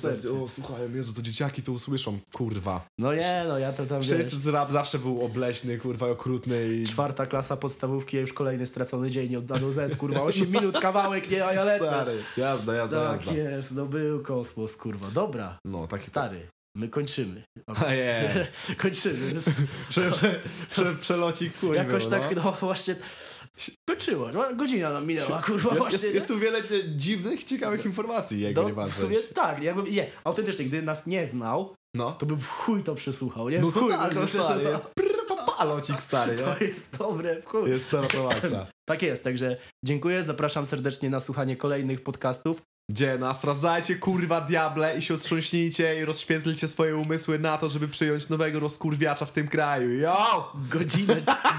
[0.45, 2.19] o słuchaj, Jezu, to dzieciaki to usłyszą.
[2.33, 2.85] Kurwa.
[2.99, 6.87] No nie, no ja to tam, wiesz, Wszyscy rap zawsze był obleśny, kurwa, okrutny i...
[6.87, 11.29] czwarta klasa podstawówki, już kolejny stracony dzień od A do Z, kurwa, 8 minut kawałek,
[11.31, 11.85] nie, a ja lecę.
[11.85, 13.41] Stary, jazda, jazda, Tak jazda.
[13.41, 15.07] jest, no był kosmos, kurwa.
[15.11, 17.43] Dobra, No, taki stary, my kończymy.
[17.85, 18.53] A jest.
[18.81, 19.33] kończymy.
[19.89, 20.39] Prze, prze,
[20.71, 22.43] prze, przelocik chuj Jakoś był, tak, no.
[22.43, 22.95] no właśnie,
[23.89, 25.99] kończyło, no, godzina nam minęła, kurwa, Jest, właśnie.
[25.99, 26.61] jest, jest tu wiele
[26.95, 31.27] dziwnych, ciekawych informacji, jakby nie No, w sumie tak, jakby, nie, autentycznie, gdyby nas nie
[31.27, 32.11] znał, No.
[32.11, 33.59] to bym w chuj to przesłuchał, nie?
[33.59, 34.83] No w chuj, totalnie, to, stary, jest
[35.63, 36.67] palocik stary, to nie?
[36.67, 37.69] jest dobre, w chuj.
[37.69, 38.67] Jest przerotowaca.
[38.89, 42.61] Tak jest, także dziękuję, zapraszam serdecznie na słuchanie kolejnych podcastów.
[42.89, 47.87] Gdzie na sprawdzajcie kurwa diable i się otrząśnijcie i rozświetlcie swoje umysły na to, żeby
[47.87, 49.89] przyjąć nowego rozkurwiacza w tym kraju.
[49.89, 50.51] Yo!
[50.69, 51.15] Godzinę,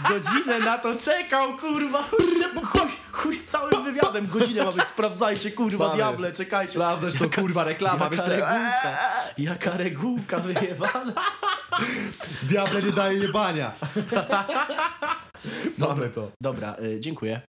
[0.09, 2.27] godzinę na to czekał, kurwa, chuj,
[2.65, 6.73] chuj, chuj z całym wywiadem, godzinę ma być, sprawdzajcie, kurwa, Stary, diable, czekajcie.
[6.73, 8.29] Sprawdzać to kurwa reklama, Jaka co?
[8.29, 8.99] regułka,
[9.39, 11.13] jaka regułka wyjebana.
[12.43, 13.73] Diable nie daje jebania.
[15.79, 16.31] Mamy to.
[16.41, 17.54] Dobra, y, dziękuję.